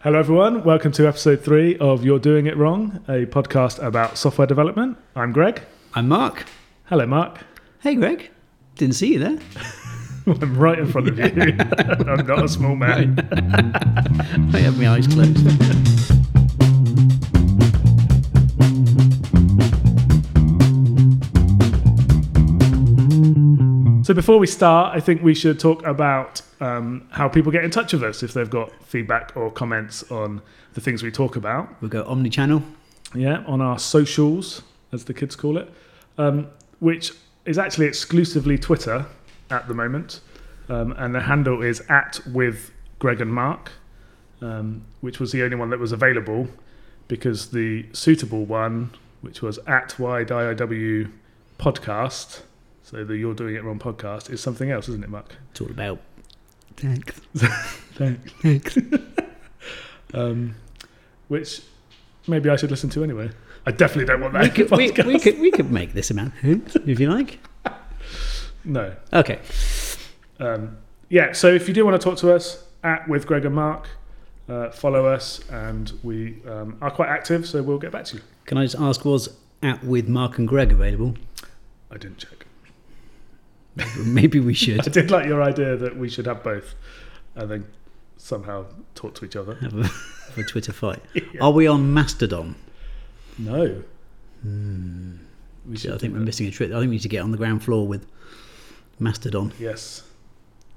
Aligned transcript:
Hello, 0.00 0.16
everyone. 0.16 0.62
Welcome 0.62 0.92
to 0.92 1.08
episode 1.08 1.42
three 1.42 1.76
of 1.78 2.04
You're 2.04 2.20
Doing 2.20 2.46
It 2.46 2.56
Wrong, 2.56 3.02
a 3.08 3.26
podcast 3.26 3.82
about 3.84 4.16
software 4.16 4.46
development. 4.46 4.96
I'm 5.16 5.32
Greg. 5.32 5.62
I'm 5.92 6.06
Mark. 6.06 6.46
Hello, 6.84 7.04
Mark. 7.04 7.40
Hey, 7.80 7.96
Greg. 7.96 8.30
Didn't 8.76 8.94
see 8.94 9.14
you 9.14 9.18
there. 9.18 9.38
I'm 10.28 10.56
right 10.56 10.78
in 10.78 10.86
front 10.86 11.08
of 11.08 11.18
you. 11.18 11.24
I'm 11.26 12.26
not 12.26 12.44
a 12.44 12.48
small 12.48 12.76
man. 12.76 13.18
I 14.54 14.58
have 14.58 14.78
my 14.78 14.88
eyes 14.88 15.08
closed. 15.08 15.87
So, 24.08 24.14
before 24.14 24.38
we 24.38 24.46
start, 24.46 24.96
I 24.96 25.00
think 25.00 25.22
we 25.22 25.34
should 25.34 25.60
talk 25.60 25.84
about 25.84 26.40
um, 26.60 27.06
how 27.10 27.28
people 27.28 27.52
get 27.52 27.62
in 27.62 27.70
touch 27.70 27.92
with 27.92 28.02
us 28.02 28.22
if 28.22 28.32
they've 28.32 28.48
got 28.48 28.72
feedback 28.86 29.36
or 29.36 29.50
comments 29.50 30.02
on 30.10 30.40
the 30.72 30.80
things 30.80 31.02
we 31.02 31.10
talk 31.10 31.36
about. 31.36 31.68
We'll 31.82 31.90
go 31.90 32.06
omni-channel. 32.06 32.62
Yeah, 33.14 33.44
on 33.46 33.60
our 33.60 33.78
socials, 33.78 34.62
as 34.92 35.04
the 35.04 35.12
kids 35.12 35.36
call 35.36 35.58
it, 35.58 35.70
um, 36.16 36.46
which 36.78 37.12
is 37.44 37.58
actually 37.58 37.84
exclusively 37.84 38.56
Twitter 38.56 39.04
at 39.50 39.68
the 39.68 39.74
moment. 39.74 40.22
Um, 40.70 40.92
and 40.92 41.14
the 41.14 41.20
handle 41.20 41.60
is 41.62 41.82
at 41.90 42.18
with 42.28 42.72
Greg 43.00 43.20
and 43.20 43.30
Mark, 43.30 43.72
um, 44.40 44.86
which 45.02 45.20
was 45.20 45.32
the 45.32 45.42
only 45.42 45.56
one 45.56 45.68
that 45.68 45.80
was 45.80 45.92
available 45.92 46.48
because 47.08 47.50
the 47.50 47.84
suitable 47.92 48.46
one, 48.46 48.90
which 49.20 49.42
was 49.42 49.58
at 49.66 49.90
YDIW 49.98 51.12
podcast, 51.58 52.40
so 52.88 53.04
the 53.04 53.16
You're 53.18 53.34
Doing 53.34 53.54
It 53.54 53.62
Wrong 53.64 53.78
podcast, 53.78 54.30
is 54.30 54.40
something 54.40 54.70
else, 54.70 54.88
isn't 54.88 55.04
it, 55.04 55.10
Mark? 55.10 55.36
It's 55.50 55.60
all 55.60 55.70
about 55.70 56.00
thanks. 56.76 57.20
Thanks. 57.94 58.32
Thanks. 58.42 58.78
Um, 60.14 60.54
which 61.28 61.60
maybe 62.26 62.48
I 62.48 62.56
should 62.56 62.70
listen 62.70 62.88
to 62.88 63.04
anyway. 63.04 63.30
I 63.66 63.72
definitely 63.72 64.06
don't 64.06 64.22
want 64.22 64.32
that. 64.32 64.42
we, 64.42 64.48
could, 64.48 64.70
we, 64.70 64.90
podcast. 64.90 65.04
we 65.04 65.18
could 65.20 65.38
we 65.38 65.50
could 65.50 65.70
make 65.70 65.92
this 65.92 66.10
amount 66.10 66.32
if 66.42 66.98
you 66.98 67.10
like. 67.10 67.38
No. 68.64 68.94
Okay. 69.12 69.38
Um, 70.40 70.78
yeah, 71.10 71.32
so 71.32 71.48
if 71.48 71.68
you 71.68 71.74
do 71.74 71.84
want 71.84 72.00
to 72.00 72.04
talk 72.04 72.18
to 72.18 72.34
us, 72.34 72.64
at 72.82 73.06
with 73.06 73.26
Greg 73.26 73.44
and 73.44 73.54
Mark, 73.54 73.88
uh, 74.48 74.70
follow 74.70 75.06
us, 75.06 75.46
and 75.50 75.92
we 76.02 76.42
um, 76.46 76.78
are 76.80 76.90
quite 76.90 77.10
active, 77.10 77.46
so 77.46 77.62
we'll 77.62 77.78
get 77.78 77.92
back 77.92 78.06
to 78.06 78.16
you. 78.16 78.22
Can 78.46 78.56
I 78.56 78.64
just 78.64 78.76
ask, 78.76 79.04
was 79.04 79.28
at 79.62 79.84
with 79.84 80.08
Mark 80.08 80.38
and 80.38 80.48
Greg 80.48 80.72
available? 80.72 81.16
I 81.90 81.98
didn't 81.98 82.18
check. 82.18 82.37
Maybe 84.04 84.40
we 84.40 84.54
should. 84.54 84.80
I 84.80 84.90
did 84.90 85.10
like 85.10 85.26
your 85.26 85.42
idea 85.42 85.76
that 85.76 85.96
we 85.96 86.08
should 86.08 86.26
have 86.26 86.42
both, 86.42 86.74
and 87.34 87.50
then 87.50 87.66
somehow 88.16 88.66
talk 88.94 89.14
to 89.16 89.24
each 89.24 89.36
other. 89.36 89.54
have 89.56 89.74
a, 89.78 89.82
have 89.84 90.38
a 90.38 90.42
Twitter 90.44 90.72
fight. 90.72 91.02
Yeah. 91.14 91.40
Are 91.42 91.52
we 91.52 91.66
on 91.66 91.92
Mastodon? 91.94 92.54
No. 93.38 93.82
Hmm. 94.42 95.16
We 95.66 95.76
So 95.76 95.94
I 95.94 95.98
think 95.98 96.12
we're 96.12 96.20
that. 96.20 96.24
missing 96.24 96.46
a 96.46 96.50
trick. 96.50 96.70
I 96.70 96.74
think 96.80 96.90
we 96.90 96.96
need 96.96 97.02
to 97.02 97.08
get 97.08 97.22
on 97.22 97.30
the 97.30 97.36
ground 97.36 97.62
floor 97.62 97.86
with 97.86 98.06
Mastodon. 98.98 99.52
Yes. 99.58 100.02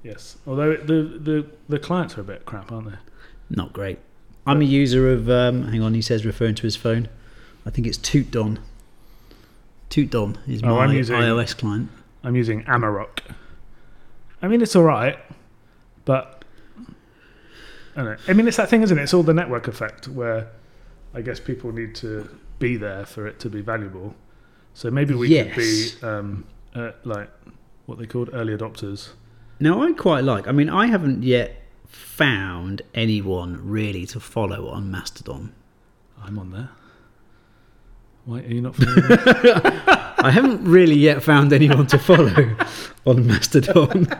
Yes. 0.02 0.36
Although 0.46 0.76
the, 0.76 1.02
the, 1.18 1.46
the 1.68 1.78
clients 1.78 2.18
are 2.18 2.20
a 2.20 2.24
bit 2.24 2.44
crap, 2.44 2.70
aren't 2.72 2.90
they? 2.90 2.96
Not 3.50 3.72
great. 3.72 3.98
I'm 4.46 4.60
a 4.60 4.64
user 4.64 5.12
of. 5.12 5.30
Um, 5.30 5.68
hang 5.68 5.82
on, 5.82 5.94
he 5.94 6.02
says 6.02 6.26
referring 6.26 6.54
to 6.56 6.62
his 6.62 6.76
phone. 6.76 7.08
I 7.64 7.70
think 7.70 7.86
it's 7.86 7.98
TootDon. 7.98 8.58
TootDon 9.90 10.36
is 10.48 10.62
Oh, 10.62 10.74
my 10.74 10.86
iOS 10.88 11.56
client. 11.56 11.88
I'm 12.24 12.36
using 12.36 12.62
Amaroq. 12.64 13.18
I 14.40 14.48
mean, 14.48 14.60
it's 14.62 14.74
all 14.74 14.84
right, 14.84 15.18
but 16.04 16.44
I, 17.94 18.02
don't 18.02 18.04
know. 18.04 18.16
I 18.28 18.32
mean, 18.32 18.48
it's 18.48 18.56
that 18.56 18.68
thing, 18.68 18.82
isn't 18.82 18.98
it? 18.98 19.02
It's 19.02 19.14
all 19.14 19.22
the 19.22 19.34
network 19.34 19.68
effect 19.68 20.08
where 20.08 20.48
I 21.14 21.20
guess 21.20 21.38
people 21.40 21.72
need 21.72 21.94
to 21.96 22.28
be 22.58 22.76
there 22.76 23.04
for 23.04 23.26
it 23.26 23.38
to 23.40 23.50
be 23.50 23.60
valuable. 23.60 24.14
So 24.74 24.90
maybe 24.90 25.14
we 25.14 25.28
could 25.28 25.54
be 25.54 25.90
um, 26.02 26.46
uh, 26.74 26.92
like 27.04 27.30
what 27.86 27.98
they 27.98 28.06
called 28.06 28.30
early 28.32 28.56
adopters. 28.56 29.10
Now, 29.60 29.82
I 29.82 29.92
quite 29.92 30.24
like. 30.24 30.48
I 30.48 30.52
mean, 30.52 30.70
I 30.70 30.86
haven't 30.86 31.22
yet 31.22 31.62
found 31.86 32.82
anyone 32.94 33.60
really 33.62 34.06
to 34.06 34.18
follow 34.18 34.68
on 34.68 34.90
Mastodon. 34.90 35.52
I'm 36.20 36.38
on 36.38 36.50
there. 36.50 36.70
Why 38.24 38.40
are 38.40 38.46
you 38.46 38.60
not? 38.60 38.76
following 38.76 38.96
me? 39.08 39.16
I 40.24 40.30
haven't 40.30 40.64
really 40.64 40.94
yet 40.94 41.22
found 41.22 41.52
anyone 41.52 41.86
to 41.88 41.98
follow 41.98 42.56
on 43.06 43.26
Mastodon. 43.26 44.06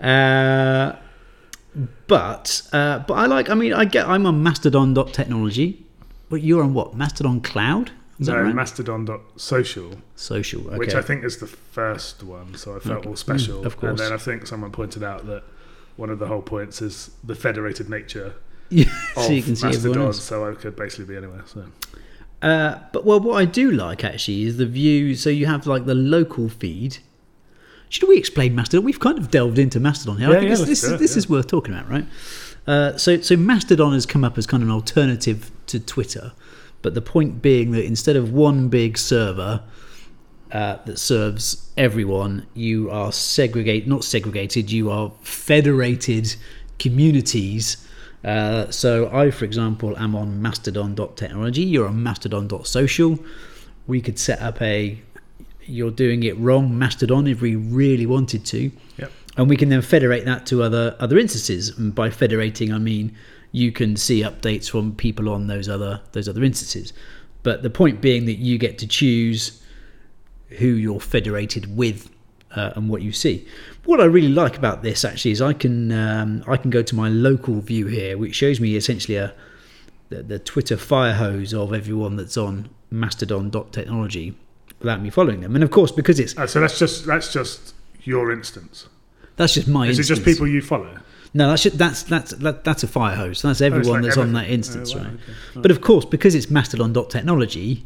Uh, 0.00 0.94
but 2.06 2.62
uh, 2.72 3.00
but 3.00 3.14
I 3.14 3.26
like. 3.26 3.50
I 3.50 3.54
mean, 3.54 3.72
I 3.72 3.84
get. 3.84 4.06
I'm 4.08 4.26
on 4.26 4.44
Mastodon.technology, 4.44 5.84
but 6.30 6.36
you're 6.42 6.62
on 6.62 6.72
what? 6.72 6.94
Mastodon 6.94 7.40
Cloud? 7.40 7.90
Is 8.20 8.28
that 8.28 8.34
no, 8.34 8.42
right? 8.42 8.54
Mastodon.social, 8.54 9.94
Social. 10.14 10.68
Okay. 10.68 10.76
which 10.78 10.94
I 10.94 11.02
think 11.02 11.24
is 11.24 11.38
the 11.38 11.48
first 11.48 12.22
one. 12.22 12.54
So 12.54 12.76
I 12.76 12.78
felt 12.78 12.98
Okay. 13.00 13.08
all 13.08 13.16
special. 13.16 13.62
Mm, 13.62 13.66
of 13.66 13.82
And 13.82 13.98
then 13.98 14.12
I 14.12 14.16
think 14.18 14.46
someone 14.46 14.70
pointed 14.70 15.02
out 15.02 15.26
that 15.26 15.42
one 15.96 16.10
of 16.10 16.20
the 16.20 16.26
whole 16.28 16.42
points 16.42 16.80
is 16.80 17.10
the 17.24 17.34
federated 17.34 17.90
nature 17.90 18.34
Yeah, 18.70 18.84
of 19.16 19.24
so 19.24 19.32
you 19.32 19.42
can 19.42 19.56
see 19.56 19.66
everyone 19.66 19.98
Mastodon, 19.98 20.06
else. 20.06 20.22
so 20.22 20.48
I 20.48 20.54
could 20.54 20.76
basically 20.76 21.06
be 21.06 21.16
anywhere. 21.16 21.42
So 21.46 21.64
Uh, 22.40 22.78
but 22.92 23.04
well, 23.04 23.20
what 23.20 23.36
I 23.36 23.44
do 23.44 23.70
like 23.70 24.04
actually 24.04 24.42
is 24.42 24.56
the 24.56 24.66
view. 24.66 25.14
So 25.14 25.30
you 25.30 25.46
have 25.46 25.66
like 25.66 25.86
the 25.86 25.94
local 25.94 26.48
feed. 26.48 26.98
Should 27.88 28.08
we 28.08 28.18
explain 28.18 28.54
Mastodon? 28.54 28.84
We've 28.84 29.00
kind 29.00 29.18
of 29.18 29.30
delved 29.30 29.58
into 29.58 29.80
Mastodon 29.80 30.18
here. 30.18 30.30
Yeah, 30.30 30.36
I 30.36 30.38
think 30.40 30.50
yeah, 30.50 30.56
this, 30.56 30.68
this, 30.68 30.80
do 30.82 30.86
is, 30.86 30.92
it, 30.92 30.98
this 30.98 31.12
yeah. 31.12 31.18
is 31.18 31.28
worth 31.28 31.46
talking 31.46 31.74
about, 31.74 31.88
right? 31.88 32.06
Uh, 32.66 32.96
so, 32.98 33.20
so 33.20 33.34
Mastodon 33.34 33.94
has 33.94 34.04
come 34.04 34.24
up 34.24 34.36
as 34.36 34.46
kind 34.46 34.62
of 34.62 34.68
an 34.68 34.74
alternative 34.74 35.50
to 35.68 35.80
Twitter, 35.80 36.32
but 36.82 36.94
the 36.94 37.00
point 37.00 37.40
being 37.40 37.70
that 37.70 37.84
instead 37.84 38.14
of 38.14 38.30
one 38.32 38.68
big 38.68 38.98
server 38.98 39.62
uh, 40.52 40.76
that 40.84 40.98
serves 40.98 41.72
everyone, 41.78 42.46
you 42.52 42.90
are 42.90 43.10
segregate 43.10 43.88
not 43.88 44.04
segregated. 44.04 44.70
You 44.70 44.90
are 44.90 45.12
federated 45.22 46.36
communities. 46.78 47.87
Uh, 48.24 48.70
so 48.70 49.08
I, 49.12 49.30
for 49.30 49.44
example, 49.44 49.96
am 49.96 50.14
on 50.14 50.42
Mastodon.technology. 50.42 51.62
You're 51.62 51.88
on 51.88 52.02
Mastodon.social. 52.02 53.18
We 53.86 54.00
could 54.00 54.18
set 54.18 54.40
up 54.42 54.60
a 54.60 55.00
you're 55.64 55.90
doing 55.90 56.22
it 56.22 56.36
wrong 56.38 56.78
Mastodon 56.78 57.26
if 57.26 57.42
we 57.42 57.54
really 57.54 58.06
wanted 58.06 58.44
to, 58.46 58.70
Yep. 58.96 59.12
and 59.36 59.48
we 59.50 59.56
can 59.56 59.68
then 59.68 59.82
federate 59.82 60.24
that 60.24 60.46
to 60.46 60.62
other 60.62 60.96
other 60.98 61.18
instances. 61.18 61.76
And 61.78 61.94
by 61.94 62.10
federating, 62.10 62.72
I 62.72 62.78
mean 62.78 63.14
you 63.52 63.72
can 63.72 63.96
see 63.96 64.22
updates 64.22 64.68
from 64.70 64.94
people 64.94 65.28
on 65.28 65.46
those 65.46 65.68
other 65.68 66.00
those 66.12 66.28
other 66.28 66.42
instances. 66.42 66.92
But 67.42 67.62
the 67.62 67.70
point 67.70 68.00
being 68.00 68.24
that 68.26 68.38
you 68.38 68.58
get 68.58 68.78
to 68.78 68.86
choose 68.86 69.62
who 70.58 70.66
you're 70.68 71.00
federated 71.00 71.76
with 71.76 72.10
uh, 72.56 72.72
and 72.76 72.88
what 72.88 73.02
you 73.02 73.12
see. 73.12 73.46
What 73.84 74.00
I 74.00 74.04
really 74.04 74.28
like 74.28 74.56
about 74.56 74.82
this 74.82 75.04
actually 75.04 75.32
is 75.32 75.42
I 75.42 75.52
can 75.52 75.92
um, 75.92 76.44
I 76.46 76.56
can 76.56 76.70
go 76.70 76.82
to 76.82 76.94
my 76.94 77.08
local 77.08 77.60
view 77.60 77.86
here, 77.86 78.16
which 78.18 78.34
shows 78.34 78.60
me 78.60 78.76
essentially 78.76 79.16
a 79.16 79.34
the, 80.08 80.22
the 80.22 80.38
Twitter 80.38 80.76
fire 80.76 81.14
hose 81.14 81.52
of 81.52 81.72
everyone 81.74 82.16
that's 82.16 82.36
on 82.36 82.68
Mastodon.technology 82.90 84.34
without 84.78 85.02
me 85.02 85.10
following 85.10 85.40
them. 85.40 85.54
And 85.54 85.62
of 85.64 85.70
course, 85.70 85.92
because 85.92 86.18
it's 86.18 86.36
Uh, 86.36 86.46
so 86.46 86.60
that's 86.60 86.78
just 86.78 87.04
that's 87.06 87.32
just 87.32 87.74
your 88.02 88.32
instance. 88.32 88.86
that's 89.36 89.54
just 89.54 89.68
my 89.68 89.86
Is 89.86 89.98
it 89.98 90.04
just 90.04 90.24
people 90.24 90.46
you 90.46 90.62
follow? 90.62 90.98
No, 91.34 91.48
that's 91.50 91.62
just, 91.64 91.76
that's 91.76 92.02
that's 92.04 92.30
that, 92.32 92.64
that's 92.64 92.82
a 92.82 92.88
fire 92.88 93.14
hose. 93.14 93.42
That's 93.42 93.60
everyone 93.60 94.00
like 94.00 94.02
that's 94.04 94.16
on 94.16 94.32
that 94.32 94.48
instance, 94.48 94.94
Oh, 94.94 94.98
wow, 94.98 95.04
right? 95.04 95.12
okay. 95.14 95.60
But 95.60 95.70
of 95.70 95.80
course, 95.82 96.06
because 96.06 96.34
it's 96.34 96.50
Mastodon.technology, 96.50 97.84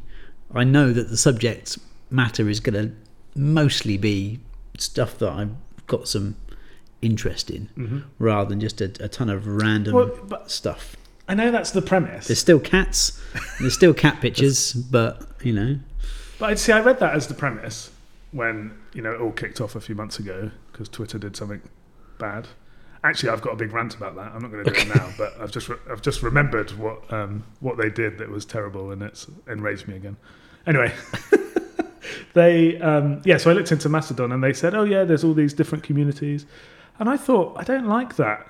I 0.54 0.62
know 0.64 0.92
that 0.92 1.08
the 1.10 1.16
subject 1.16 1.78
matter 2.10 2.48
is 2.48 2.60
going 2.60 2.74
to 2.88 2.94
mostly 3.34 3.96
be 3.96 4.38
stuff 4.78 5.18
that 5.18 5.30
I've 5.30 5.50
got 5.86 6.08
some 6.08 6.36
interest 7.00 7.50
in, 7.50 7.68
Mhm. 7.76 8.04
rather 8.18 8.48
than 8.50 8.60
just 8.60 8.80
a, 8.80 8.84
a 9.00 9.08
ton 9.08 9.28
of 9.28 9.46
random 9.46 9.94
Well, 9.94 10.42
stuff. 10.46 10.96
I 11.28 11.34
know 11.34 11.50
that's 11.50 11.70
the 11.72 11.82
premise. 11.82 12.26
There's 12.28 12.38
still 12.38 12.60
cats, 12.60 13.20
there's 13.60 13.74
still 13.74 13.94
cat 13.94 14.20
pictures, 14.20 14.72
but 14.90 15.22
you 15.42 15.52
know, 15.52 15.78
But 16.38 16.50
I'd 16.50 16.58
see, 16.58 16.72
I 16.72 16.80
read 16.80 16.98
that 17.00 17.14
as 17.14 17.26
the 17.28 17.34
premise 17.34 17.90
when 18.32 18.72
you 18.94 19.02
know 19.02 19.12
it 19.12 19.20
all 19.20 19.32
kicked 19.32 19.60
off 19.60 19.74
a 19.76 19.80
few 19.80 19.94
months 19.94 20.18
ago 20.18 20.50
because 20.70 20.88
Twitter 20.88 21.18
did 21.18 21.36
something 21.36 21.60
bad. 22.18 22.48
Actually, 23.04 23.30
I've 23.30 23.42
got 23.42 23.52
a 23.54 23.56
big 23.56 23.72
rant 23.72 23.94
about 23.96 24.14
that. 24.14 24.30
I'm 24.32 24.40
not 24.42 24.52
going 24.52 24.64
to 24.64 24.70
do 24.70 24.80
it 24.80 24.94
now, 24.94 25.10
but 25.18 25.34
I've 25.40 25.50
just 25.50 25.68
re- 25.68 25.76
I've 25.90 26.02
just 26.02 26.22
remembered 26.22 26.70
what 26.78 27.12
um, 27.12 27.42
what 27.60 27.76
they 27.76 27.90
did 27.90 28.18
that 28.18 28.28
was 28.30 28.44
terrible, 28.44 28.92
and 28.92 29.02
it's 29.02 29.26
enraged 29.48 29.88
me 29.88 29.96
again. 29.96 30.16
Anyway, 30.68 30.92
they 32.34 32.80
um, 32.80 33.22
yeah. 33.24 33.36
So 33.36 33.50
I 33.50 33.54
looked 33.54 33.72
into 33.72 33.88
Mastodon, 33.88 34.32
and 34.32 34.42
they 34.42 34.52
said, 34.52 34.74
oh 34.74 34.84
yeah, 34.84 35.04
there's 35.04 35.24
all 35.24 35.34
these 35.34 35.54
different 35.54 35.84
communities, 35.84 36.46
and 36.98 37.08
I 37.08 37.16
thought 37.16 37.56
I 37.56 37.64
don't 37.64 37.86
like 37.86 38.16
that 38.16 38.48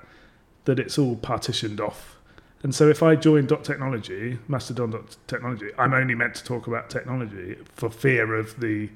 that 0.64 0.78
it's 0.78 0.98
all 0.98 1.16
partitioned 1.16 1.80
off. 1.80 2.16
And 2.62 2.72
so 2.72 2.88
if 2.88 3.02
I 3.02 3.16
join 3.16 3.46
dot 3.46 3.64
technology, 3.64 4.38
Mastodon 4.46 4.90
dot 4.90 5.16
technology, 5.26 5.70
I'm 5.78 5.92
only 5.92 6.14
meant 6.14 6.36
to 6.36 6.44
talk 6.44 6.68
about 6.68 6.90
technology 6.90 7.56
for 7.74 7.90
fear 7.90 8.36
of 8.36 8.60
the, 8.60 8.88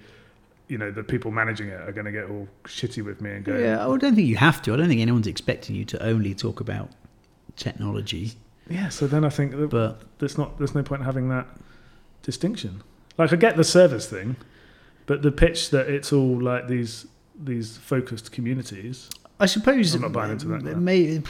you 0.68 0.78
know, 0.78 0.92
the 0.92 1.02
people 1.02 1.32
managing 1.32 1.68
it 1.68 1.80
are 1.80 1.90
going 1.90 2.04
to 2.04 2.12
get 2.12 2.30
all 2.30 2.46
shitty 2.64 3.04
with 3.04 3.20
me 3.20 3.32
and 3.32 3.44
go, 3.44 3.58
yeah, 3.58 3.82
I 3.84 3.96
don't 3.96 4.14
think 4.14 4.28
you 4.28 4.36
have 4.36 4.62
to. 4.62 4.74
I 4.74 4.76
don't 4.76 4.86
think 4.86 5.00
anyone's 5.00 5.26
expecting 5.26 5.74
you 5.74 5.84
to 5.86 6.00
only 6.00 6.32
talk 6.32 6.60
about 6.60 6.90
technology. 7.56 8.34
Yeah, 8.68 8.88
so 8.88 9.08
then 9.08 9.24
I 9.24 9.30
think 9.30 9.52
that 9.52 9.70
But 9.70 10.00
there's 10.18 10.38
not 10.38 10.58
there's 10.58 10.74
no 10.74 10.84
point 10.84 11.00
in 11.00 11.06
having 11.06 11.28
that 11.30 11.48
distinction. 12.22 12.82
Like 13.18 13.32
I 13.32 13.36
get 13.36 13.56
the 13.56 13.64
service 13.64 14.08
thing, 14.08 14.36
but 15.06 15.22
the 15.22 15.32
pitch 15.32 15.70
that 15.70 15.88
it's 15.88 16.12
all 16.12 16.40
like 16.40 16.68
these 16.68 17.06
these 17.38 17.76
focused 17.76 18.32
communities. 18.32 19.08
I 19.38 19.46
suppose 19.46 19.94
I'm 19.94 20.02
not 20.02 20.12
buying 20.12 20.32
into 20.32 20.48
that, 20.48 20.62
no. 20.62 20.74
Maybe, 20.74 21.22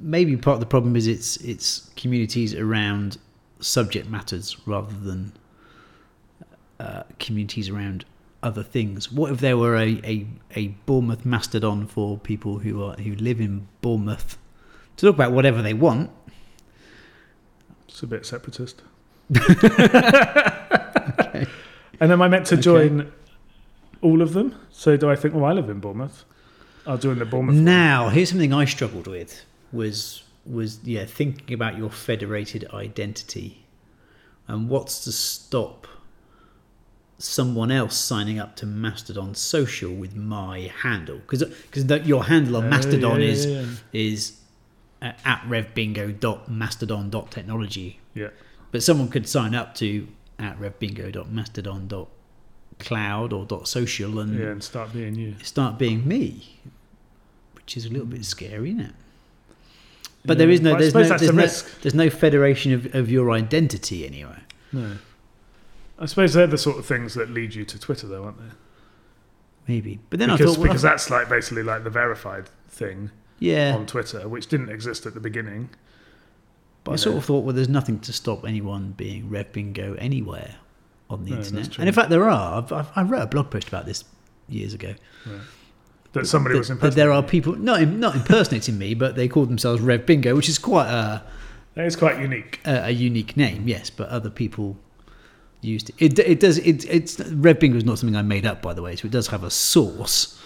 maybe 0.00 0.36
part 0.36 0.54
of 0.54 0.60
the 0.60 0.66
problem 0.66 0.96
is 0.96 1.06
it's 1.06 1.36
it's 1.38 1.90
communities 1.96 2.54
around 2.54 3.18
subject 3.60 4.08
matters 4.08 4.56
rather 4.66 4.94
than 4.94 5.32
uh, 6.80 7.02
communities 7.18 7.68
around 7.68 8.04
other 8.42 8.62
things. 8.62 9.10
What 9.10 9.32
if 9.32 9.40
there 9.40 9.56
were 9.56 9.76
a, 9.76 10.00
a, 10.04 10.26
a 10.54 10.68
Bournemouth 10.86 11.24
Mastodon 11.24 11.86
for 11.86 12.18
people 12.18 12.58
who 12.58 12.82
are 12.82 12.94
who 12.94 13.14
live 13.14 13.40
in 13.40 13.68
Bournemouth 13.80 14.38
to 14.96 15.06
talk 15.06 15.14
about 15.14 15.32
whatever 15.32 15.62
they 15.62 15.74
want? 15.74 16.10
It's 17.88 18.02
a 18.02 18.06
bit 18.06 18.26
separatist. 18.26 18.82
And 22.00 22.12
am 22.12 22.22
I 22.22 22.28
meant 22.28 22.46
to 22.46 22.54
Okay. 22.54 22.62
join 22.62 23.12
all 24.02 24.22
of 24.22 24.32
them? 24.34 24.54
So 24.70 24.96
do 24.96 25.10
I 25.10 25.16
think, 25.16 25.34
well, 25.34 25.44
I 25.44 25.52
live 25.52 25.68
in 25.70 25.80
Bournemouth. 25.80 26.24
I'll 26.86 26.98
join 26.98 27.18
the 27.18 27.24
Bournemouth. 27.24 27.56
one. 27.56 27.64
Now, 27.64 28.08
here's 28.10 28.30
something 28.30 28.52
I 28.52 28.64
struggled 28.64 29.06
with 29.06 29.44
was 29.72 30.22
was 30.44 30.78
yeah 30.84 31.04
thinking 31.04 31.52
about 31.52 31.76
your 31.76 31.90
federated 31.90 32.64
identity 32.72 33.64
and 34.46 34.68
what's 34.68 35.02
to 35.02 35.10
stop 35.10 35.88
someone 37.18 37.72
else 37.72 37.96
signing 37.96 38.38
up 38.38 38.54
to 38.54 38.64
Mastodon 38.66 39.34
Social 39.34 39.92
with 39.92 40.14
my 40.14 40.70
handle 40.82 41.16
because 41.18 41.42
because 41.42 41.84
your 42.06 42.22
handle 42.24 42.56
on 42.58 42.66
Oh, 42.66 42.70
Mastodon 42.70 43.20
yeah, 43.20 43.26
is 43.26 43.46
yeah, 43.46 43.60
yeah. 43.62 43.66
is 43.92 44.38
uh, 45.02 45.12
at 45.24 45.42
revbingo.mastodon.technology. 45.48 48.00
Yeah. 48.14 48.28
But 48.70 48.82
someone 48.82 49.08
could 49.08 49.28
sign 49.28 49.54
up 49.54 49.74
to 49.76 50.06
at 50.38 50.58
revbingo.mastodon.cloud 50.60 53.32
or 53.32 53.44
dot 53.44 53.68
.social 53.68 54.18
and 54.18 54.38
Yeah, 54.38 54.46
and 54.46 54.62
start 54.62 54.92
being 54.92 55.14
you. 55.14 55.36
start 55.42 55.78
being 55.78 56.06
me, 56.06 56.58
which 57.54 57.76
is 57.76 57.86
a 57.86 57.88
little 57.88 58.06
bit 58.06 58.18
hmm. 58.18 58.24
scary, 58.24 58.70
isn't 58.70 58.80
it? 58.80 58.94
But 60.24 60.36
Yeah. 60.36 60.38
there 60.38 60.50
is 60.50 60.60
no, 60.60 60.76
there's 60.76 60.94
no, 60.94 61.04
there's 61.04 61.32
no, 61.32 61.42
risk. 61.42 61.80
there's 61.82 61.94
no 61.94 62.10
federation 62.10 62.72
of, 62.72 62.94
of 62.94 63.10
your 63.10 63.30
identity 63.30 64.06
anywhere. 64.06 64.42
No. 64.72 64.96
I 65.98 66.06
suppose 66.06 66.34
they're 66.34 66.46
the 66.46 66.58
sort 66.58 66.78
of 66.78 66.84
things 66.84 67.14
that 67.14 67.30
lead 67.30 67.54
you 67.54 67.64
to 67.64 67.78
Twitter, 67.78 68.06
though, 68.06 68.24
aren't 68.24 68.38
they? 68.38 68.54
Maybe, 69.66 69.98
but 70.10 70.18
then 70.18 70.28
because 70.28 70.40
I 70.40 70.50
thought, 70.50 70.58
well, 70.58 70.68
because 70.68 70.82
that's 70.82 71.10
like 71.10 71.28
basically 71.28 71.62
like 71.62 71.82
the 71.82 71.90
verified 71.90 72.48
thing 72.68 73.10
yeah, 73.38 73.74
on 73.74 73.86
Twitter, 73.86 74.28
which 74.28 74.46
didn't 74.46 74.68
exist 74.68 75.06
at 75.06 75.14
the 75.14 75.20
beginning. 75.20 75.70
But 76.86 76.92
I 76.92 76.96
sort 76.96 77.14
know. 77.14 77.18
of 77.18 77.24
thought, 77.24 77.44
well, 77.44 77.54
there's 77.54 77.68
nothing 77.68 77.98
to 78.00 78.12
stop 78.12 78.46
anyone 78.46 78.92
being 78.96 79.28
Rev 79.28 79.52
Bingo 79.52 79.94
anywhere 79.94 80.54
on 81.10 81.24
the 81.24 81.32
No, 81.32 81.36
internet, 81.38 81.78
and 81.78 81.88
in 81.88 81.94
fact, 81.94 82.10
there 82.10 82.28
are. 82.28 82.58
I've, 82.58 82.72
I've, 82.72 82.88
I 82.96 83.02
wrote 83.02 83.22
a 83.22 83.26
blog 83.26 83.50
post 83.50 83.68
about 83.68 83.86
this 83.86 84.04
years 84.48 84.72
ago. 84.74 84.94
That 86.12 86.26
somebody 86.26 86.54
that, 86.54 86.70
was 86.70 86.80
that 86.80 86.94
there 86.94 87.12
are 87.12 87.22
people 87.22 87.56
not 87.56 87.82
not 87.88 88.16
impersonating 88.16 88.78
me, 88.78 88.94
but 88.94 89.16
they 89.16 89.28
call 89.28 89.44
themselves 89.46 89.82
Rev 89.82 90.06
Bingo, 90.06 90.34
which 90.34 90.48
is 90.48 90.58
quite 90.58 90.88
a 90.88 91.22
That 91.74 91.84
is 91.86 91.94
quite 91.96 92.18
unique. 92.18 92.60
a, 92.64 92.86
a 92.86 92.90
unique 92.90 93.36
name, 93.36 93.68
yes. 93.68 93.90
But 93.90 94.08
other 94.08 94.30
people 94.30 94.78
used 95.60 95.90
it. 95.90 95.94
It, 95.98 96.18
it 96.18 96.40
does. 96.40 96.58
It, 96.58 96.84
it's 96.88 97.20
Rev 97.20 97.60
Bingo 97.60 97.76
is 97.76 97.84
not 97.84 97.98
something 97.98 98.16
I 98.16 98.22
made 98.22 98.46
up, 98.46 98.62
by 98.62 98.72
the 98.72 98.80
way. 98.82 98.96
So 98.96 99.06
it 99.06 99.10
does 99.12 99.26
have 99.28 99.44
a 99.44 99.50
source 99.50 100.40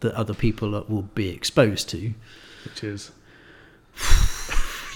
that 0.00 0.14
other 0.14 0.34
people 0.34 0.70
will 0.88 1.08
be 1.14 1.30
exposed 1.30 1.88
to. 1.90 2.12
Which 2.64 2.84
is 2.84 3.10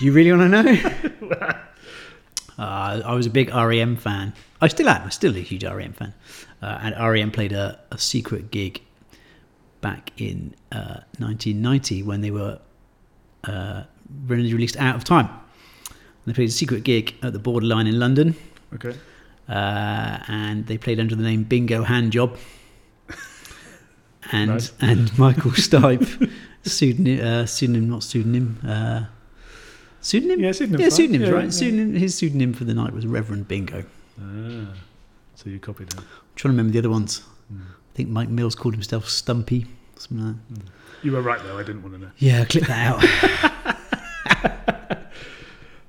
You 0.00 0.12
really 0.12 0.30
want 0.32 0.52
to 0.52 0.62
know? 0.62 1.28
uh, 2.58 3.02
I 3.04 3.14
was 3.14 3.26
a 3.26 3.30
big 3.30 3.48
REM 3.52 3.96
fan. 3.96 4.32
I 4.60 4.68
still 4.68 4.88
am. 4.88 5.02
I'm 5.02 5.10
still 5.10 5.34
a 5.36 5.40
huge 5.40 5.64
REM 5.64 5.92
fan. 5.92 6.14
Uh, 6.62 6.78
and 6.82 6.94
REM 7.12 7.30
played 7.30 7.52
a, 7.52 7.78
a 7.90 7.98
secret 7.98 8.50
gig 8.50 8.80
back 9.80 10.12
in 10.16 10.54
uh, 10.72 11.00
1990 11.18 12.02
when 12.02 12.20
they 12.20 12.30
were 12.30 12.58
uh, 13.44 13.84
released 14.26 14.76
Out 14.76 14.96
of 14.96 15.04
Time. 15.04 15.28
They 16.26 16.32
played 16.32 16.48
a 16.50 16.52
secret 16.52 16.84
gig 16.84 17.14
at 17.22 17.32
the 17.32 17.38
Borderline 17.38 17.86
in 17.86 17.98
London. 17.98 18.36
okay. 18.74 18.94
uh, 19.48 20.18
and 20.28 20.66
they 20.66 20.76
played 20.78 21.00
under 21.00 21.16
the 21.16 21.22
name 21.22 21.44
Bingo 21.44 21.84
Handjob. 21.84 22.36
And 24.30 24.50
Nice. 24.50 24.72
and 24.80 25.16
Michael 25.18 25.52
Stipe, 25.52 26.30
pseudonym, 26.62 27.24
uh, 27.26 27.46
pseudonym, 27.46 27.88
not 27.88 28.02
pseudonym, 28.02 28.58
uh, 28.66 29.04
pseudonym, 30.08 30.40
Yeah, 30.40 30.50
pseudonym's 30.52 30.80
yeah, 30.80 30.88
pseudonyms, 30.88 31.28
Yeah, 31.28 31.34
right? 31.34 31.44
yeah. 31.44 31.50
Pseudonym, 31.50 31.94
his 31.94 32.14
pseudonym 32.14 32.52
for 32.54 32.64
the 32.64 32.74
night 32.74 32.92
was 32.92 33.06
Reverend 33.06 33.46
Bingo. 33.48 33.84
Ah, 34.20 34.72
so 35.34 35.50
you 35.50 35.58
copied 35.58 35.92
him. 35.92 36.00
I'm 36.00 36.04
trying 36.34 36.52
to 36.52 36.56
remember 36.56 36.72
the 36.72 36.78
other 36.78 36.90
ones. 36.90 37.22
Mm. 37.52 37.60
I 37.60 37.94
think 37.94 38.08
Mike 38.08 38.28
Mills 38.28 38.54
called 38.54 38.74
himself 38.74 39.08
Stumpy, 39.08 39.66
something 39.96 40.26
like 40.26 40.36
that. 40.50 40.62
You 41.02 41.12
were 41.12 41.22
right 41.22 41.40
though. 41.42 41.58
I 41.58 41.62
didn't 41.62 41.82
want 41.82 41.94
to 41.94 42.00
know. 42.00 42.10
Yeah, 42.18 42.44
clip 42.44 42.64
that 42.66 42.86
out. 42.92 43.84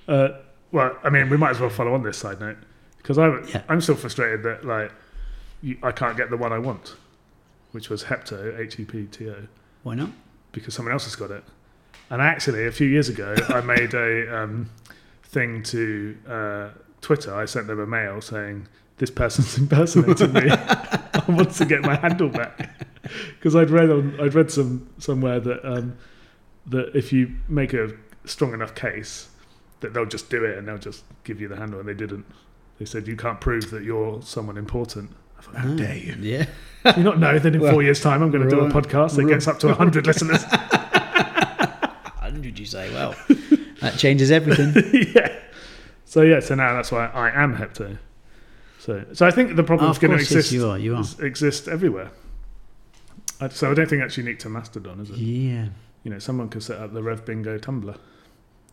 Uh, 0.08 0.30
well, 0.72 0.98
I 1.04 1.12
mean, 1.12 1.30
we 1.30 1.38
might 1.38 1.52
as 1.52 1.60
well 1.60 1.70
follow 1.70 1.94
on 1.94 2.02
this 2.02 2.18
side 2.18 2.40
note 2.40 2.58
because 2.98 3.20
I'm 3.20 3.46
Yeah. 3.50 3.62
I'm 3.70 3.80
still 3.80 3.94
frustrated 3.96 4.42
that 4.42 4.66
like 4.66 4.92
you, 5.62 5.78
I 5.84 5.92
can't 5.92 6.18
get 6.18 6.32
the 6.32 6.38
one 6.38 6.52
I 6.52 6.58
want, 6.58 6.96
which 7.74 7.90
was 7.92 8.06
Hepto 8.06 8.58
H 8.58 8.80
E 8.80 8.86
P 8.86 9.06
T 9.06 9.30
O 9.30 9.36
Why 9.84 9.94
not? 9.94 10.10
because 10.52 10.74
someone 10.74 10.94
else 10.94 11.04
has 11.04 11.16
got 11.16 11.30
it. 11.30 11.44
And 12.10 12.22
actually, 12.22 12.66
a 12.66 12.72
few 12.72 12.88
years 12.88 13.10
ago, 13.10 13.36
I 13.50 13.62
made 13.76 13.94
a 13.94 14.44
um, 14.44 14.70
thing 15.24 15.64
to 15.64 16.18
uh, 16.28 16.70
Twitter. 17.02 17.34
I 17.34 17.46
sent 17.46 17.68
them 17.68 17.80
a 17.80 17.86
mail 17.86 18.22
saying 18.22 18.68
this 18.98 19.12
person's 19.12 19.58
impersonating 19.60 20.34
me. 20.34 20.50
I 20.50 21.24
want 21.28 21.52
to 21.52 21.66
get 21.66 21.82
my 21.82 21.96
handle 21.96 22.30
back 22.30 22.86
because 23.38 23.56
I'd 23.56 23.70
read 23.70 23.90
on 23.90 24.20
I'd 24.20 24.34
read 24.34 24.52
some 24.52 24.90
somewhere 24.98 25.40
that 25.40 25.66
um, 25.66 25.98
that 26.68 26.96
if 26.96 27.14
you 27.14 27.36
make 27.48 27.74
a 27.74 27.92
strong 28.26 28.54
enough 28.54 28.74
case, 28.76 29.30
that 29.82 29.94
they'll 29.94 30.06
just 30.06 30.30
do 30.30 30.44
it 30.46 30.58
and 30.58 30.68
they'll 30.68 30.78
just 30.78 31.04
give 31.24 31.40
you 31.40 31.48
the 31.48 31.56
handle, 31.56 31.80
and 31.80 31.88
they 31.88 31.94
didn't. 31.94 32.26
They 32.80 32.86
said 32.86 33.08
you 33.08 33.18
can't 33.18 33.42
prove 33.42 33.72
that 33.72 33.84
you're 33.84 34.22
someone 34.22 34.58
important. 34.58 35.12
I 35.38 35.42
thought, 35.42 35.56
how 35.56 35.76
dare 35.76 35.96
you? 35.98 36.16
Yeah. 36.20 36.46
Do 36.86 36.94
you 36.98 37.04
not 37.04 37.20
know 37.20 37.38
that 37.38 37.54
in 37.54 37.62
Well, 37.62 37.74
four 37.74 37.84
years' 37.84 38.02
time 38.02 38.24
I'm 38.24 38.32
going 38.32 38.48
to 38.48 38.50
do 38.50 38.62
a 38.62 38.70
podcast 38.70 39.16
that 39.16 39.24
right. 39.24 39.34
gets 39.34 39.48
up 39.48 39.60
to 39.60 39.68
100 39.68 40.08
listeners? 40.08 40.44
100, 42.60 42.62
you 42.62 42.66
say? 42.66 42.94
Well, 42.94 43.16
that 43.82 43.98
changes 43.98 44.32
everything. 44.32 44.74
yeah. 45.16 45.36
So 46.06 46.22
yeah, 46.22 46.40
so 46.40 46.56
now 46.56 46.74
that's 46.74 46.92
why 46.92 47.08
I 47.08 47.30
am 47.44 47.56
Hepto. 47.56 47.98
So 48.80 49.06
so 49.14 49.28
I 49.28 49.32
think 49.32 49.56
the 49.56 49.62
oh, 49.62 49.66
problem's 49.66 49.98
of 49.98 50.02
going 50.02 50.12
to 50.12 50.18
yes, 50.18 50.32
exist 50.32 50.52
you 50.52 50.68
are. 50.68 50.78
You 50.78 50.96
are. 50.96 51.06
exist 51.20 51.68
everywhere. 51.68 52.12
So 53.52 53.72
I 53.72 53.74
don't 53.74 53.88
think 53.88 54.02
that's 54.02 54.18
unique 54.18 54.40
to 54.40 54.50
Mastodon, 54.50 55.00
is 55.00 55.12
it? 55.12 55.18
Yeah. 55.18 55.68
You 56.04 56.12
know, 56.12 56.20
someone 56.20 56.50
could 56.50 56.64
set 56.64 56.80
up 56.80 56.94
the 56.94 57.02
Rev 57.02 57.26
Bingo 57.26 57.58
Tumblr. 57.58 57.98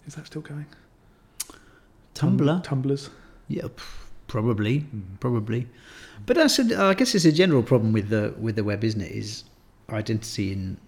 Is 0.07 0.15
that 0.17 0.27
still 0.27 0.43
going? 0.43 0.67
Tumblr. 2.15 2.65
Tumblers. 2.65 3.11
Yeah, 3.49 3.69
probably, 4.27 4.81
hmm. 4.81 5.17
probably. 5.21 5.69
But 6.25 6.37
that's 6.37 6.59
a, 6.59 6.83
I 6.83 6.95
guess 6.95 7.15
it's 7.15 7.25
a 7.25 7.33
general 7.33 7.63
problem 7.63 7.93
with 7.93 8.09
the 8.09 8.35
with 8.41 8.57
the 8.57 8.65
web, 8.65 8.83
isn't 8.83 9.01
it? 9.01 9.13
Is 9.13 9.45
identity 9.91 10.53
and 10.53 10.79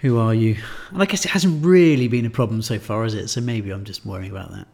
who 0.00 0.18
are 0.18 0.34
you? 0.34 0.56
And 0.92 1.02
I 1.02 1.06
guess 1.06 1.24
it 1.24 1.30
hasn't 1.30 1.64
really 1.64 2.08
been 2.08 2.24
a 2.26 2.30
problem 2.30 2.62
so 2.62 2.78
far, 2.78 3.02
has 3.04 3.14
it? 3.14 3.28
So 3.28 3.40
maybe 3.40 3.70
I'm 3.70 3.84
just 3.84 4.04
worrying 4.06 4.30
about 4.30 4.50
that 4.52 4.66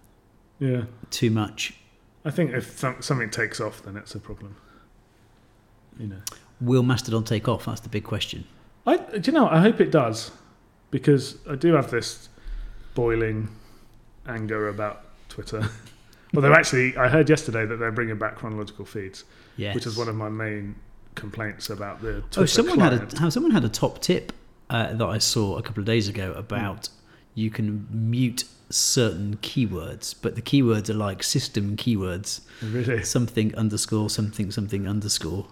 Yeah. 0.58 0.82
too 1.10 1.30
much. 1.30 1.74
I 2.24 2.30
think 2.30 2.52
if 2.52 2.78
something 2.78 3.30
takes 3.30 3.60
off, 3.60 3.82
then 3.82 3.96
it's 3.96 4.14
a 4.14 4.20
problem. 4.20 4.56
You 5.98 6.08
know. 6.08 6.20
Will 6.60 6.82
Mastodon 6.82 7.24
take 7.24 7.48
off? 7.48 7.66
That's 7.66 7.80
the 7.80 7.88
big 7.88 8.04
question. 8.04 8.44
I, 8.86 8.96
do 8.96 9.30
you 9.30 9.32
know? 9.32 9.48
I 9.48 9.60
hope 9.60 9.80
it 9.80 9.90
does, 9.90 10.30
because 10.90 11.36
I 11.48 11.54
do 11.56 11.72
have 11.74 11.90
this 11.90 12.28
boiling 12.94 13.48
anger 14.26 14.68
about 14.68 15.04
Twitter. 15.28 15.68
Although 16.34 16.52
actually, 16.52 16.96
I 16.96 17.08
heard 17.08 17.28
yesterday 17.28 17.64
that 17.66 17.76
they're 17.76 17.92
bringing 17.92 18.18
back 18.18 18.36
chronological 18.36 18.84
feeds, 18.84 19.24
Yes. 19.56 19.74
which 19.74 19.86
is 19.86 19.96
one 19.96 20.08
of 20.08 20.16
my 20.16 20.28
main 20.28 20.74
complaints 21.14 21.70
about 21.70 22.02
the 22.02 22.08
oh, 22.16 22.20
Twitter 22.22 22.40
oh, 22.40 22.46
someone 22.46 22.78
had 22.80 22.92
a 23.14 23.18
how 23.20 23.28
someone 23.28 23.52
had 23.52 23.64
a 23.64 23.68
top 23.68 24.00
tip 24.00 24.32
uh, 24.70 24.92
that 24.94 25.06
I 25.06 25.18
saw 25.18 25.56
a 25.58 25.62
couple 25.62 25.80
of 25.80 25.86
days 25.86 26.08
ago 26.08 26.32
about 26.32 26.88
you 27.34 27.50
can 27.50 27.86
mute 27.90 28.44
certain 28.70 29.36
keywords, 29.38 30.14
but 30.20 30.34
the 30.36 30.42
keywords 30.42 30.88
are 30.88 30.94
like 30.94 31.22
system 31.22 31.76
keywords. 31.76 32.40
really. 32.62 33.02
something 33.02 33.54
underscore 33.56 34.08
something 34.10 34.50
something 34.50 34.88
underscore, 34.88 35.46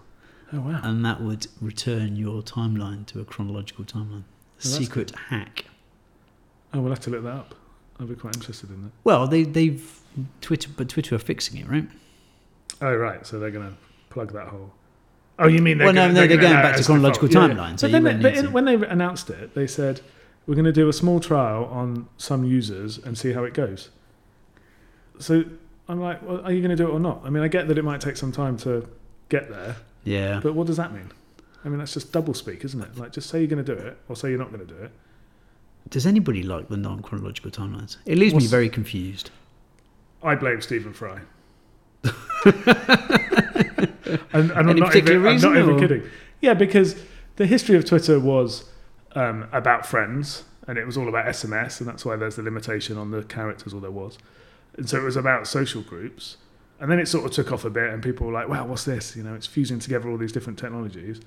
Oh 0.51 0.61
wow! 0.61 0.79
and 0.83 1.05
that 1.05 1.21
would 1.21 1.47
return 1.61 2.15
your 2.15 2.41
timeline 2.41 3.05
to 3.07 3.19
a 3.19 3.25
chronological 3.25 3.85
timeline. 3.85 4.23
that's 4.57 4.75
Secret 4.75 5.11
hack. 5.29 5.65
Oh, 6.73 6.81
we'll 6.81 6.91
have 6.91 7.01
to 7.01 7.09
look 7.11 7.23
that 7.23 7.29
up. 7.29 7.55
I'd 7.99 8.09
be 8.09 8.15
quite 8.15 8.35
interested 8.35 8.69
in 8.71 8.83
that. 8.83 8.91
Well, 9.03 9.27
they 9.27 9.43
they've 9.43 9.99
Twitter, 10.41 10.69
but 10.75 10.89
Twitter 10.89 11.15
are 11.15 11.19
fixing 11.19 11.59
it, 11.59 11.69
right? 11.69 11.87
Oh 12.81 12.95
right, 12.95 13.25
so 13.25 13.39
they're 13.39 13.51
going 13.51 13.69
to 13.69 13.77
plug 14.09 14.33
that 14.33 14.47
hole. 14.47 14.73
Oh, 15.39 15.47
you 15.47 15.61
mean 15.61 15.77
they're 15.79 15.87
Well, 15.87 15.93
no, 15.95 16.01
gonna, 16.03 16.13
no, 16.13 16.19
they're 16.19 16.27
gonna 16.27 16.41
going 16.41 16.53
allow 16.53 16.61
back 16.61 16.73
to 16.75 16.79
as 16.79 16.85
default. 16.87 16.99
chronological 17.15 17.29
Yeah, 17.29 17.69
yeah. 17.69 17.75
so 17.75 17.87
but 17.87 17.91
then, 17.91 18.03
won't 18.03 18.21
but 18.21 18.37
in- 18.37 18.51
when 18.53 18.65
they 18.65 18.75
announced 18.75 19.29
it, 19.29 19.53
they 19.55 19.65
said 19.67 20.01
we're 20.45 20.55
going 20.55 20.65
to 20.65 20.71
do 20.73 20.89
a 20.89 20.93
small 20.93 21.19
trial 21.19 21.65
on 21.65 22.07
some 22.17 22.43
users 22.43 22.97
and 22.97 23.17
see 23.17 23.31
how 23.33 23.43
it 23.45 23.53
goes. 23.53 23.89
So 25.19 25.43
I'm 25.87 25.99
like, 26.01 26.21
well, 26.21 26.41
are 26.45 26.51
you 26.51 26.59
going 26.61 26.75
to 26.75 26.75
do 26.75 26.87
it 26.87 26.91
or 26.91 26.99
not? 26.99 27.21
I 27.23 27.29
mean, 27.29 27.41
I 27.43 27.47
get 27.47 27.67
that 27.69 27.77
it 27.77 27.83
might 27.83 28.01
take 28.01 28.17
some 28.17 28.31
time 28.31 28.57
to 28.57 28.87
get 29.29 29.49
there, 29.49 29.77
Yeah. 30.03 30.39
but 30.43 30.53
what 30.53 30.67
does 30.67 30.77
that 30.77 30.93
mean? 30.93 31.09
I 31.65 31.69
mean, 31.69 31.79
that's 31.79 31.93
just 31.93 32.11
double 32.11 32.33
speak, 32.33 32.65
isn't 32.65 32.81
it? 32.81 32.97
Like, 32.97 33.13
just 33.13 33.29
say 33.29 33.39
you're 33.39 33.47
going 33.47 33.63
to 33.63 33.75
do 33.75 33.79
it 33.81 33.97
or 34.09 34.15
say 34.17 34.29
you're 34.29 34.37
not 34.39 34.51
going 34.51 34.67
to 34.67 34.73
do 34.73 34.79
it. 34.83 34.91
Does 35.89 36.05
anybody 36.05 36.43
like 36.43 36.67
the 36.69 36.77
non 36.77 37.01
chronological 37.01 37.49
timelines? 37.51 37.97
It 38.05 38.17
leaves 38.17 38.33
me 38.35 38.45
very 38.47 38.69
confused. 38.69 39.31
I 40.21 40.35
blame 40.35 40.61
Stephen 40.61 40.93
Fry. 40.93 41.19
and, 44.33 44.51
and 44.51 44.69
I'm 44.69 44.75
not 44.77 44.95
even, 44.95 45.21
reason, 45.23 45.49
I'm 45.49 45.55
not 45.55 45.63
even 45.63 45.75
or- 45.75 45.79
kidding. 45.79 46.09
Yeah, 46.41 46.53
because 46.53 46.95
the 47.37 47.45
history 47.45 47.75
of 47.75 47.85
Twitter 47.85 48.19
was 48.19 48.65
um, 49.15 49.47
about 49.51 49.85
friends, 49.85 50.43
and 50.67 50.77
it 50.77 50.85
was 50.85 50.97
all 50.97 51.07
about 51.07 51.25
SMS, 51.25 51.79
and 51.79 51.87
that's 51.87 52.05
why 52.05 52.15
there's 52.15 52.35
the 52.35 52.43
limitation 52.43 52.97
on 52.97 53.11
the 53.11 53.23
characters, 53.23 53.73
all 53.73 53.79
there 53.79 53.91
was. 53.91 54.17
And 54.75 54.89
so 54.89 54.97
it 54.97 55.03
was 55.03 55.15
about 55.15 55.47
social 55.47 55.81
groups. 55.81 56.37
And 56.79 56.91
then 56.91 56.99
it 56.99 57.07
sort 57.07 57.25
of 57.25 57.31
took 57.31 57.51
off 57.51 57.63
a 57.63 57.69
bit, 57.69 57.93
and 57.93 58.03
people 58.03 58.27
were 58.27 58.33
like, 58.33 58.49
wow, 58.49 58.65
what's 58.65 58.83
this? 58.83 59.15
You 59.15 59.23
know, 59.23 59.35
it's 59.35 59.47
fusing 59.47 59.79
together 59.79 60.09
all 60.09 60.17
these 60.17 60.31
different 60.31 60.59
technologies. 60.59 61.21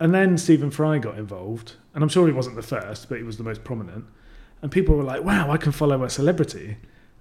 And 0.00 0.14
then 0.14 0.38
Stephen 0.38 0.70
Fry 0.70 0.98
got 0.98 1.18
involved, 1.18 1.74
and 1.94 2.02
I'm 2.02 2.08
sure 2.08 2.26
he 2.26 2.32
wasn't 2.32 2.56
the 2.56 2.62
first, 2.62 3.08
but 3.08 3.18
he 3.18 3.24
was 3.24 3.36
the 3.36 3.44
most 3.44 3.64
prominent. 3.64 4.06
And 4.62 4.72
people 4.72 4.96
were 4.96 5.04
like, 5.04 5.22
wow, 5.22 5.50
I 5.50 5.56
can 5.56 5.72
follow 5.72 6.02
a 6.02 6.10
celebrity. 6.10 6.78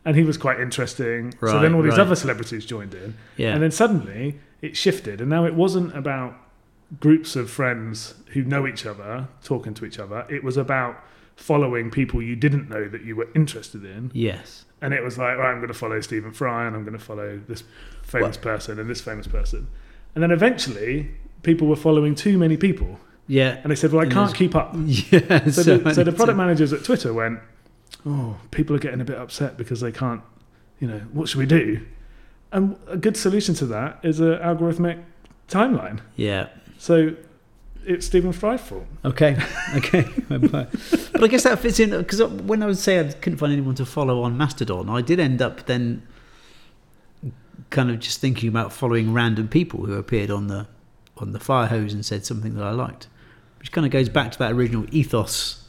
And 0.07 0.15
he 0.15 0.23
was 0.23 0.37
quite 0.37 0.59
interesting. 0.59 1.33
so 1.41 1.59
then 1.59 1.75
all 1.75 1.81
these 1.83 1.91
right. 1.91 1.99
other 1.99 2.15
celebrities 2.15 2.65
joined 2.65 2.93
in. 2.95 3.15
Yeah. 3.35 3.53
And 3.53 3.61
then 3.61 3.71
suddenly 3.71 4.39
it 4.61 4.75
shifted, 4.77 5.19
and 5.21 5.29
now 5.29 5.45
it 5.45 5.53
wasn't 5.53 5.95
about 5.95 6.33
groups 7.01 7.35
of 7.35 7.49
friends 7.51 8.15
who 8.33 8.41
know 8.43 8.65
each 8.65 8.85
other 8.85 9.27
talking 9.43 9.73
to 9.75 9.85
each 9.85 9.99
other. 9.99 10.25
It 10.29 10.43
was 10.43 10.55
about 10.57 10.95
following 11.35 11.91
people 11.91 12.21
you 12.21 12.35
didn't 12.35 12.69
know 12.69 12.87
that 12.87 13.03
you 13.03 13.15
were 13.15 13.27
interested 13.35 13.83
in. 13.85 14.09
yes. 14.13 14.63
And 14.79 14.93
it 14.93 15.03
was 15.03 15.17
like, 15.17 15.37
right, 15.39 15.49
I'm 15.51 15.57
going 15.57 15.67
to 15.69 15.73
follow 15.73 15.99
Stephen 16.01 16.31
Fry, 16.31 16.67
and 16.67 16.75
I'm 16.75 16.83
going 16.85 16.97
to 16.97 17.03
follow 17.03 17.41
this 17.47 17.63
famous 18.03 18.37
person 18.37 18.79
and 18.79 18.87
this 18.89 19.01
famous 19.01 19.25
person. 19.27 19.67
And 20.13 20.23
then 20.23 20.29
eventually, 20.31 21.09
people 21.41 21.67
were 21.67 21.75
following 21.75 22.13
too 22.15 22.37
many 22.37 22.57
people, 22.57 22.99
Yeah. 23.27 23.59
and 23.63 23.71
they 23.71 23.75
said, 23.75 23.91
"Well, 23.91 24.01
I 24.01 24.03
And 24.03 24.13
can't 24.13 24.35
keep 24.35 24.55
up." 24.55 24.73
Yeah. 24.85 25.49
So, 25.49 25.77
the, 25.79 25.93
so 25.95 26.03
the 26.03 26.11
product 26.11 26.37
managers 26.37 26.73
at 26.73 26.83
Twitter 26.83 27.11
went, 27.11 27.39
"Oh, 28.05 28.37
people 28.51 28.75
are 28.75 28.79
getting 28.79 29.01
a 29.01 29.05
bit 29.05 29.17
upset 29.17 29.57
because 29.57 29.81
they 29.81 29.91
can't, 29.91 30.21
you 30.79 30.87
know, 30.87 30.99
what 31.13 31.29
should 31.29 31.39
we 31.39 31.45
do?" 31.45 31.81
And 32.51 32.77
a 32.87 32.97
good 32.97 33.17
solution 33.17 33.55
to 33.55 33.65
that 33.67 33.99
is 34.03 34.19
an 34.19 34.37
algorithmic 34.37 35.03
timeline. 35.49 35.99
Yeah. 36.15 36.47
So 36.77 37.15
it's 37.85 38.05
Stephen 38.05 38.31
Fry's 38.31 38.61
fault. 38.61 38.85
Okay. 39.05 39.37
Okay. 39.75 40.05
but 40.29 40.69
I 41.21 41.27
guess 41.27 41.43
that 41.43 41.59
fits 41.59 41.79
in 41.79 41.89
because 41.89 42.23
when 42.23 42.63
I 42.63 42.67
would 42.67 42.77
say 42.77 42.99
I 42.99 43.11
couldn't 43.11 43.37
find 43.37 43.51
anyone 43.51 43.75
to 43.75 43.85
follow 43.85 44.21
on 44.21 44.37
Mastodon, 44.37 44.89
I 44.89 45.01
did 45.01 45.19
end 45.19 45.41
up 45.41 45.65
then 45.65 46.03
kind 47.69 47.91
of 47.91 47.99
just 47.99 48.21
thinking 48.21 48.47
about 48.47 48.71
following 48.71 49.13
random 49.13 49.49
people 49.49 49.85
who 49.85 49.93
appeared 49.95 50.31
on 50.31 50.47
the 50.47 50.67
on 51.17 51.33
the 51.33 51.39
fire 51.39 51.67
hose 51.67 51.93
and 51.93 52.05
said 52.05 52.25
something 52.25 52.55
that 52.55 52.63
I 52.63 52.71
liked, 52.71 53.07
which 53.59 53.73
kind 53.73 53.85
of 53.85 53.91
goes 53.91 54.07
back 54.07 54.31
to 54.31 54.39
that 54.39 54.53
original 54.53 54.85
ethos 54.91 55.66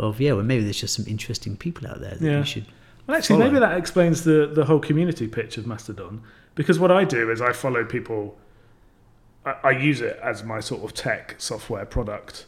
of 0.00 0.20
yeah, 0.20 0.32
well 0.32 0.44
maybe 0.44 0.64
there's 0.64 0.80
just 0.80 0.94
some 0.94 1.04
interesting 1.08 1.56
people 1.56 1.86
out 1.86 2.00
there 2.00 2.14
that 2.16 2.20
Yeah. 2.22 2.38
you 2.38 2.44
should. 2.44 2.66
Well, 3.06 3.16
actually, 3.16 3.36
Follow. 3.36 3.46
maybe 3.50 3.60
that 3.60 3.76
explains 3.78 4.24
the 4.24 4.46
the 4.52 4.64
whole 4.64 4.80
community 4.80 5.26
pitch 5.28 5.56
of 5.58 5.66
Mastodon. 5.66 6.22
Because 6.54 6.78
what 6.78 6.90
I 6.90 7.04
do 7.04 7.30
is 7.30 7.40
I 7.40 7.52
follow 7.52 7.84
people. 7.84 8.36
I, 9.46 9.54
I 9.64 9.70
use 9.70 10.00
it 10.00 10.18
as 10.22 10.42
my 10.44 10.60
sort 10.60 10.82
of 10.84 10.92
tech 10.94 11.36
software 11.38 11.86
product 11.86 12.46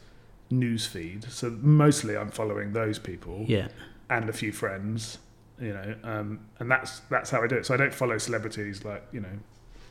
news 0.50 0.86
feed. 0.86 1.24
So 1.30 1.50
mostly 1.62 2.16
I'm 2.16 2.30
following 2.30 2.72
those 2.72 2.98
people. 2.98 3.44
Yeah. 3.48 3.68
and 4.10 4.28
a 4.28 4.32
few 4.32 4.52
friends, 4.52 5.18
you 5.58 5.72
know, 5.72 5.94
um, 6.04 6.40
and 6.58 6.70
that's 6.70 7.00
that's 7.10 7.30
how 7.30 7.42
I 7.42 7.46
do 7.46 7.56
it. 7.56 7.64
So 7.66 7.72
I 7.74 7.76
don't 7.78 7.94
follow 7.94 8.18
celebrities 8.18 8.84
like 8.84 9.02
you 9.12 9.20
know, 9.20 9.36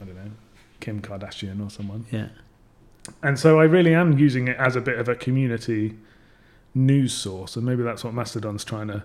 I 0.02 0.06
don't 0.06 0.16
know, 0.16 0.32
Kim 0.80 1.02
Kardashian 1.02 1.66
or 1.66 1.70
someone. 1.72 2.06
Yeah. 2.12 2.28
And 3.24 3.40
so 3.40 3.60
I 3.60 3.64
really 3.64 3.96
am 3.96 4.18
using 4.20 4.48
it 4.48 4.58
as 4.58 4.76
a 4.76 4.82
bit 4.82 5.00
of 5.00 5.10
a 5.10 5.16
community 5.16 5.96
news 6.74 7.14
source, 7.14 7.56
and 7.56 7.66
maybe 7.66 7.84
that's 7.84 8.04
what 8.04 8.14
Mastodon's 8.14 8.64
trying 8.64 8.88
to 8.88 9.04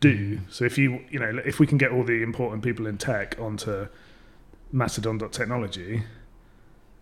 do. 0.00 0.36
Hmm. 0.36 0.44
So 0.50 0.64
if 0.64 0.78
you 0.78 1.04
you 1.10 1.18
know 1.18 1.40
if 1.44 1.60
we 1.60 1.66
can 1.66 1.78
get 1.78 1.90
all 1.90 2.04
the 2.04 2.22
important 2.22 2.62
people 2.62 2.86
in 2.86 2.98
tech 2.98 3.36
onto 3.38 3.86
Mastodon.technology, 4.72 6.04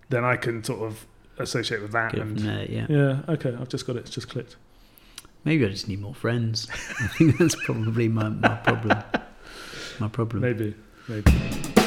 then 0.09 0.25
I 0.25 0.37
can 0.37 0.65
sort 0.65 0.81
of 0.81 1.07
associate 1.39 1.83
with 1.83 1.93
that. 1.93 2.15
Go 2.15 2.23
and 2.23 2.39
there. 2.39 2.65
Yeah. 2.65 2.87
yeah, 2.89 3.21
okay, 3.29 3.57
I've 3.59 3.69
just 3.69 3.87
got 3.87 3.97
it. 3.97 4.01
It's 4.01 4.11
just 4.11 4.29
clicked. 4.29 4.57
Maybe 5.45 5.65
I 5.65 5.69
just 5.69 5.89
need 5.89 6.01
more 6.01 6.15
friends. 6.15 6.69
I 7.01 7.07
think 7.07 7.39
that's 7.39 7.55
probably 7.65 8.09
my, 8.09 8.29
my 8.29 8.57
problem. 8.57 9.03
My 10.01 10.09
problem. 10.09 10.43
Maybe, 10.43 10.75
maybe. 11.09 11.78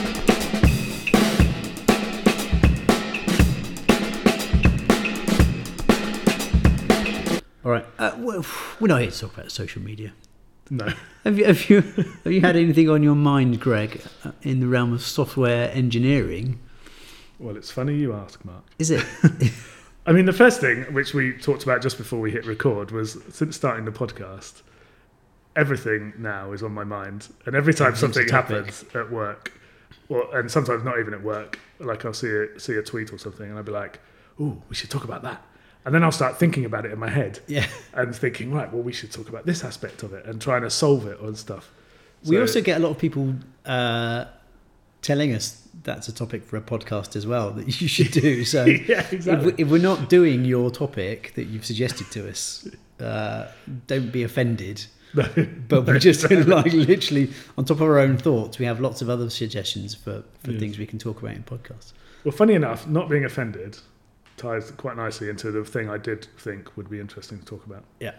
All 7.63 7.71
right. 7.71 7.85
Uh, 7.99 8.15
we're 8.17 8.87
not 8.87 9.01
here 9.01 9.11
to 9.11 9.19
talk 9.19 9.37
about 9.37 9.51
social 9.51 9.81
media. 9.81 10.13
No. 10.69 10.93
Have 11.23 11.37
you 11.37 11.45
have 11.45 11.69
you 11.69 11.81
have 12.23 12.33
you 12.33 12.41
had 12.41 12.55
anything 12.55 12.89
on 12.89 13.03
your 13.03 13.15
mind, 13.15 13.59
Greg, 13.59 14.01
uh, 14.23 14.31
in 14.41 14.61
the 14.61 14.67
realm 14.67 14.93
of 14.93 15.01
software 15.01 15.69
engineering? 15.71 16.59
Well, 17.39 17.57
it's 17.57 17.69
funny 17.69 17.95
you 17.95 18.13
ask, 18.13 18.43
Mark. 18.45 18.63
Is 18.79 18.89
it? 18.89 19.05
I 20.05 20.13
mean, 20.13 20.25
the 20.25 20.33
first 20.33 20.61
thing 20.61 20.83
which 20.93 21.13
we 21.13 21.33
talked 21.33 21.63
about 21.63 21.81
just 21.81 21.97
before 21.97 22.19
we 22.19 22.31
hit 22.31 22.45
record 22.45 22.91
was 22.91 23.17
since 23.29 23.55
starting 23.55 23.85
the 23.85 23.91
podcast, 23.91 24.61
everything 25.55 26.13
now 26.17 26.53
is 26.53 26.63
on 26.63 26.71
my 26.71 26.83
mind, 26.83 27.27
and 27.45 27.55
every 27.55 27.73
time 27.73 27.89
Everything's 27.89 28.15
something 28.15 28.29
happens 28.29 28.85
at 28.95 29.11
work, 29.11 29.51
or 30.09 30.35
and 30.37 30.49
sometimes 30.49 30.83
not 30.83 30.99
even 30.99 31.13
at 31.13 31.21
work, 31.21 31.59
like 31.79 32.05
I'll 32.05 32.13
see 32.13 32.31
a, 32.31 32.59
see 32.59 32.75
a 32.75 32.81
tweet 32.81 33.13
or 33.13 33.19
something, 33.19 33.47
and 33.47 33.57
I'll 33.57 33.63
be 33.63 33.71
like, 33.71 33.99
"Ooh, 34.39 34.61
we 34.69 34.75
should 34.75 34.89
talk 34.89 35.03
about 35.03 35.21
that," 35.23 35.45
and 35.85 35.95
then 35.95 36.03
I'll 36.03 36.11
start 36.11 36.37
thinking 36.37 36.65
about 36.65 36.85
it 36.85 36.91
in 36.91 36.99
my 36.99 37.09
head 37.09 37.39
yeah. 37.47 37.67
and 37.93 38.15
thinking, 38.15 38.53
"Right, 38.53 38.71
well, 38.71 38.83
we 38.83 38.93
should 38.93 39.11
talk 39.11 39.29
about 39.29 39.45
this 39.45 39.63
aspect 39.63 40.03
of 40.03 40.13
it," 40.13 40.25
and 40.25 40.41
trying 40.41 40.61
to 40.61 40.69
solve 40.69 41.07
it 41.07 41.19
and 41.19 41.37
stuff. 41.37 41.71
We 42.25 42.39
also 42.39 42.61
get 42.61 42.77
a 42.77 42.79
lot 42.79 42.91
of 42.91 42.99
people 42.99 43.33
uh, 43.65 44.25
telling 45.01 45.33
us 45.33 45.67
that's 45.83 46.07
a 46.07 46.13
topic 46.13 46.43
for 46.43 46.57
a 46.57 46.61
podcast 46.61 47.15
as 47.15 47.25
well 47.25 47.51
that 47.51 47.81
you 47.81 47.87
should 47.87 48.11
do. 48.11 48.45
So 48.51 48.65
yeah, 48.65 48.99
if, 48.99 49.13
exactly. 49.13 49.53
we, 49.53 49.63
if 49.63 49.69
we're 49.69 49.81
not 49.81 50.09
doing 50.09 50.45
your 50.45 50.69
topic 50.69 51.33
that 51.35 51.45
you've 51.45 51.65
suggested 51.65 52.11
to 52.11 52.29
us, 52.29 52.67
uh, 52.99 53.47
don't 53.87 54.11
be 54.11 54.23
offended. 54.23 54.85
But 55.67 55.85
we're 55.87 55.99
just 55.99 56.29
like 56.47 56.71
literally 56.71 57.31
on 57.57 57.65
top 57.65 57.77
of 57.77 57.81
our 57.81 57.99
own 57.99 58.17
thoughts. 58.17 58.59
We 58.59 58.65
have 58.65 58.79
lots 58.79 59.01
of 59.01 59.09
other 59.09 59.29
suggestions 59.29 59.93
for, 59.93 60.23
for 60.43 60.51
Yes. 60.51 60.59
things 60.59 60.77
we 60.79 60.85
can 60.85 60.99
talk 60.99 61.21
about 61.21 61.35
in 61.35 61.43
podcasts. 61.43 61.91
Well, 62.23 62.31
funny 62.31 62.53
enough, 62.53 62.87
not 62.87 63.09
being 63.09 63.25
offended 63.25 63.77
ties 64.41 64.71
quite 64.71 64.97
nicely 64.97 65.29
into 65.29 65.51
the 65.51 65.63
thing 65.63 65.89
I 65.89 65.97
did 65.97 66.27
think 66.37 66.75
would 66.75 66.89
be 66.89 66.99
interesting 66.99 67.39
to 67.39 67.45
talk 67.45 67.65
about. 67.65 67.83
Yeah. 67.99 68.13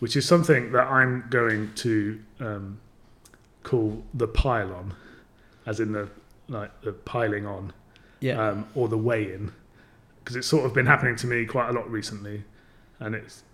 Which 0.00 0.16
is 0.16 0.26
something 0.26 0.72
that 0.72 0.86
I'm 0.86 1.24
going 1.30 1.72
to 1.76 2.20
um, 2.40 2.80
call 3.62 4.02
the 4.14 4.26
pile-on, 4.28 4.94
as 5.66 5.80
in 5.80 5.92
the 5.92 6.08
like 6.48 6.72
the 6.82 6.92
piling 6.92 7.46
on, 7.46 7.72
Yeah. 8.20 8.48
um, 8.48 8.66
or 8.74 8.88
the 8.88 8.98
weigh-in, 8.98 9.52
because 10.18 10.34
it's 10.36 10.48
sort 10.48 10.66
of 10.66 10.74
been 10.74 10.86
happening 10.86 11.14
to 11.16 11.26
me 11.28 11.46
quite 11.46 11.68
a 11.68 11.72
lot 11.72 11.88
recently, 11.90 12.42
and 12.98 13.14
it's 13.14 13.44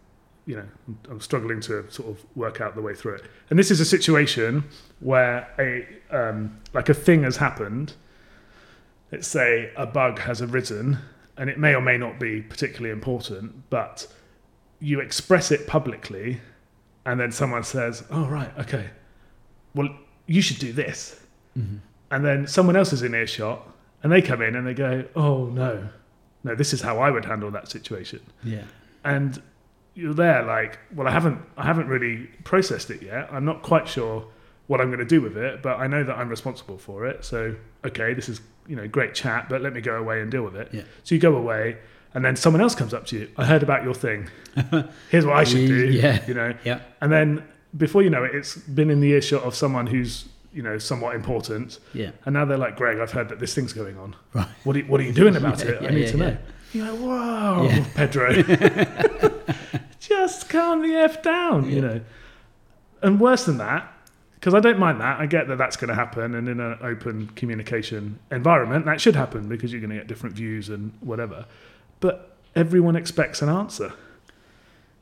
you 0.47 0.57
know 0.57 0.65
I'm, 0.89 0.99
I'm 1.11 1.21
struggling 1.21 1.61
to 1.63 1.85
sort 1.91 2.09
of 2.09 2.25
work 2.35 2.61
out 2.63 2.75
the 2.75 2.81
way 2.83 2.95
through 2.95 3.17
it. 3.17 3.25
And 3.51 3.59
this 3.59 3.71
is 3.71 3.81
a 3.81 3.85
situation 3.85 4.65
where 5.01 5.47
a 5.59 5.87
um, 6.17 6.59
like 6.73 6.89
a 6.89 6.95
thing 6.95 7.25
has 7.25 7.37
happened. 7.37 7.93
Let's 9.13 9.29
say 9.29 9.71
a 9.77 9.87
bug 9.87 10.19
has 10.21 10.41
arisen, 10.43 10.99
and 11.39 11.51
it 11.51 11.59
may 11.59 11.75
or 11.75 11.81
may 11.81 11.97
not 11.99 12.19
be 12.21 12.41
particularly 12.43 12.91
important, 12.93 13.69
but 13.71 14.07
you 14.81 15.01
express 15.01 15.51
it 15.51 15.67
publicly, 15.67 16.41
and 17.05 17.19
then 17.21 17.33
someone 17.33 17.63
says, 17.65 18.05
"Oh 18.11 18.27
right, 18.27 18.51
okay, 18.59 18.91
well 19.75 19.89
you 20.27 20.43
should 20.43 20.59
do 20.59 20.73
this." 20.73 21.21
Mhm. 21.59 21.79
and 22.11 22.23
then 22.25 22.47
someone 22.47 22.77
else 22.77 22.93
is 22.93 23.03
in 23.03 23.15
earshot 23.15 23.67
and 24.03 24.13
they 24.13 24.21
come 24.21 24.43
in 24.43 24.55
and 24.57 24.67
they 24.67 24.75
go 24.75 25.07
oh 25.17 25.47
no 25.47 25.89
no 26.45 26.55
this 26.55 26.75
is 26.75 26.83
how 26.83 26.99
i 26.99 27.11
would 27.11 27.25
handle 27.25 27.51
that 27.51 27.67
situation 27.67 28.21
Yeah. 28.45 28.65
and 29.05 29.41
you're 29.95 30.13
there 30.13 30.43
like 30.43 30.79
well 30.95 31.09
i 31.09 31.11
haven't 31.11 31.39
i 31.57 31.65
haven't 31.65 31.89
really 31.89 32.27
processed 32.45 32.91
it 32.91 33.01
yet 33.03 33.27
i'm 33.33 33.47
not 33.47 33.63
quite 33.63 33.89
sure 33.89 34.27
what 34.67 34.81
i'm 34.81 34.89
going 34.89 34.99
to 34.99 35.05
do 35.05 35.21
with 35.21 35.37
it 35.37 35.63
but 35.63 35.79
i 35.79 35.87
know 35.87 36.03
that 36.05 36.17
i'm 36.17 36.29
responsible 36.29 36.79
for 36.79 37.07
it 37.07 37.25
so 37.25 37.55
okay 37.85 38.15
this 38.15 38.29
is 38.29 38.41
you 38.67 38.75
know 38.77 38.87
great 38.89 39.15
chat 39.15 39.49
but 39.49 39.61
let 39.63 39.73
me 39.73 39.81
go 39.81 39.97
away 39.97 40.21
and 40.21 40.31
deal 40.31 40.43
with 40.43 40.57
it 40.57 40.69
Yeah. 40.73 40.83
so 41.05 41.15
you 41.15 41.21
go 41.21 41.37
away 41.37 41.77
and 42.15 42.25
then 42.25 42.35
someone 42.37 42.61
else 42.61 42.75
comes 42.75 42.93
up 42.95 43.07
to 43.07 43.19
you 43.19 43.31
i 43.37 43.45
heard 43.45 43.63
about 43.63 43.85
your 43.85 43.95
thing 43.95 44.29
here's 45.11 45.25
what 45.27 45.37
i 45.37 45.45
should 45.45 45.67
do 45.69 45.87
Yeah. 45.91 46.25
you 46.27 46.35
know 46.35 46.55
Yeah. 46.65 46.81
and 47.01 47.13
then 47.13 47.45
before 47.77 48.03
you 48.03 48.11
know 48.11 48.25
it 48.25 48.35
it's 48.35 48.57
been 48.57 48.91
in 48.91 49.01
the 49.01 49.11
earshot 49.13 49.43
of 49.43 49.55
someone 49.55 49.87
who's 49.87 50.27
you 50.53 50.63
know 50.63 50.79
somewhat 50.79 51.15
important 51.15 51.79
Yeah. 51.93 52.11
and 52.25 52.33
now 52.33 52.47
they're 52.47 52.57
like, 52.57 52.77
Greg, 52.77 52.99
I've 52.99 53.13
heard 53.13 53.29
that 53.29 53.41
this 53.41 53.55
thing's 53.55 53.75
going 53.75 53.99
on. 53.99 54.17
Right. 54.33 54.49
What 54.65 54.75
are 54.75 54.79
you, 54.79 54.85
what 54.87 55.01
are 55.03 55.05
you 55.05 55.13
doing 55.13 55.37
about 55.37 55.59
Yeah, 55.63 55.71
it? 55.73 55.77
yeah, 55.83 55.89
I 55.89 55.91
need 55.91 56.01
yeah, 56.07 56.11
to 56.13 56.17
know. 56.17 56.37
You're 56.73 56.91
like, 56.93 57.01
whoa. 57.01 57.85
Pedro. 57.95 58.33
just 60.01 60.49
calm 60.49 60.83
the 60.83 60.95
f 60.95 61.23
down, 61.23 61.69
you 61.71 61.81
know. 61.81 62.01
And 63.03 63.21
worse 63.21 63.45
than 63.45 63.59
that, 63.59 63.93
because 64.47 64.55
I 64.55 64.61
don't 64.61 64.79
mind 64.79 65.01
that. 65.01 65.19
I 65.19 65.27
get 65.27 65.49
that 65.49 65.59
that's 65.59 65.77
going 65.77 65.89
to 65.89 65.97
happen, 65.97 66.37
and 66.37 66.49
in 66.49 66.61
an 66.61 66.79
open 66.81 67.27
communication 67.35 68.21
environment, 68.31 68.85
that 68.85 69.01
should 69.01 69.17
happen 69.17 69.49
because 69.49 69.73
you're 69.73 69.81
going 69.81 69.91
to 69.91 69.97
get 69.97 70.07
different 70.07 70.37
views 70.37 70.69
and 70.69 70.93
whatever. 71.01 71.47
But 71.99 72.37
everyone 72.55 72.95
expects 72.95 73.43
an 73.43 73.49
answer, 73.49 73.93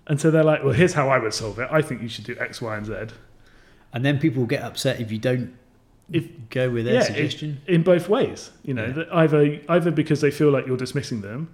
and 0.06 0.18
so 0.18 0.30
they're 0.30 0.42
like, 0.44 0.64
"Well, 0.64 0.72
here's 0.72 0.94
how 0.94 1.10
I 1.10 1.18
would 1.18 1.34
solve 1.34 1.58
it. 1.58 1.68
I 1.70 1.82
think 1.82 2.00
you 2.00 2.08
should 2.08 2.24
do 2.24 2.34
X, 2.40 2.62
Y, 2.62 2.74
and 2.74 2.86
Z." 2.86 2.94
And 3.92 4.02
then 4.02 4.18
people 4.18 4.46
get 4.46 4.62
upset 4.62 4.98
if 4.98 5.12
you 5.12 5.18
don't 5.18 5.52
If 6.10 6.24
go 6.48 6.70
with 6.70 6.86
their 6.86 6.94
yeah, 6.94 7.00
it- 7.02 7.04
suggestion. 7.06 7.60
in 7.66 7.82
both 7.82 8.08
ways. 8.08 8.50
You 8.62 8.72
know, 8.72 8.86
Yeah. 8.86 8.92
that 8.92 9.08
either 9.14 9.60
either 9.68 9.90
because 9.90 10.22
they 10.22 10.30
feel 10.30 10.50
like 10.50 10.66
you're 10.66 10.78
dismissing 10.78 11.20
them, 11.20 11.48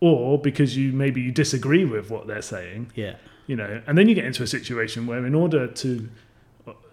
or 0.00 0.36
because 0.36 0.76
you 0.76 0.90
maybe 0.92 1.20
you 1.20 1.30
disagree 1.30 1.84
with 1.84 2.10
what 2.10 2.26
they're 2.26 2.42
saying. 2.42 2.90
yeah. 2.96 3.14
You 3.46 3.54
know, 3.56 3.82
and 3.86 3.96
then 3.98 4.08
you 4.08 4.14
get 4.16 4.24
into 4.26 4.42
a 4.44 4.46
situation 4.48 5.06
where, 5.08 5.24
in 5.26 5.34
order 5.34 5.66
to 5.66 6.08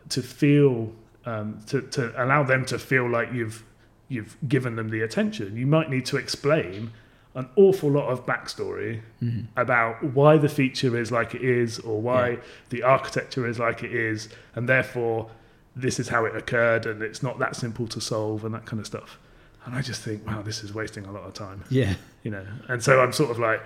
to 0.09 0.21
feel 0.21 0.91
um, 1.25 1.59
to 1.67 1.81
to 1.81 2.23
allow 2.23 2.43
them 2.43 2.65
to 2.65 2.79
feel 2.79 3.09
like 3.09 3.31
you've 3.33 3.63
you've 4.09 4.37
given 4.47 4.75
them 4.75 4.89
the 4.89 5.01
attention, 5.01 5.57
you 5.57 5.67
might 5.67 5.89
need 5.89 6.05
to 6.05 6.17
explain 6.17 6.91
an 7.35 7.47
awful 7.55 7.91
lot 7.91 8.07
of 8.07 8.25
backstory 8.25 9.01
Mhm. 9.21 9.47
about 9.57 10.01
why 10.03 10.37
the 10.37 10.49
feature 10.49 10.97
is 10.97 11.11
like 11.11 11.35
it 11.35 11.41
is 11.43 11.77
or 11.79 12.01
why 12.01 12.29
Yeah. 12.29 12.37
the 12.69 12.83
architecture 12.83 13.45
is 13.45 13.59
like 13.59 13.83
it 13.83 13.91
is 13.93 14.29
and 14.55 14.67
therefore 14.67 15.29
this 15.75 15.99
is 15.99 16.07
how 16.07 16.25
it 16.25 16.35
occurred 16.35 16.85
and 16.87 17.03
it's 17.03 17.21
not 17.21 17.37
that 17.39 17.55
simple 17.55 17.85
to 17.87 18.01
solve 18.01 18.43
and 18.45 18.55
that 18.55 18.65
kind 18.65 18.79
of 18.79 18.87
stuff 18.87 19.19
and 19.65 19.75
i 19.75 19.81
just 19.83 20.01
think 20.01 20.25
wow 20.25 20.41
this 20.41 20.63
is 20.63 20.73
wasting 20.73 21.05
a 21.05 21.11
lot 21.11 21.23
of 21.25 21.33
time 21.35 21.63
Yeah. 21.69 21.93
you 22.23 22.31
know 22.31 22.43
and 22.69 22.81
so 22.81 23.01
i'm 23.03 23.11
sort 23.13 23.29
of 23.29 23.37
like 23.37 23.61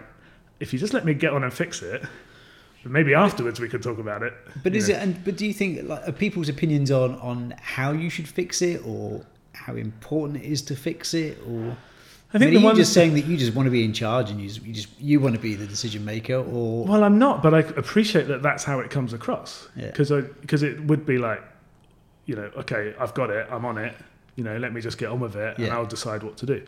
if 0.60 0.74
you 0.74 0.80
just 0.80 0.94
let 0.94 1.06
me 1.06 1.14
get 1.14 1.32
on 1.32 1.42
and 1.46 1.54
fix 1.54 1.82
it 1.82 2.02
maybe 2.86 3.14
afterwards 3.14 3.60
we 3.60 3.70
could 3.70 3.84
talk 3.84 4.00
about 4.00 4.24
it 4.24 4.34
But 4.64 4.76
is 4.76 4.90
know. 4.90 4.96
it? 4.96 5.02
And 5.02 5.24
but 5.24 5.38
do 5.38 5.46
you 5.46 5.54
think 5.54 5.88
like 5.88 6.08
are 6.08 6.12
people's 6.12 6.50
opinions 6.50 6.90
on 6.92 7.16
on 7.16 7.54
how 7.62 7.92
you 7.92 8.10
should 8.10 8.28
fix 8.28 8.62
it, 8.62 8.82
or 8.86 9.26
how 9.54 9.76
important 9.76 10.44
it 10.44 10.48
is 10.52 10.62
to 10.64 10.76
fix 10.76 11.14
it, 11.14 11.38
or 11.48 11.78
i 12.34 12.38
think 12.40 12.50
I 12.50 12.52
mean, 12.52 12.62
the 12.62 12.68
are 12.68 12.72
you 12.72 12.78
just 12.78 12.94
saying 12.94 13.14
that 13.16 13.26
you 13.26 13.36
just 13.38 13.54
want 13.54 13.68
to 13.68 13.72
be 13.72 13.84
in 13.84 13.94
charge 13.94 14.30
and 14.32 14.40
you 14.42 14.48
just 14.48 14.64
you 14.66 14.74
just 14.74 14.90
you 15.00 15.20
want 15.20 15.36
to 15.36 15.42
be 15.42 15.54
the 15.56 15.68
decision 15.68 16.04
maker, 16.06 16.36
or 16.36 16.86
Well, 16.86 17.04
I'm 17.04 17.20
not, 17.20 17.44
but 17.44 17.54
I 17.54 17.60
appreciate 17.60 18.28
that 18.30 18.42
that's 18.42 18.64
how 18.64 18.80
it 18.80 18.90
comes 18.90 19.14
across. 19.14 19.68
Yeah. 19.76 19.88
Because 19.88 20.10
because 20.42 20.64
it 20.64 20.82
would 20.86 21.06
be 21.06 21.18
like, 21.18 21.42
you 22.26 22.36
know, 22.36 22.50
okay, 22.58 22.96
I've 23.00 23.14
got 23.14 23.30
it, 23.30 23.48
I'm 23.52 23.66
on 23.66 23.78
it. 23.78 23.94
You 24.38 24.46
know, 24.46 24.58
let 24.58 24.74
me 24.74 24.80
just 24.82 24.98
get 24.98 25.10
on 25.10 25.20
with 25.20 25.36
it, 25.36 25.58
and 25.58 25.68
I'll 25.72 25.86
decide 25.86 26.24
what 26.24 26.38
to 26.38 26.46
do. 26.46 26.66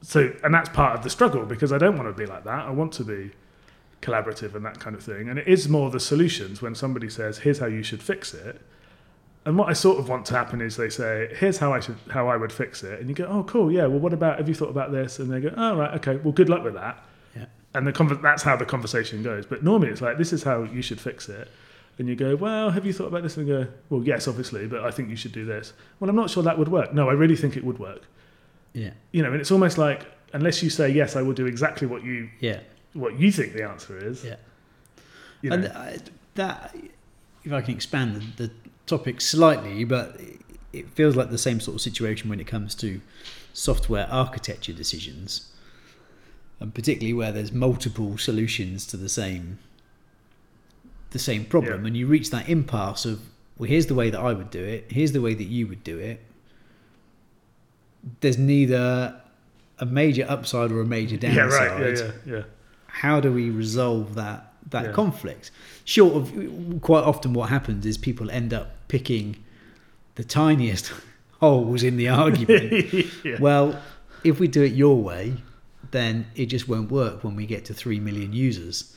So, 0.00 0.32
and 0.42 0.52
that's 0.52 0.70
part 0.70 0.96
of 0.96 1.04
the 1.04 1.10
struggle 1.10 1.44
because 1.44 1.72
I 1.72 1.78
don't 1.78 1.96
want 1.96 2.08
to 2.08 2.14
be 2.14 2.26
like 2.26 2.42
that. 2.44 2.66
I 2.66 2.70
want 2.70 2.92
to 2.94 3.04
be 3.04 3.30
collaborative 4.02 4.54
and 4.54 4.64
that 4.66 4.78
kind 4.80 4.94
of 4.94 5.02
thing. 5.02 5.28
And 5.30 5.38
it 5.38 5.48
is 5.48 5.68
more 5.68 5.90
the 5.90 6.00
solutions 6.00 6.60
when 6.60 6.74
somebody 6.74 7.08
says, 7.08 7.38
"Here's 7.38 7.58
how 7.58 7.66
you 7.66 7.82
should 7.82 8.02
fix 8.02 8.34
it." 8.34 8.60
And 9.44 9.58
what 9.58 9.68
I 9.68 9.72
sort 9.72 9.98
of 9.98 10.08
want 10.08 10.26
to 10.26 10.34
happen 10.34 10.60
is 10.60 10.76
they 10.76 10.88
say, 10.90 11.34
"Here's 11.36 11.58
how 11.58 11.72
I 11.72 11.80
should, 11.80 11.96
how 12.10 12.28
I 12.28 12.36
would 12.36 12.52
fix 12.52 12.82
it," 12.84 13.00
and 13.00 13.08
you 13.08 13.14
go, 13.14 13.24
"Oh, 13.26 13.42
cool, 13.44 13.72
yeah. 13.72 13.86
Well, 13.86 13.98
what 14.00 14.12
about? 14.12 14.38
Have 14.38 14.48
you 14.48 14.54
thought 14.54 14.70
about 14.70 14.92
this?" 14.92 15.18
And 15.18 15.30
they 15.32 15.40
go, 15.40 15.52
"Oh, 15.56 15.76
right, 15.76 15.94
okay. 15.94 16.16
Well, 16.16 16.32
good 16.32 16.48
luck 16.48 16.62
with 16.62 16.74
that." 16.74 17.02
Yeah. 17.34 17.46
And 17.74 17.86
the 17.86 17.92
conver- 17.92 18.20
that's 18.22 18.42
how 18.42 18.56
the 18.56 18.66
conversation 18.66 19.22
goes. 19.22 19.46
But 19.46 19.64
normally 19.64 19.90
it's 19.90 20.00
like, 20.02 20.18
"This 20.18 20.32
is 20.32 20.42
how 20.44 20.62
you 20.64 20.82
should 20.82 21.00
fix 21.00 21.28
it," 21.28 21.48
and 21.98 22.08
you 22.08 22.14
go, 22.14 22.36
"Well, 22.36 22.70
have 22.70 22.86
you 22.86 22.92
thought 22.92 23.06
about 23.08 23.22
this?" 23.24 23.36
And 23.36 23.46
they 23.48 23.52
go, 23.52 23.66
"Well, 23.90 24.02
yes, 24.04 24.28
obviously, 24.28 24.66
but 24.66 24.84
I 24.84 24.90
think 24.92 25.08
you 25.10 25.16
should 25.16 25.32
do 25.32 25.44
this." 25.44 25.72
Well, 25.98 26.08
I'm 26.10 26.16
not 26.16 26.30
sure 26.30 26.42
that 26.44 26.56
would 26.58 26.68
work. 26.68 26.92
No, 26.94 27.08
I 27.08 27.14
really 27.14 27.36
think 27.36 27.56
it 27.56 27.64
would 27.64 27.78
work. 27.78 28.02
yeah, 28.74 28.90
You 29.12 29.22
know, 29.22 29.32
and 29.32 29.40
it's 29.40 29.50
almost 29.50 29.76
like 29.76 30.06
unless 30.32 30.62
you 30.62 30.70
say 30.70 30.88
yes, 30.88 31.14
I 31.16 31.22
will 31.22 31.34
do 31.34 31.46
exactly 31.46 31.86
what 31.86 32.02
you 32.04 32.30
yeah, 32.40 32.60
what 32.94 33.18
you 33.18 33.32
think 33.32 33.52
the 33.54 33.64
answer 33.68 33.98
is. 33.98 34.24
Yeah. 34.24 34.36
You 35.40 35.50
know, 35.50 35.56
and 35.56 35.66
I, 35.68 35.98
that 36.34 36.74
if 37.44 37.52
I 37.52 37.60
can 37.62 37.74
expand 37.74 38.16
the, 38.36 38.46
the 38.46 38.52
topic 38.86 39.20
slightly, 39.20 39.84
but 39.84 40.20
it 40.72 40.88
feels 40.90 41.16
like 41.16 41.30
the 41.30 41.38
same 41.38 41.60
sort 41.60 41.74
of 41.74 41.80
situation 41.80 42.28
when 42.30 42.40
it 42.40 42.46
comes 42.46 42.74
to 42.76 43.00
software 43.52 44.06
architecture 44.10 44.72
decisions, 44.72 45.52
and 46.60 46.72
particularly 46.74 47.12
where 47.12 47.32
there's 47.32 47.52
multiple 47.52 48.16
solutions 48.18 48.86
to 48.86 48.96
the 48.96 49.08
same 49.08 49.58
the 51.10 51.18
same 51.18 51.44
problem, 51.44 51.82
Yeah. 51.82 51.86
and 51.88 51.96
you 51.96 52.06
reach 52.06 52.30
that 52.30 52.48
impasse 52.48 53.04
of 53.04 53.20
well, 53.58 53.68
here's 53.68 53.86
the 53.86 53.94
way 53.94 54.08
that 54.08 54.18
I 54.20 54.32
would 54.32 54.50
do 54.50 54.64
it, 54.64 54.86
here's 54.90 55.12
the 55.12 55.20
way 55.20 55.34
that 55.34 55.44
you 55.44 55.66
would 55.66 55.84
do 55.84 55.98
it. 55.98 56.20
There's 58.20 58.38
neither 58.38 59.20
a 59.78 59.84
major 59.86 60.24
upside 60.28 60.72
or 60.72 60.80
a 60.80 60.86
major 60.86 61.16
downside. 61.16 61.36
yeah, 61.36 61.56
right. 61.78 61.98
Yeah, 61.98 62.04
yeah, 62.24 62.32
yeah. 62.36 62.42
How 63.00 63.20
do 63.20 63.32
we 63.32 63.50
resolve 63.50 64.14
that 64.14 64.52
that 64.70 64.84
Yeah. 64.86 64.92
conflict? 64.92 65.50
Short 65.84 66.14
of 66.14 66.80
quite 66.82 67.04
often, 67.04 67.32
what 67.32 67.48
happens 67.50 67.84
is 67.86 67.98
people 67.98 68.30
end 68.30 68.52
up 68.54 68.68
picking 68.88 69.36
the 70.14 70.24
tiniest 70.24 70.92
holes 71.40 71.82
in 71.82 71.96
the 71.96 72.08
argument. 72.08 72.92
yeah. 73.24 73.38
well, 73.40 73.80
if 74.24 74.38
we 74.38 74.46
do 74.48 74.62
it 74.62 74.72
your 74.72 75.02
way, 75.02 75.34
then 75.90 76.26
it 76.36 76.46
just 76.46 76.68
won't 76.68 76.90
work 76.90 77.24
when 77.24 77.34
we 77.36 77.44
get 77.46 77.64
to 77.66 77.74
three 77.74 77.98
million 78.00 78.32
users. 78.32 78.94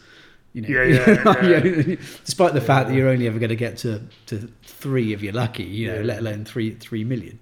You 0.53 0.61
know, 0.61 0.69
Yeah, 0.69 0.83
yeah, 0.83 1.41
yeah. 1.83 1.95
despite 2.23 2.53
the 2.53 2.61
fact 2.61 2.87
that 2.87 2.95
you're 2.95 3.09
only 3.09 3.27
ever 3.27 3.39
going 3.39 3.49
to 3.49 3.55
get 3.57 3.77
to, 3.79 4.01
to 4.27 4.47
three 4.63 5.11
if 5.13 5.21
you're 5.21 5.33
lucky, 5.33 5.63
you 5.63 5.91
know, 5.91 6.01
let 6.01 6.19
alone 6.19 6.45
three 6.45 6.75
three 6.75 7.03
million. 7.03 7.39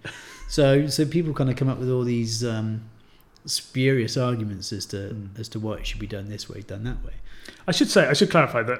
So 0.49 0.87
so 0.87 1.05
people 1.05 1.33
kind 1.33 1.49
of 1.49 1.55
come 1.55 1.69
up 1.69 1.77
with 1.77 1.89
all 1.91 2.03
these 2.03 2.43
um, 2.43 2.81
spurious 3.45 4.17
arguments 4.17 4.71
as 4.73 4.85
to 4.87 4.97
Mm. 4.97 5.39
as 5.39 5.49
to 5.49 5.59
why 5.59 5.75
it 5.75 5.87
should 5.87 5.99
be 5.99 6.07
done 6.07 6.29
this 6.29 6.49
way, 6.49 6.61
done 6.61 6.83
that 6.83 7.03
way. 7.03 7.13
I 7.67 7.71
should 7.71 7.89
say, 7.89 8.07
I 8.07 8.13
should 8.13 8.29
clarify 8.31 8.63
that 8.63 8.79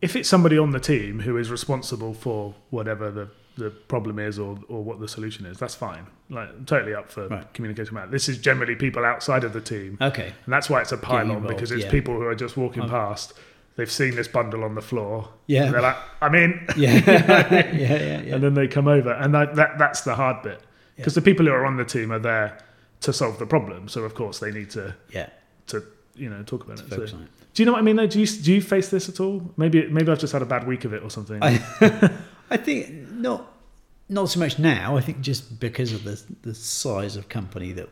if 0.00 0.14
it's 0.14 0.28
somebody 0.28 0.56
on 0.58 0.70
the 0.70 0.80
team 0.80 1.20
who 1.20 1.36
is 1.36 1.50
responsible 1.50 2.14
for 2.14 2.54
whatever 2.70 3.10
the, 3.10 3.28
the 3.56 3.70
problem 3.70 4.18
is 4.20 4.38
or, 4.38 4.56
or 4.68 4.84
what 4.84 5.00
the 5.00 5.08
solution 5.08 5.44
is, 5.46 5.58
that's 5.58 5.74
fine. 5.74 6.06
Like, 6.30 6.48
I'm 6.50 6.64
totally 6.64 6.94
up 6.94 7.10
for 7.10 7.26
Right. 7.26 7.52
communication 7.54 7.94
matter. 7.94 8.10
This 8.10 8.28
is 8.28 8.38
generally 8.38 8.76
people 8.76 9.04
outside 9.04 9.42
of 9.42 9.52
the 9.52 9.60
team, 9.60 9.98
Okay. 10.00 10.32
and 10.44 10.52
that's 10.52 10.70
why 10.70 10.80
it's 10.80 10.92
a 10.92 10.96
pile-on 10.98 11.46
because 11.46 11.72
it's 11.72 11.84
yeah. 11.86 11.90
people 11.90 12.14
who 12.14 12.22
are 12.26 12.36
just 12.36 12.56
walking 12.56 12.88
past. 12.88 13.32
They've 13.74 13.90
seen 13.90 14.14
this 14.16 14.28
bundle 14.28 14.62
on 14.64 14.74
the 14.76 14.82
floor. 14.82 15.28
Yeah. 15.46 15.64
And 15.64 15.74
they're 15.74 15.82
like, 15.82 15.96
I'm 16.20 16.34
in. 16.34 16.66
Yeah. 16.76 16.92
yeah. 17.06 17.72
Yeah. 17.72 18.20
Yeah. 18.22 18.34
And 18.34 18.42
then 18.44 18.54
they 18.54 18.66
come 18.68 18.88
over. 18.88 19.12
And 19.12 19.32
that, 19.34 19.54
that 19.56 19.78
that's 19.78 20.00
the 20.02 20.14
hard 20.16 20.42
bit. 20.42 20.60
Because 20.96 21.14
the 21.14 21.22
people 21.22 21.46
who 21.46 21.52
are 21.52 21.64
on 21.64 21.76
the 21.76 21.84
team 21.84 22.10
are 22.12 22.18
there 22.18 22.58
to 23.00 23.12
solve 23.12 23.38
the 23.38 23.46
problem. 23.46 23.88
So, 23.88 24.02
of 24.04 24.14
course, 24.14 24.38
they 24.40 24.50
need 24.50 24.70
to, 24.70 24.94
yeah. 25.10 25.28
to 25.68 25.82
you 26.14 26.28
know, 26.30 26.42
talk 26.42 26.64
about 26.64 26.80
it. 26.80 26.88
So- 26.90 27.02
it. 27.02 27.10
do 27.54 27.62
you 27.62 27.66
know 27.66 27.72
what 27.72 27.78
I 27.78 27.82
mean? 27.82 27.96
Though, 27.96 28.06
do 28.06 28.20
you 28.20 28.26
do 28.26 28.52
you 28.52 28.60
face 28.62 28.88
this 28.90 29.08
at 29.08 29.20
all? 29.20 29.42
Maybe 29.56 29.86
maybe 29.88 30.10
I've 30.10 30.18
just 30.18 30.32
had 30.32 30.42
a 30.42 30.46
bad 30.46 30.66
week 30.66 30.84
of 30.84 30.92
it 30.92 31.02
or 31.02 31.10
something. 31.10 31.42
I, 31.42 31.60
I 32.50 32.56
think 32.56 33.10
not 33.12 33.52
not 34.08 34.28
so 34.30 34.40
much 34.40 34.58
now. 34.58 34.96
I 34.96 35.00
think 35.00 35.20
just 35.20 35.60
because 35.60 35.92
of 35.92 36.04
the 36.04 36.20
the 36.42 36.54
size 36.54 37.16
of 37.16 37.28
company 37.28 37.72
that 37.72 37.88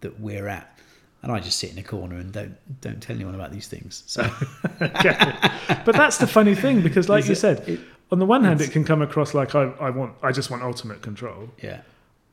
that 0.00 0.20
we're 0.20 0.46
at, 0.48 0.78
and 1.22 1.32
I 1.32 1.40
just 1.40 1.58
sit 1.58 1.72
in 1.72 1.78
a 1.78 1.82
corner 1.82 2.16
and 2.16 2.32
don't 2.32 2.56
don't 2.80 3.02
tell 3.02 3.16
anyone 3.16 3.34
about 3.34 3.52
these 3.52 3.66
things. 3.68 4.02
So 4.06 4.22
But 4.80 5.94
that's 5.94 6.18
the 6.18 6.26
funny 6.26 6.54
thing 6.54 6.80
because, 6.82 7.08
like 7.08 7.22
Is 7.24 7.28
you 7.28 7.32
it- 7.32 7.36
said, 7.36 7.68
it- 7.68 7.80
on 8.10 8.18
the 8.18 8.24
one 8.26 8.42
hand, 8.44 8.60
it 8.62 8.70
can 8.70 8.84
come 8.84 9.02
across 9.02 9.34
like 9.34 9.54
I, 9.54 9.64
I 9.80 9.90
want 9.90 10.14
I 10.22 10.32
just 10.32 10.50
want 10.50 10.62
ultimate 10.62 11.02
control. 11.02 11.50
yeah, 11.62 11.80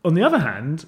On 0.05 0.13
the 0.13 0.23
other 0.23 0.39
hand, 0.39 0.85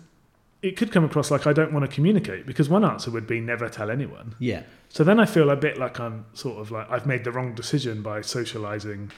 it 0.62 0.76
could 0.76 0.91
come 0.91 1.04
across 1.04 1.30
like 1.32 1.46
I 1.46 1.54
don't 1.54 1.72
want 1.72 1.89
to 1.89 1.93
communicate 1.93 2.46
because 2.46 2.67
one 2.70 2.84
answer 2.84 3.12
would 3.12 3.28
be 3.28 3.39
never 3.39 3.70
tell 3.70 3.91
anyone. 3.91 4.36
yeah, 4.39 4.63
So 4.89 5.04
then 5.04 5.20
I 5.20 5.26
feel 5.26 5.50
a 5.50 5.56
bit 5.56 5.78
like 5.78 6.00
I'm 6.00 6.26
sort 6.34 6.58
of 6.60 6.72
like 6.72 6.89
I've 6.89 7.06
made 7.06 7.24
the 7.24 7.32
wrong 7.32 7.54
decision 7.56 8.02
by 8.02 8.22
socializing 8.22 9.12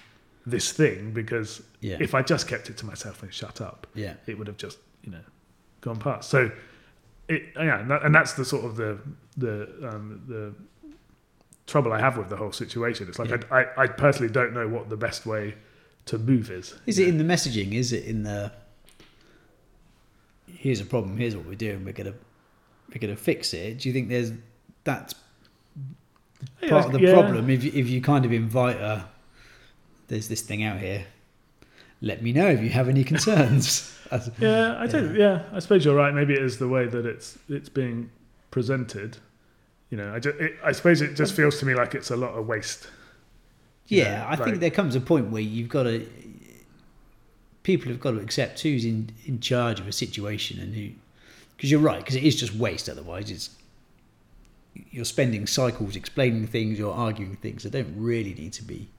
this 0.45 0.71
thing 0.71 1.12
because 1.12 1.62
yeah, 1.82 1.97
if 1.99 2.13
I 2.15 2.21
just 2.21 2.47
kept 2.47 2.69
it 2.69 2.78
to 2.78 2.86
myself 2.86 3.23
and 3.23 3.34
shut 3.34 3.62
up, 3.62 3.88
yeah, 3.93 4.15
it 4.28 4.38
would 4.38 4.47
have 4.47 4.58
just 4.58 4.80
you 5.04 5.12
know 5.12 5.21
gone 5.82 5.97
past. 5.97 6.30
So 6.30 6.52
it 7.28 7.43
yeah, 7.56 7.80
and, 7.80 7.91
that, 7.91 8.04
and 8.04 8.13
that's 8.13 8.34
the 8.34 8.43
sort 8.45 8.65
of 8.65 8.75
the 8.75 8.99
the 9.38 9.89
um, 9.89 10.21
the 10.28 10.54
trouble 11.67 11.93
I 11.93 11.99
have 11.99 12.17
with 12.17 12.30
the 12.30 12.36
whole 12.36 12.52
situation. 12.52 13.08
It's 13.08 13.19
like 13.19 13.30
Yeah. 13.30 13.38
I, 13.52 13.62
I 13.63 13.84
I 13.84 13.88
personally 13.88 14.32
don't 14.32 14.54
know 14.54 14.67
what 14.67 14.89
the 14.89 14.97
best 14.97 15.25
way 15.25 15.56
to 16.06 16.17
move 16.17 16.49
is. 16.52 16.73
Is 16.86 16.97
it 16.99 17.08
in 17.08 17.17
the 17.17 17.23
messaging? 17.23 17.73
Is 17.73 17.93
it 17.93 18.06
in 18.06 18.23
the 18.23 18.52
here's 20.58 20.82
a 20.82 20.86
problem, 20.86 21.18
here's 21.18 21.36
what 21.36 21.46
we're 21.46 21.56
doing, 21.56 21.86
we're 21.86 21.94
gonna 21.94 22.14
we're 22.94 23.00
gonna 23.00 23.16
fix 23.16 23.54
it? 23.54 23.80
Do 23.80 23.90
you 23.90 23.94
think 23.94 24.10
there's 24.10 24.32
that's 24.84 25.14
Yeah, 26.62 26.70
part 26.70 26.86
of 26.88 26.92
the 26.94 27.00
yeah. 27.02 27.14
problem 27.14 27.50
if 27.50 27.64
you, 27.64 27.72
if 27.74 27.88
you 27.90 28.02
kind 28.02 28.26
of 28.26 28.32
invite 28.32 28.78
a 28.78 29.06
there's 30.08 30.28
this 30.28 30.42
thing 30.42 30.64
out 30.64 30.80
here 30.80 31.06
let 32.02 32.24
me 32.24 32.32
know 32.34 32.48
if 32.48 32.62
you 32.62 32.70
have 32.70 32.88
any 32.90 33.04
concerns 33.04 33.96
Yeah, 34.40 34.76
I 34.80 34.88
don't. 34.88 35.16
Yeah. 35.26 35.44
I 35.54 35.60
suppose 35.60 35.86
you're 35.86 35.96
right. 35.96 36.12
Maybe 36.14 36.34
it 36.34 36.42
is 36.42 36.58
the 36.58 36.68
way 36.68 36.88
that 36.88 37.06
it's 37.06 37.38
it's 37.48 37.70
being 37.70 38.10
presented. 38.50 39.18
You 39.92 39.98
know, 39.98 40.14
I 40.16 40.20
just, 40.20 40.36
it, 40.40 40.54
I 40.64 40.72
suppose 40.72 41.02
it 41.02 41.14
just 41.16 41.36
feels 41.36 41.60
to 41.60 41.66
me 41.68 41.76
like 41.76 41.94
it's 41.94 42.10
a 42.10 42.16
lot 42.16 42.34
of 42.34 42.48
waste. 42.48 42.88
yeah 43.88 44.20
know, 44.20 44.28
i 44.30 44.36
think 44.36 44.60
there 44.60 44.70
comes 44.72 44.96
a 44.96 45.02
point 45.02 45.30
where 45.32 45.42
you've 45.42 45.70
got 45.70 45.84
to 45.84 46.06
people 47.63 47.91
have 47.91 48.00
got 48.00 48.12
to 48.12 48.19
accept 48.19 48.62
who's 48.62 48.86
in 48.86 49.10
in 49.26 49.39
charge 49.39 49.80
of 49.80 49.88
a 49.88 49.91
situation 49.91 50.60
and 50.60 50.76
who 50.76 50.89
because 51.56 51.69
you're 51.69 51.80
right 51.80 52.00
because 52.00 52.15
it 52.15 52.24
is 52.24 52.36
just 52.36 52.54
waste 52.56 52.88
otherwise 52.89 53.30
it's 53.30 53.50
you're 54.91 55.06
spending 55.06 55.48
cycles 55.48 55.95
explaining 55.95 56.48
things, 56.48 56.80
you're 56.80 56.93
arguing 56.93 57.36
things 57.38 57.63
that 57.63 57.72
don't 57.72 57.93
really 57.95 58.34
need 58.34 58.54
to 58.54 58.63
be 58.63 58.89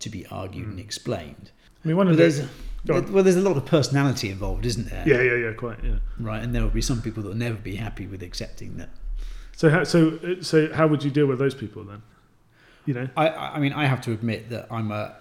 to 0.00 0.10
be 0.10 0.26
argued 0.26 0.66
and 0.66 0.78
mm. 0.78 0.82
explained. 0.82 1.50
I 1.84 1.88
mean, 1.88 1.96
one 1.96 2.08
of 2.08 2.16
there's 2.16 2.40
the 2.40 2.48
go 2.86 2.96
on. 2.96 3.12
well, 3.12 3.22
there's 3.22 3.36
a 3.36 3.40
lot 3.40 3.56
of 3.56 3.64
personality 3.66 4.30
involved, 4.30 4.66
isn't 4.66 4.90
there? 4.90 5.04
yeah, 5.06 5.22
yeah, 5.22 5.48
yeah, 5.48 5.52
quite, 5.52 5.82
yeah. 5.82 5.96
Right, 6.18 6.42
and 6.42 6.54
there 6.54 6.62
will 6.62 6.70
be 6.70 6.82
some 6.82 7.00
people 7.00 7.22
that 7.22 7.30
will 7.30 7.36
never 7.36 7.56
be 7.56 7.76
happy 7.76 8.06
with 8.06 8.22
accepting 8.22 8.76
that. 8.78 8.90
So, 9.56 9.70
how, 9.70 9.84
so, 9.84 10.40
so, 10.40 10.72
how 10.72 10.86
would 10.88 11.04
you 11.04 11.10
deal 11.10 11.26
with 11.26 11.38
those 11.38 11.54
people 11.54 11.84
then? 11.84 12.02
You 12.86 12.94
know, 12.94 13.08
I 13.16 13.28
I 13.28 13.58
mean, 13.60 13.72
I 13.72 13.86
have 13.86 14.00
to 14.02 14.12
admit 14.12 14.50
that 14.50 14.66
I'm 14.70 14.90
a, 14.90 15.16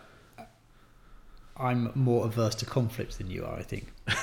I'm 1.57 1.91
more 1.95 2.25
averse 2.25 2.55
to 2.55 2.65
conflict 2.65 3.17
than 3.17 3.29
you 3.29 3.45
are. 3.45 3.55
I 3.55 3.63
think. 3.63 3.87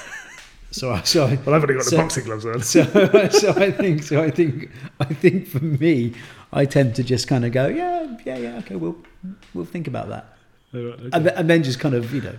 So, 0.73 0.93
I, 0.93 1.03
so, 1.03 1.25
I, 1.27 1.35
well, 1.45 1.57
I've 1.57 1.63
only 1.65 1.75
got 1.75 1.83
So- 1.83 1.97
the 1.97 2.03
boxing 2.03 2.25
gloves 2.25 2.47
on. 2.47 2.63
so, 2.63 2.85
so 3.31 3.51
I 3.57 3.73
think, 3.73 4.05
so 4.05 4.23
I 4.23 4.31
think, 4.31 4.71
I 5.01 5.05
think 5.07 5.49
for 5.49 5.59
me, 5.59 6.15
I 6.53 6.65
tend 6.65 6.95
to 6.95 7.03
just 7.03 7.27
kind 7.27 7.45
of 7.45 7.51
go, 7.51 7.67
yeah, 7.67 8.17
yeah, 8.25 8.37
yeah, 8.37 8.59
okay, 8.59 8.77
we'll, 8.77 8.97
we'll 9.53 9.65
think 9.65 9.89
about 9.89 10.11
that, 10.11 10.37
right, 10.73 10.85
okay. 10.85 11.09
and, 11.13 11.27
then, 11.27 11.35
and 11.37 11.51
then 11.51 11.65
just 11.65 11.81
kind 11.81 11.97
of, 11.97 12.15
you 12.15 12.21
know, 12.21 12.37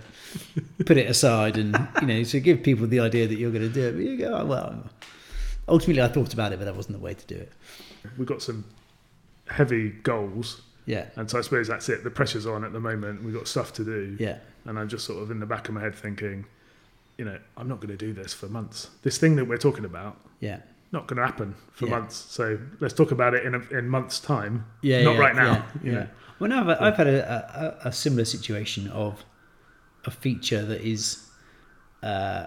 put 0.86 0.96
it 0.96 1.10
aside, 1.10 1.58
and 1.58 1.76
you 2.00 2.06
know, 2.06 2.22
so 2.22 2.40
give 2.40 2.62
people 2.62 2.86
the 2.86 3.00
idea 3.00 3.26
that 3.26 3.34
you're 3.36 3.50
going 3.50 3.68
to 3.68 3.68
do 3.68 3.88
it. 3.88 3.92
But 3.92 4.00
you 4.02 4.16
go, 4.16 4.34
oh, 4.34 4.46
well, 4.46 4.82
ultimately, 5.68 6.00
I 6.02 6.08
thought 6.08 6.32
about 6.32 6.54
it, 6.54 6.58
but 6.58 6.64
that 6.64 6.74
wasn't 6.74 6.96
the 6.96 7.04
way 7.04 7.12
to 7.12 7.26
do 7.26 7.34
it. 7.34 7.52
We've 8.16 8.26
got 8.26 8.40
some 8.40 8.64
heavy 9.48 9.90
goals, 9.90 10.62
Yeah, 10.86 11.06
and 11.16 11.30
so 11.30 11.38
I 11.38 11.42
suppose 11.42 11.68
that's 11.68 11.88
it. 11.88 12.02
The 12.04 12.10
pressure's 12.10 12.46
on 12.46 12.64
at 12.64 12.72
the 12.72 12.80
moment. 12.80 13.22
We've 13.22 13.34
got 13.34 13.46
stuff 13.48 13.72
to 13.74 13.84
do, 13.84 14.16
yeah, 14.18 14.38
and 14.64 14.78
I'm 14.78 14.88
just 14.88 15.04
sort 15.06 15.22
of 15.22 15.30
in 15.30 15.40
the 15.40 15.46
back 15.46 15.68
of 15.68 15.74
my 15.74 15.80
head 15.80 15.94
thinking, 15.94 16.44
you 17.18 17.24
know, 17.24 17.38
I'm 17.56 17.68
not 17.68 17.76
going 17.80 17.96
to 17.96 17.96
do 17.96 18.12
this 18.12 18.34
for 18.34 18.46
months. 18.48 18.90
This 19.02 19.18
thing 19.18 19.36
that 19.36 19.44
we're 19.44 19.58
talking 19.58 19.84
about, 19.84 20.16
yeah. 20.40 20.58
not 20.90 21.06
going 21.06 21.18
to 21.18 21.26
happen 21.26 21.54
for 21.70 21.86
Yeah. 21.86 21.98
months. 21.98 22.16
So 22.16 22.58
let's 22.80 22.94
talk 22.94 23.12
about 23.12 23.34
it 23.34 23.46
in 23.46 23.54
a, 23.54 23.60
in 23.78 23.88
months' 23.88 24.18
time. 24.18 24.66
Yeah, 24.80 25.02
not 25.04 25.14
yeah, 25.14 25.20
right 25.20 25.36
now. 25.36 25.66
Yeah, 25.84 25.92
yeah. 25.92 26.06
Well, 26.38 26.50
no, 26.50 26.60
I've, 26.60 26.82
I've 26.82 26.96
had 26.96 27.06
a, 27.06 27.78
a, 27.84 27.88
a 27.88 27.92
similar 27.92 28.24
situation 28.24 28.88
of 28.88 29.24
a 30.04 30.10
feature 30.10 30.62
that 30.64 30.80
is 30.80 31.24
uh, 32.02 32.46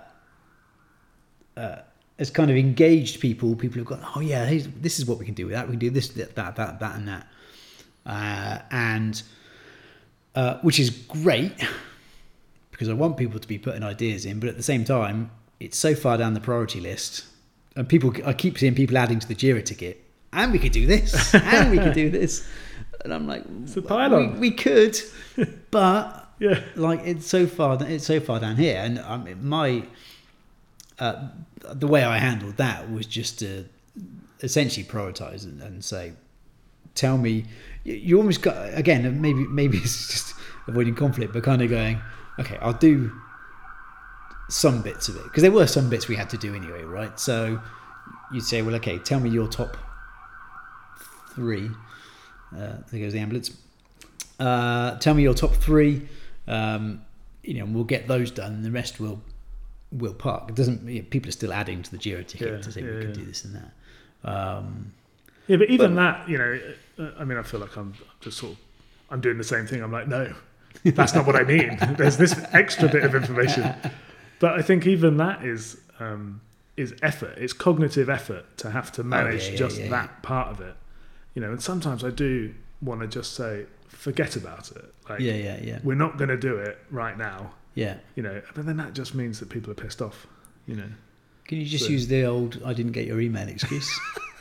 uh, 1.56 1.78
has 2.20 2.30
kind 2.30 2.52
of 2.52 2.58
engaged 2.58 3.22
people. 3.22 3.56
People 3.56 3.78
have 3.80 3.88
gone, 3.88 4.06
oh 4.16 4.20
yeah, 4.20 4.46
this 4.82 5.00
is 5.00 5.06
what 5.06 5.20
we 5.20 5.26
can 5.26 5.34
do 5.34 5.46
with 5.46 5.54
that. 5.54 5.68
We 5.68 5.74
can 5.74 5.80
do 5.80 5.90
this, 5.90 6.10
that, 6.10 6.36
that, 6.36 6.56
that, 6.58 6.80
that 6.80 6.96
and 6.96 7.08
that, 7.08 7.28
uh, 8.06 8.60
and 8.72 9.22
uh, 10.36 10.58
which 10.62 10.80
is 10.80 10.90
great 10.90 11.54
because 12.72 12.90
I 12.90 12.94
want 12.94 13.16
people 13.18 13.40
to 13.40 13.48
be 13.48 13.58
putting 13.58 13.84
ideas 13.84 14.26
in, 14.26 14.40
but 14.40 14.50
at 14.50 14.58
the 14.58 14.64
same 14.64 14.84
time, 14.84 15.32
it's 15.62 15.78
so 15.78 15.96
far 15.96 16.18
down 16.18 16.34
the 16.34 16.42
priority 16.42 16.82
list, 16.82 17.26
and 17.78 17.88
people, 17.88 18.14
I 18.26 18.34
keep 18.34 18.58
seeing 18.58 18.76
people 18.76 18.98
adding 18.98 19.20
to 19.20 19.28
the 19.28 19.36
Jira 19.36 19.64
ticket, 19.64 20.04
and 20.34 20.52
we 20.52 20.60
could 20.60 20.74
do 20.74 20.86
this, 20.86 21.34
and 21.36 21.72
we 21.72 21.78
could 21.78 21.94
do 21.94 22.10
this, 22.10 22.46
and 23.06 23.14
I'm 23.14 23.28
like, 23.28 23.44
It's 23.64 23.78
a 23.78 23.82
we, 24.10 24.28
we 24.40 24.52
could, 24.52 25.00
but 25.72 26.28
Yeah. 26.40 26.60
like 26.76 27.00
it's 27.06 27.26
so 27.26 27.48
far, 27.48 27.78
it's 27.82 28.06
so 28.06 28.20
far 28.20 28.42
down 28.42 28.58
here, 28.58 28.76
and 28.84 29.00
um, 29.00 29.28
my, 29.42 29.84
uh, 31.00 31.30
the 31.74 31.88
way 31.88 32.04
I 32.04 32.18
handled 32.18 32.58
that 32.58 32.92
was 32.92 33.06
just 33.06 33.40
to 33.40 33.66
essentially 34.44 34.86
prioritize 34.86 35.46
and, 35.46 35.62
and 35.62 35.84
say, 35.84 36.12
tell 36.94 37.18
me, 37.18 37.46
you, 37.86 37.94
you 37.96 38.18
almost 38.18 38.42
got 38.42 38.74
again, 38.74 39.22
maybe 39.22 39.48
maybe 39.48 39.78
it's 39.84 40.12
just 40.12 40.36
avoiding 40.68 40.96
conflict, 40.96 41.32
but 41.32 41.44
kind 41.44 41.62
of 41.62 41.70
going, 41.70 42.02
okay, 42.40 42.58
I'll 42.62 42.74
do 42.74 43.12
some 44.50 44.82
bits 44.82 45.08
of 45.08 45.16
it 45.16 45.24
because 45.24 45.42
there 45.42 45.52
were 45.52 45.68
some 45.68 45.90
bits 45.90 46.08
we 46.08 46.16
had 46.16 46.30
to 46.32 46.38
do 46.38 46.54
anyway, 46.54 46.84
right? 46.84 47.18
So 47.20 47.62
you'd 48.34 48.44
say, 48.44 48.62
well, 48.62 48.76
okay, 48.76 49.00
tell 49.00 49.20
me 49.20 49.30
your 49.30 49.48
top 49.48 49.78
three. 51.34 51.70
Uh, 52.56 52.78
there 52.92 53.00
goes 53.00 53.14
the 53.14 53.20
ambulance. 53.20 53.56
Uh, 54.40 54.98
tell 54.98 55.14
me 55.14 55.24
your 55.24 55.34
top 55.34 55.54
three. 55.54 56.08
Um, 56.48 57.02
you 57.44 57.56
know, 57.56 57.64
and 57.66 57.76
we'll 57.76 57.84
get 57.84 58.08
those 58.08 58.32
done, 58.32 58.54
and 58.54 58.66
the 58.66 58.72
rest 58.72 59.00
will 59.00 59.22
will 59.92 60.14
park. 60.14 60.50
It 60.50 60.56
doesn't. 60.56 60.88
You 60.88 61.02
know, 61.02 61.08
people 61.10 61.30
are 61.30 61.34
still 61.34 61.54
adding 61.54 61.84
to 61.84 61.92
the 61.92 61.98
Jira 61.98 62.26
ticket 62.26 62.52
Yeah, 62.52 62.62
to 62.62 62.72
say 62.72 62.82
yeah, 62.82 62.88
we 62.88 63.00
can 63.02 63.10
yeah. 63.10 63.16
do 63.16 63.26
this 63.26 63.46
and 63.46 63.56
that. 63.56 64.30
Um, 64.30 64.94
Yeah, 65.48 65.58
but 65.58 65.70
even 65.70 65.96
that, 65.96 66.28
you 66.28 66.38
know, 66.38 66.60
uh, 67.00 67.12
I 67.20 67.24
mean, 67.26 67.38
I 67.38 67.44
feel 67.44 67.60
like 67.60 67.76
I'm 67.78 67.94
just 68.22 68.38
sort 68.38 68.54
of, 68.54 68.58
I'm 69.10 69.22
doing 69.22 69.38
the 69.38 69.44
same 69.44 69.68
thing. 69.68 69.84
I'm 69.84 69.92
like, 69.92 70.08
no, 70.08 70.34
that's 70.84 71.14
not 71.14 71.26
what 71.28 71.36
I 71.36 71.44
mean. 71.44 71.78
There's 71.98 72.18
this 72.18 72.36
extra 72.54 72.88
bit 72.90 73.04
of 73.04 73.14
information. 73.16 73.74
But 74.40 74.54
I 74.60 74.62
think 74.62 74.88
even 74.88 75.18
that 75.18 75.46
is 75.46 75.80
um, 76.00 76.42
is 76.78 76.94
effort. 77.02 77.38
It's 77.38 77.54
cognitive 77.54 78.10
effort 78.10 78.58
to 78.58 78.72
have 78.72 78.92
to 78.94 79.04
manage 79.04 79.44
Oh, 79.44 79.46
yeah, 79.46 79.52
yeah, 79.52 79.58
just 79.58 79.80
yeah, 79.80 79.90
that 79.90 80.24
part 80.24 80.50
of 80.50 80.62
it. 80.62 80.76
You 81.36 81.42
know, 81.42 81.52
and 81.52 81.62
sometimes 81.62 82.04
I 82.04 82.10
do 82.10 82.54
want 82.82 83.02
to 83.02 83.08
just 83.08 83.34
say, 83.36 83.66
forget 83.88 84.36
about 84.36 84.72
it. 84.72 84.86
Like, 85.10 85.20
yeah, 85.20 85.34
yeah, 85.34 85.60
yeah, 85.62 85.80
we're 85.84 85.96
not 85.96 86.18
going 86.18 86.30
to 86.30 86.38
do 86.38 86.58
it 86.58 86.78
right 86.92 87.18
now. 87.18 87.52
yeah. 87.76 87.98
You 88.16 88.24
know, 88.24 88.42
but 88.56 88.66
then 88.66 88.78
that 88.78 88.94
just 88.94 89.14
means 89.16 89.40
that 89.40 89.50
people 89.50 89.72
are 89.72 89.76
pissed 89.76 90.02
off. 90.02 90.28
You 90.66 90.76
know, 90.78 90.90
Can 91.46 91.60
you 91.60 91.66
just 91.66 91.86
So- 91.86 91.92
use 91.92 92.08
the 92.08 92.26
old 92.26 92.62
"I 92.66 92.74
didn't 92.74 92.94
get 92.94 93.06
your 93.06 93.22
email" 93.22 93.48
excuse? 93.48 94.00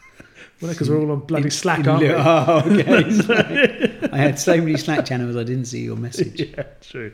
well, 0.60 0.72
because 0.72 0.88
we're 0.88 0.98
all 0.98 1.10
on 1.10 1.20
bloody 1.20 1.44
In- 1.44 1.50
Slack, 1.50 1.80
in 1.80 1.88
aren't 1.88 2.02
we? 2.02 2.08
Oh, 2.14 2.62
okay. 2.66 4.08
I 4.12 4.16
had 4.16 4.38
so 4.38 4.56
many 4.56 4.76
Slack 4.76 5.04
channels, 5.04 5.36
I 5.36 5.44
didn't 5.44 5.66
see 5.66 5.80
your 5.80 5.96
message. 5.96 6.40
yeah, 6.56 6.64
true. 6.80 7.12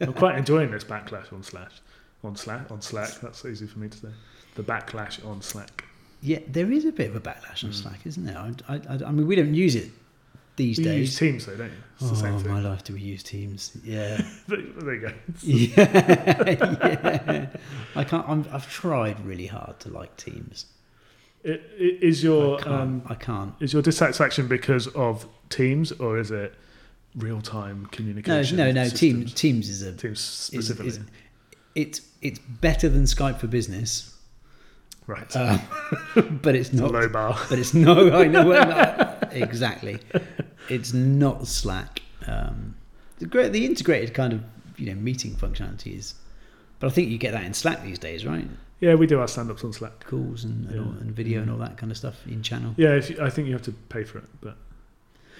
I'm 0.00 0.14
quite 0.14 0.38
enjoying 0.38 0.70
this 0.70 0.84
backlash 0.84 1.32
on 1.32 1.42
Slack. 1.42 1.70
on 2.24 2.36
Slack, 2.36 2.70
on 2.70 2.80
Slack. 2.80 3.20
That's 3.20 3.44
easy 3.44 3.66
for 3.66 3.78
me 3.78 3.88
to 3.88 3.98
say. 3.98 4.08
The 4.54 4.62
backlash 4.62 5.24
on 5.26 5.42
Slack. 5.42 5.84
Yeah, 6.22 6.38
there 6.48 6.70
is 6.70 6.84
a 6.84 6.92
bit 6.92 7.10
of 7.10 7.16
a 7.16 7.20
backlash 7.20 7.64
on 7.64 7.70
hmm. 7.70 7.76
Slack, 7.76 8.06
isn't 8.06 8.24
there? 8.24 8.38
I, 8.38 8.74
I, 8.74 8.80
I 9.06 9.10
mean, 9.10 9.26
we 9.26 9.36
don't 9.36 9.54
use 9.54 9.74
it 9.74 9.90
these 10.56 10.78
You 10.78 10.90
use 10.90 11.10
days. 11.10 11.18
Teams 11.18 11.46
though, 11.46 11.56
don't 11.56 11.68
you? 11.70 11.76
It's 12.00 12.10
the 12.10 12.16
oh, 12.28 12.38
same 12.38 12.48
my 12.48 12.60
life, 12.60 12.82
do 12.84 12.94
we 12.94 13.00
use 13.00 13.22
Teams? 13.22 13.76
Yeah, 13.84 14.20
there 14.48 14.94
you 14.94 15.00
go. 15.00 15.12
yeah, 15.42 15.76
yeah. 16.46 17.46
I 17.94 18.04
can't. 18.04 18.28
I'm, 18.28 18.46
I've 18.52 18.70
tried 18.70 19.20
really 19.24 19.46
hard 19.46 19.78
to 19.80 19.88
like 19.90 20.16
Teams. 20.16 20.66
I- 21.44 21.50
i- 21.50 21.58
Is 21.78 22.22
your 22.22 22.58
I 22.58 22.62
can't. 22.62 22.74
um, 22.74 23.02
I 23.06 23.14
can't. 23.14 23.54
is 23.60 23.72
your 23.72 23.82
dissatisfaction 23.82 24.48
because 24.48 24.86
of 24.88 25.26
Teams 25.48 25.92
or 25.92 26.18
is 26.18 26.30
it 26.30 26.54
real 27.16 27.40
time 27.40 27.82
No, 27.82 27.88
communication? 27.88 28.56
no, 28.58 28.70
no. 28.72 28.84
systems? 28.84 29.00
Teams. 29.00 29.34
Teams 29.34 29.68
is 29.70 29.82
a. 29.82 29.92
Teams 29.92 30.18
Is, 30.18 30.24
specifically. 30.24 30.88
is, 30.88 31.00
it's 31.74 32.00
it's 32.22 32.38
better 32.38 32.88
than 32.88 33.04
Skype 33.04 33.38
for 33.38 33.46
Business, 33.46 34.14
right. 35.06 35.34
uh, 35.36 35.58
but 36.42 36.54
it's 36.54 36.70
it's 36.70 36.78
a 36.78 36.82
not. 36.82 36.92
low 36.92 37.08
bar. 37.08 37.38
But 37.48 37.58
it's 37.58 37.72
no. 37.74 38.10
I 38.12 38.26
know 38.26 38.46
well, 38.46 38.66
no, 38.66 39.09
exactly. 39.32 39.98
It's 40.68 40.92
not 40.92 41.46
Slack. 41.46 42.02
Um, 42.26 42.76
the 43.18 43.26
great, 43.26 43.52
the 43.52 43.66
integrated 43.66 44.14
kind 44.14 44.32
of 44.32 44.42
you 44.76 44.86
know 44.86 44.94
meeting 44.94 45.34
functionality 45.34 45.98
is, 45.98 46.14
but 46.78 46.86
I 46.86 46.90
think 46.90 47.08
you 47.10 47.18
get 47.18 47.32
that 47.32 47.44
in 47.44 47.54
Slack 47.54 47.82
these 47.82 47.98
days, 47.98 48.24
right? 48.24 48.46
Yeah, 48.80 48.94
we 48.94 49.06
do 49.06 49.20
our 49.20 49.28
stand 49.28 49.50
ups 49.50 49.62
on 49.64 49.72
Slack. 49.72 50.04
Calls 50.06 50.44
and 50.44 50.66
and, 50.70 50.80
all, 50.80 50.92
and 51.00 51.10
video 51.10 51.42
and 51.42 51.50
all 51.50 51.58
that 51.58 51.76
kind 51.76 51.90
of 51.92 51.98
stuff 51.98 52.26
in 52.26 52.42
channel. 52.42 52.74
Yeah, 52.76 52.94
if 52.94 53.10
you, 53.10 53.20
I 53.20 53.30
think 53.30 53.46
you 53.46 53.52
have 53.52 53.62
to 53.62 53.72
pay 53.72 54.04
for 54.04 54.18
it, 54.18 54.24
but 54.40 54.56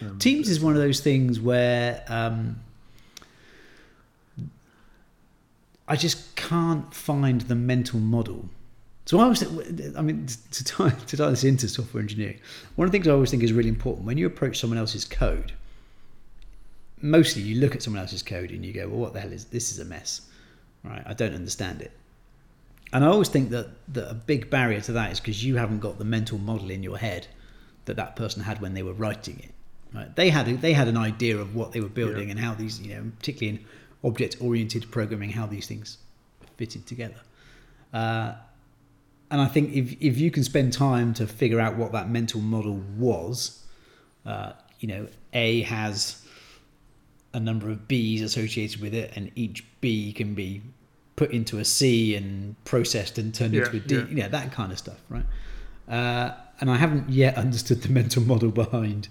um, 0.03 0.19
Teams 0.19 0.49
is 0.49 0.61
one 0.61 0.75
of 0.75 0.81
those 0.81 1.01
things 1.01 1.41
where 1.41 2.05
um, 2.09 2.61
I 5.89 5.97
just 5.97 6.37
can't 6.37 6.93
find 6.95 7.43
the 7.43 7.55
mental 7.55 7.99
model. 7.99 8.49
So 9.11 9.19
I 9.19 9.27
was, 9.27 9.43
I 9.97 10.03
mean, 10.03 10.29
to 10.53 10.63
tie, 10.63 10.91
to 10.91 11.17
tie 11.17 11.31
this 11.31 11.43
into 11.43 11.67
software 11.69 12.01
engineering, 12.01 12.39
one 12.77 12.87
of 12.87 12.93
the 12.93 12.97
things 12.97 13.09
I 13.09 13.11
always 13.11 13.29
think 13.29 13.43
is 13.43 13.53
really 13.53 13.69
important 13.69 14.07
when 14.07 14.17
you 14.17 14.25
approach 14.25 14.61
someone 14.61 14.79
else's 14.79 15.05
code. 15.05 15.51
Mostly, 17.03 17.43
you 17.43 17.61
look 17.61 17.75
at 17.75 17.83
someone 17.83 18.01
else's 18.01 18.23
code 18.23 18.53
and 18.53 18.65
you 18.65 18.73
go, 18.73 18.87
"Well, 18.87 19.01
what 19.01 19.13
the 19.13 19.19
hell 19.19 19.33
is 19.33 19.47
this? 19.47 19.73
Is 19.73 19.81
a 19.81 19.85
mess, 19.85 20.21
right? 20.85 21.03
I 21.05 21.13
don't 21.15 21.35
understand 21.35 21.83
it." 21.83 21.91
And 22.93 23.05
I 23.05 23.09
always 23.09 23.29
think 23.29 23.51
that, 23.51 23.71
that 23.95 24.09
a 24.09 24.15
big 24.15 24.49
barrier 24.49 24.81
to 24.83 24.93
that 24.93 25.11
is 25.11 25.19
because 25.19 25.45
you 25.45 25.57
haven't 25.57 25.81
got 25.81 25.99
the 25.99 26.05
mental 26.05 26.39
model 26.39 26.71
in 26.71 26.85
your 26.85 26.97
head 26.97 27.27
that 27.87 27.97
that 27.97 28.15
person 28.15 28.45
had 28.45 28.61
when 28.61 28.75
they 28.75 28.85
were 28.85 28.93
writing 28.93 29.41
it. 29.41 29.51
Right? 29.93 30.15
They 30.15 30.31
had 30.31 30.47
a, 30.47 30.57
they 30.57 30.73
had 30.73 30.87
an 30.87 30.97
idea 30.97 31.37
of 31.37 31.57
what 31.57 31.73
they 31.73 31.81
were 31.81 31.89
building 31.89 32.29
Yeah. 32.29 32.37
and 32.37 32.39
how 32.39 32.55
these, 32.55 32.81
you 32.81 32.95
know, 32.95 33.11
particularly 33.19 33.59
in 33.59 33.65
object-oriented 34.05 34.89
programming, 34.93 35.31
how 35.31 35.47
these 35.47 35.67
things 35.67 35.99
fitted 36.57 36.87
together. 36.87 37.21
Uh, 37.93 38.35
and 39.31 39.41
I 39.41 39.47
think 39.47 39.73
if 39.73 39.97
if 40.01 40.19
you 40.19 40.31
can 40.31 40.45
spend 40.45 40.73
time 40.73 41.15
to 41.15 41.27
figure 41.27 41.61
out 41.61 41.77
what 41.77 41.93
that 41.93 42.09
mental 42.11 42.41
model 42.41 42.81
was, 42.97 43.65
uh, 44.27 44.53
you 44.81 44.89
know, 44.89 45.07
A 45.33 45.63
has 45.63 46.25
a 47.33 47.39
number 47.41 47.71
of 47.71 47.87
B's 47.87 48.23
associated 48.23 48.81
with 48.81 48.93
it, 48.95 49.13
and 49.17 49.31
each 49.37 49.65
B 49.81 50.13
can 50.13 50.35
be 50.35 50.63
put 51.17 51.31
into 51.31 51.59
a 51.59 51.65
C 51.65 52.17
and 52.17 52.57
processed 52.65 53.19
and 53.19 53.35
turned 53.35 53.55
Yeah, 53.55 53.65
into 53.67 53.77
a 53.77 53.81
D. 53.81 53.95
yeah. 53.97 54.07
You 54.07 54.15
know, 54.17 54.29
that 54.29 54.53
kind 54.53 54.73
of 54.73 54.79
stuff, 54.79 54.99
right? 55.09 55.25
Uh, 55.89 56.35
and 56.61 56.71
I 56.71 56.77
haven't 56.77 57.09
yet 57.11 57.37
understood 57.45 57.83
the 57.83 57.89
mental 57.91 58.23
model 58.23 58.51
behind 58.51 59.09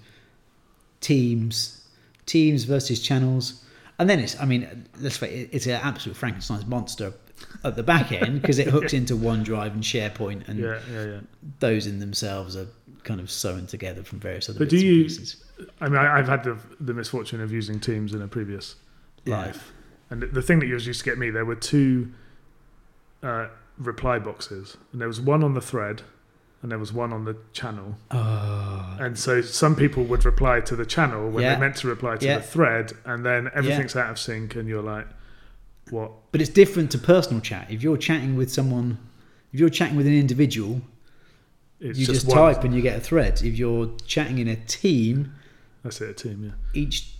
teams, 1.01 1.86
teams 2.25 2.63
versus 2.63 2.99
channels. 3.01 3.63
And 3.97 4.10
then 4.10 4.19
it's, 4.19 4.39
I 4.39 4.45
mean, 4.45 4.86
let's 4.99 5.17
face 5.17 5.45
it, 5.45 5.49
it's 5.51 5.65
an 5.65 5.73
absolute 5.73 6.15
Frankenstein's 6.15 6.65
monster 6.65 7.13
at 7.63 7.75
the 7.75 7.84
back 7.84 8.12
end 8.12 8.41
because 8.41 8.60
it 8.60 8.67
hooks 8.67 8.93
into 8.93 9.15
OneDrive 9.15 9.73
and 9.73 9.84
SharePoint, 9.84 10.47
and 10.47 10.60
Yeah, 10.60 10.80
yeah, 10.91 11.06
yeah. 11.06 11.19
those 11.60 11.88
in 11.88 11.99
themselves 11.99 12.56
are 12.56 12.67
kind 13.04 13.19
of 13.19 13.30
sewn 13.32 13.65
together 13.67 14.04
from 14.04 14.19
various 14.19 14.49
other 14.49 14.60
But 14.60 14.69
do 14.69 14.78
you- 14.78 15.04
pieces. 15.04 15.43
I 15.82 15.89
mean, 15.89 15.97
I, 15.97 16.19
I've 16.19 16.28
had 16.28 16.43
the, 16.45 16.58
the 16.80 16.93
misfortune 16.93 17.41
of 17.41 17.52
using 17.52 17.80
Teams 17.82 18.13
in 18.13 18.21
a 18.21 18.28
previous 18.28 18.75
life, 19.25 19.71
and 20.10 20.21
the, 20.23 20.41
thing 20.41 20.60
that 20.60 20.67
used 20.67 20.88
used 20.88 20.99
to 20.99 21.06
get 21.06 21.17
me, 21.17 21.30
there 21.30 21.43
were 21.45 21.56
two 21.56 22.12
uh, 23.23 23.47
reply 23.78 24.19
boxes, 24.19 24.78
and 24.91 25.02
there 25.02 25.08
was 25.08 25.19
one 25.19 25.43
on 25.43 25.54
the 25.54 25.62
thread, 25.62 26.02
and 26.62 26.71
there 26.71 26.80
was 26.80 26.93
one 26.93 27.12
on 27.13 27.25
the 27.25 27.36
channel. 27.54 27.97
Oh, 28.12 28.97
And 28.99 29.17
so 29.19 29.41
some 29.41 29.75
people 29.75 30.04
would 30.06 30.23
reply 30.25 30.62
to 30.62 30.75
the 30.75 30.86
channel 30.86 31.30
when 31.30 31.43
they 31.43 31.58
meant 31.60 31.75
to 31.78 31.88
reply 31.88 32.15
to 32.17 32.25
the 32.28 32.41
thread, 32.41 32.93
and 33.06 33.25
then 33.25 33.49
everything's 33.54 33.95
out 33.95 34.10
of 34.12 34.19
sync, 34.19 34.56
and 34.56 34.67
you're 34.69 34.82
like, 34.84 35.08
"What?" 35.91 36.12
but 36.32 36.41
it's 36.41 36.49
different 36.49 36.91
to 36.91 36.97
personal 36.97 37.41
chat. 37.41 37.67
If 37.69 37.82
you're 37.84 37.97
chatting 37.97 38.36
with 38.36 38.52
someone, 38.52 38.97
if 39.54 39.60
you're 39.60 39.69
chatting 39.69 39.95
with 39.97 40.08
an 40.08 40.13
individual, 40.17 40.82
It's 41.80 41.97
you 41.99 42.06
just, 42.06 42.28
one- 42.28 42.38
type 42.38 42.63
and 42.63 42.73
you 42.73 42.82
get 42.82 42.97
a 42.97 43.02
thread. 43.02 43.41
If 43.43 43.58
you're 43.58 43.91
chatting 44.06 44.38
in 44.39 44.47
a 44.47 44.56
team, 44.56 45.34
That's 45.84 46.02
it, 46.02 46.10
a 46.10 46.13
team. 46.13 46.43
Yeah. 46.45 46.82
each 46.82 47.13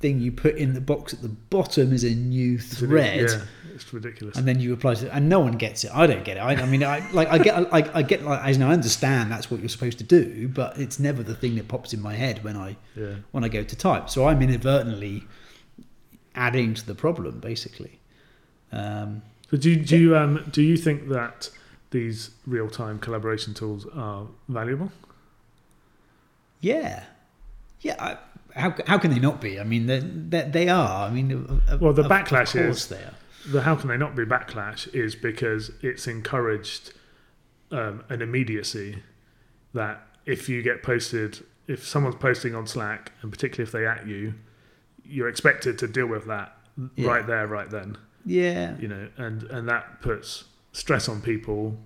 thing 0.00 0.20
you 0.20 0.30
put 0.30 0.56
in 0.56 0.74
the 0.74 0.80
box 0.82 1.14
at 1.14 1.22
the 1.22 1.28
bottom 1.28 1.92
is 1.92 2.04
a 2.04 2.10
new 2.14 2.58
thread. 2.58 3.30
Yeah, 3.30 3.40
it's 3.74 3.90
ridiculous. 3.92 4.36
and 4.36 4.46
then 4.46 4.60
you 4.60 4.70
reply 4.70 4.94
to 4.94 5.06
it, 5.06 5.10
and 5.14 5.28
no 5.30 5.40
one 5.40 5.52
gets 5.52 5.82
it. 5.84 5.90
I 5.94 6.06
don't 6.06 6.24
get 6.24 6.36
it. 6.36 6.40
I, 6.40 6.52
I 6.56 6.66
mean, 6.66 6.84
I 6.84 7.08
like 7.12 7.28
I 7.28 7.38
get, 7.38 7.54
I, 7.72 7.90
I 7.94 8.02
get, 8.02 8.22
like, 8.22 8.40
I 8.42 8.52
know, 8.52 8.68
I 8.68 8.72
understand 8.74 9.32
that's 9.32 9.50
what 9.50 9.60
you're 9.60 9.68
supposed 9.70 9.96
to 9.98 10.04
do, 10.04 10.48
but 10.48 10.78
it's 10.78 10.98
never 10.98 11.22
the 11.22 11.34
thing 11.34 11.54
that 11.56 11.68
pops 11.68 11.94
in 11.94 12.02
my 12.02 12.12
head 12.14 12.44
when 12.44 12.56
I 12.56 12.76
yeah. 12.94 13.14
when 13.32 13.44
I 13.44 13.48
go 13.48 13.62
to 13.64 13.76
type. 13.76 14.10
So 14.10 14.28
I'm 14.28 14.42
inadvertently 14.42 15.24
adding 16.34 16.74
to 16.74 16.86
the 16.86 16.94
problem, 16.94 17.40
basically. 17.40 18.00
Um, 18.72 19.22
But 19.50 19.60
do 19.60 19.70
you, 19.70 19.76
do 19.76 19.96
you 19.96 20.16
um 20.16 20.44
do 20.50 20.62
you 20.62 20.76
think 20.76 21.08
that 21.08 21.50
these 21.90 22.30
real 22.46 22.68
time 22.68 22.98
collaboration 22.98 23.54
tools 23.54 23.86
are 23.94 24.26
valuable? 24.48 24.90
yeah, 26.60 27.04
yeah. 27.80 27.96
I, 27.98 28.16
how 28.58 28.74
how 28.86 28.98
can 28.98 29.10
they 29.10 29.18
not 29.18 29.40
be? 29.40 29.60
I 29.60 29.64
mean, 29.64 29.86
they 29.86 30.00
they, 30.00 30.68
are. 30.68 31.06
I 31.08 31.10
mean, 31.10 31.60
of- 31.68 31.80
Well, 31.80 31.92
the 31.92 32.02
of- 32.04 32.10
backlash 32.10 32.54
of 32.58 32.70
is-. 32.70 32.92
The 33.52 33.60
how 33.62 33.76
can 33.76 33.88
they 33.88 33.98
not 33.98 34.16
be 34.16 34.24
backlash 34.24 34.92
is 34.94 35.14
because 35.14 35.70
it's 35.82 36.06
encouraged 36.06 36.94
um, 37.70 38.02
an 38.08 38.22
immediacy 38.22 39.02
that 39.74 40.00
if 40.24 40.48
you 40.48 40.62
get 40.62 40.82
posted, 40.82 41.44
if 41.66 41.86
someone's 41.86 42.14
posting 42.16 42.54
on 42.54 42.66
Slack, 42.66 43.12
and 43.20 43.30
particularly 43.30 43.66
if 43.68 43.72
they 43.72 43.86
at 43.86 44.06
you, 44.06 44.32
you're 45.04 45.28
expected 45.28 45.78
to 45.80 45.86
deal 45.88 46.06
with 46.06 46.24
that 46.26 46.56
Yeah. 46.96 47.08
right 47.08 47.26
there, 47.26 47.46
right 47.46 47.68
then. 47.68 47.98
Yeah, 48.24 48.76
You 48.78 48.88
know, 48.88 49.08
and 49.16 49.42
and 49.44 49.68
that 49.68 50.00
puts 50.00 50.44
stress 50.72 51.08
on 51.08 51.20
people, 51.20 51.76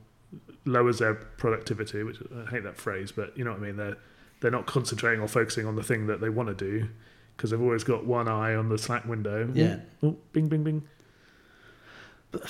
lowers 0.64 0.98
their 0.98 1.14
productivity. 1.14 2.03
Which 2.03 2.18
I 2.35 2.51
hate 2.51 2.64
that 2.64 2.77
phrase, 2.77 3.12
but 3.12 3.37
you 3.37 3.44
know 3.44 3.51
what 3.51 3.61
I 3.61 3.62
mean. 3.64 3.77
They're 3.77 3.96
they're 4.40 4.51
not 4.51 4.66
concentrating 4.66 5.20
or 5.20 5.29
focusing 5.29 5.66
on 5.66 5.77
the 5.77 5.83
thing 5.83 6.07
that 6.07 6.20
they 6.20 6.29
want 6.29 6.48
to 6.48 6.55
do 6.55 6.88
because 7.37 7.51
they've 7.51 7.61
always 7.61 7.85
got 7.85 8.05
one 8.05 8.29
eye 8.29 8.55
on 8.55 8.68
the 8.68 8.79
Slack 8.79 9.05
window. 9.05 9.51
Yeah. 9.55 9.79
Oh, 10.03 10.16
bing, 10.33 10.48
bing, 10.48 10.64
bing. 10.64 10.83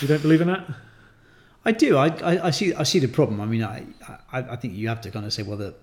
You 0.01 0.09
don't 0.09 0.23
believe 0.23 0.41
in 0.41 0.49
that? 0.49 0.67
I 1.65 1.73
do. 1.73 1.97
I, 1.97 2.09
I, 2.09 2.47
I 2.47 2.51
see. 2.51 2.75
I 2.75 2.83
see 2.83 2.99
the 2.99 3.09
problem. 3.09 3.41
I 3.41 3.45
mean, 3.45 3.63
I, 3.63 3.85
I, 4.33 4.39
I 4.41 4.57
think 4.57 4.75
you 4.75 4.89
have 4.89 5.01
to 5.03 5.11
kind 5.11 5.27
of 5.27 5.33
say, 5.33 5.43
well, 5.43 5.59
the, 5.59 5.75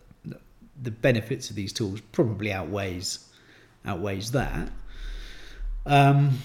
the 0.82 0.92
benefits 0.92 1.50
of 1.50 1.56
these 1.56 1.72
tools 1.72 2.02
probably 2.12 2.52
outweighs 2.52 3.20
outweighs 3.86 4.32
that. 4.32 4.70
Um, 5.86 6.40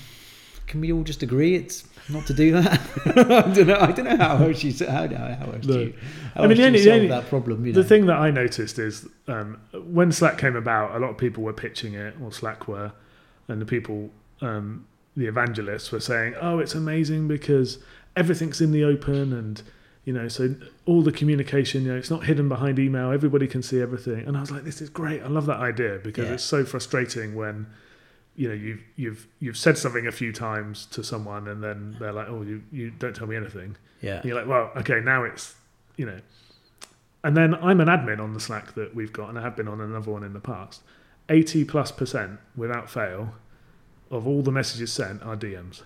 can 0.71 0.81
we 0.81 0.93
all 0.93 1.03
just 1.03 1.23
agree 1.23 1.55
it's 1.57 1.85
not 2.09 2.27
to 2.27 2.35
do 2.35 2.53
that? 2.53 2.81
I 3.07 3.53
don't 3.53 3.67
know. 3.67 3.79
I 3.81 3.93
don't 3.93 4.05
know 4.07 4.17
how 4.17 4.37
else 4.45 4.63
you 4.65 4.73
how, 4.87 5.07
how, 5.09 5.53
else 5.53 5.67
No. 5.67 5.79
you, 5.81 5.95
how 6.35 6.45
I 6.45 6.47
mean, 6.47 6.57
the 6.59 6.65
only- 6.67 6.79
the 6.79 6.85
solve 6.85 6.95
only- 6.97 7.09
that 7.09 7.29
problem. 7.29 7.67
You 7.67 7.73
The 7.73 7.83
know? 7.83 7.89
thing 7.89 8.07
that 8.07 8.17
I 8.19 8.31
noticed 8.31 8.79
is 8.79 9.07
um, 9.29 9.59
when 9.75 10.13
Slack 10.13 10.39
came 10.39 10.57
about, 10.57 10.95
a 10.97 10.99
lot 10.99 11.11
of 11.11 11.19
people 11.19 11.43
were 11.43 11.53
pitching 11.53 11.95
it, 11.95 12.15
or 12.23 12.33
Slack 12.33 12.69
were, 12.69 12.93
and 13.49 13.61
the 13.61 13.67
people, 13.67 14.11
um, 14.41 14.87
the 15.17 15.27
evangelists, 15.27 15.91
were 15.93 16.01
saying, 16.01 16.35
"Oh, 16.41 16.59
it's 16.61 16.75
amazing 16.75 17.29
because 17.29 17.79
everything's 18.17 18.61
in 18.61 18.71
the 18.73 18.85
open, 18.85 19.33
and 19.33 19.61
you 20.05 20.13
know, 20.13 20.29
so 20.29 20.55
all 20.87 21.03
the 21.03 21.13
communication, 21.13 21.83
you 21.85 21.89
know, 21.93 21.99
it's 21.99 22.11
not 22.11 22.25
hidden 22.25 22.49
behind 22.49 22.79
email. 22.79 23.11
Everybody 23.13 23.47
can 23.49 23.63
see 23.63 23.81
everything." 23.81 24.21
And 24.27 24.37
I 24.37 24.41
was 24.41 24.51
like, 24.53 24.65
"This 24.65 24.81
is 24.81 24.89
great. 24.89 25.23
I 25.23 25.29
love 25.29 25.47
that 25.47 25.59
idea 25.59 25.99
because 26.03 26.29
Yeah. 26.29 26.35
it's 26.35 26.45
so 26.45 26.65
frustrating 26.65 27.35
when." 27.35 27.67
You 28.37 28.49
know, 28.49 28.55
you've 28.55 28.83
you've 28.97 29.27
you've 29.41 29.57
said 29.57 29.77
something 29.77 30.07
a 30.07 30.13
few 30.13 30.33
times 30.33 30.87
to 30.87 31.03
someone, 31.03 31.49
and 31.49 31.63
then 31.63 31.97
they're 31.99 32.13
like, 32.13 32.29
"Oh, 32.29 32.43
you, 32.43 32.63
you 32.73 32.91
don't 32.91 33.15
tell 33.15 33.27
me 33.27 33.37
anything." 33.37 33.77
yeah, 34.01 34.17
And 34.17 34.25
you're 34.25 34.37
like, 34.37 34.47
well, 34.47 34.71
okay, 34.77 35.01
now 35.01 35.25
it's, 35.25 35.55
you 35.97 36.07
know. 36.07 36.19
And 37.23 37.37
then 37.37 37.55
I'm 37.57 37.81
an 37.81 37.89
admin 37.89 38.19
on 38.19 38.33
the 38.33 38.41
Slack 38.41 38.75
that 38.77 38.95
we've 38.95 39.13
got, 39.13 39.29
and 39.29 39.39
I 39.39 39.43
have 39.43 39.57
been 39.57 39.69
on 39.69 39.79
another 39.81 40.11
one 40.11 40.23
in 40.25 40.33
the 40.33 40.41
past. 40.41 40.83
80 41.29 41.65
plus 41.67 41.93
percent, 41.93 42.41
without 42.57 42.89
fail, 42.91 43.35
of 44.11 44.27
all 44.27 44.41
the 44.43 44.51
messages 44.53 44.91
sent 44.91 45.23
are 45.23 45.37
DMs. 45.37 45.83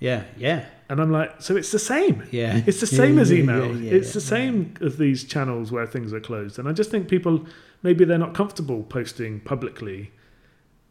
yeah, 0.00 0.24
yeah, 0.38 0.64
And 0.88 0.98
I'm 0.98 1.12
like, 1.12 1.42
so 1.42 1.56
it's 1.56 1.70
the 1.72 1.78
same. 1.78 2.26
yeah. 2.30 2.62
It's 2.66 2.80
the 2.80 2.86
Yeah, 2.96 3.02
same 3.04 3.18
as 3.18 3.30
yeah, 3.30 3.38
email. 3.38 3.66
yeah, 3.76 3.90
yeah, 3.90 3.92
it's 3.98 4.14
the 4.14 4.20
same 4.22 4.72
as 4.80 4.96
these 4.96 5.24
channels 5.24 5.70
where 5.70 5.86
things 5.86 6.12
are 6.14 6.20
closed. 6.20 6.58
And 6.58 6.66
I 6.68 6.72
just 6.72 6.90
think 6.90 7.06
people, 7.08 7.44
maybe 7.82 8.06
they're 8.06 8.16
not 8.16 8.32
comfortable 8.34 8.82
posting 8.84 9.40
publicly 9.40 10.10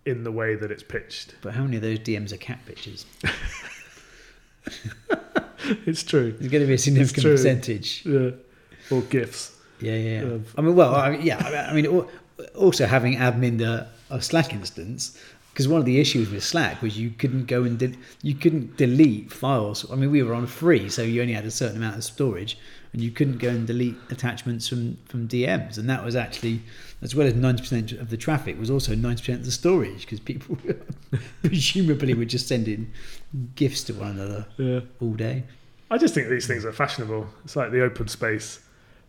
in 0.07 0.23
the 0.23 0.31
way 0.31 0.55
that 0.55 0.71
it's 0.71 0.83
pitched. 0.83 1.35
But 1.41 1.53
how 1.53 1.63
many 1.63 1.75
of 1.75 1.83
those 1.83 1.99
DMs 1.99 2.31
are 2.31 2.37
cat 2.37 2.59
pictures? 2.65 3.05
It's 5.85 6.03
true. 6.03 6.31
There's 6.31 6.51
going 6.51 6.61
to 6.61 6.67
be 6.67 6.75
a 6.75 6.77
significant 6.77 7.25
percentage. 7.25 8.05
Yeah. 8.05 8.31
Or 8.89 9.01
gifts. 9.01 9.57
Yeah, 9.81 9.95
yeah. 9.95 10.37
I 10.57 10.61
mean, 10.61 10.75
well, 10.75 10.95
I 10.95 11.11
mean, 11.11 11.21
yeah. 11.21 11.67
I 11.69 11.73
mean, 11.73 12.05
also 12.55 12.85
having 12.85 13.17
admin 13.17 13.61
a 14.09 14.21
Slack 14.21 14.53
instance 14.53 15.21
because 15.57 15.67
one 15.67 15.79
of 15.79 15.85
the 15.85 15.99
issues 15.99 16.29
with 16.29 16.43
Slack 16.43 16.83
was 16.83 16.99
you 16.99 17.09
couldn't 17.09 17.45
go 17.47 17.63
and 17.63 17.79
de- 17.79 17.95
you 18.21 18.35
couldn't 18.35 18.77
delete 18.77 19.33
files. 19.33 19.91
I 19.91 19.95
mean, 19.95 20.11
we 20.11 20.21
were 20.21 20.35
on 20.35 20.45
free, 20.45 20.87
so 20.87 21.01
you 21.01 21.19
only 21.19 21.33
had 21.33 21.45
a 21.45 21.49
certain 21.51 21.77
amount 21.77 21.95
of 21.95 22.03
storage, 22.03 22.59
and 22.93 23.01
you 23.01 23.09
couldn't 23.09 23.39
go 23.39 23.49
and 23.49 23.65
delete 23.65 23.95
attachments 24.11 24.67
from 24.67 24.99
from 25.05 25.27
DMs, 25.27 25.79
and 25.79 25.89
that 25.89 26.05
was 26.05 26.15
actually 26.15 26.61
as 27.01 27.15
well 27.15 27.25
as 27.25 27.33
ninety 27.33 27.61
percent 27.63 27.91
of 27.93 28.11
the 28.11 28.17
traffic 28.17 28.59
was 28.59 28.69
also 28.69 28.93
ninety 28.93 29.21
percent 29.21 29.39
of 29.39 29.45
the 29.45 29.51
storage 29.51 30.01
because 30.01 30.19
people 30.19 30.59
presumably 31.41 32.13
were 32.13 32.25
just 32.25 32.47
sending 32.47 32.91
gifts 33.55 33.83
to 33.85 33.93
one 33.93 34.11
another 34.11 34.45
Yeah. 34.57 34.81
all 35.01 35.13
day. 35.13 35.43
I 35.89 35.97
just 35.97 36.13
think 36.13 36.29
these 36.29 36.45
things 36.45 36.65
are 36.65 36.71
fashionable. 36.71 37.27
It's 37.45 37.55
like 37.55 37.71
the 37.71 37.81
open 37.81 38.07
space 38.09 38.59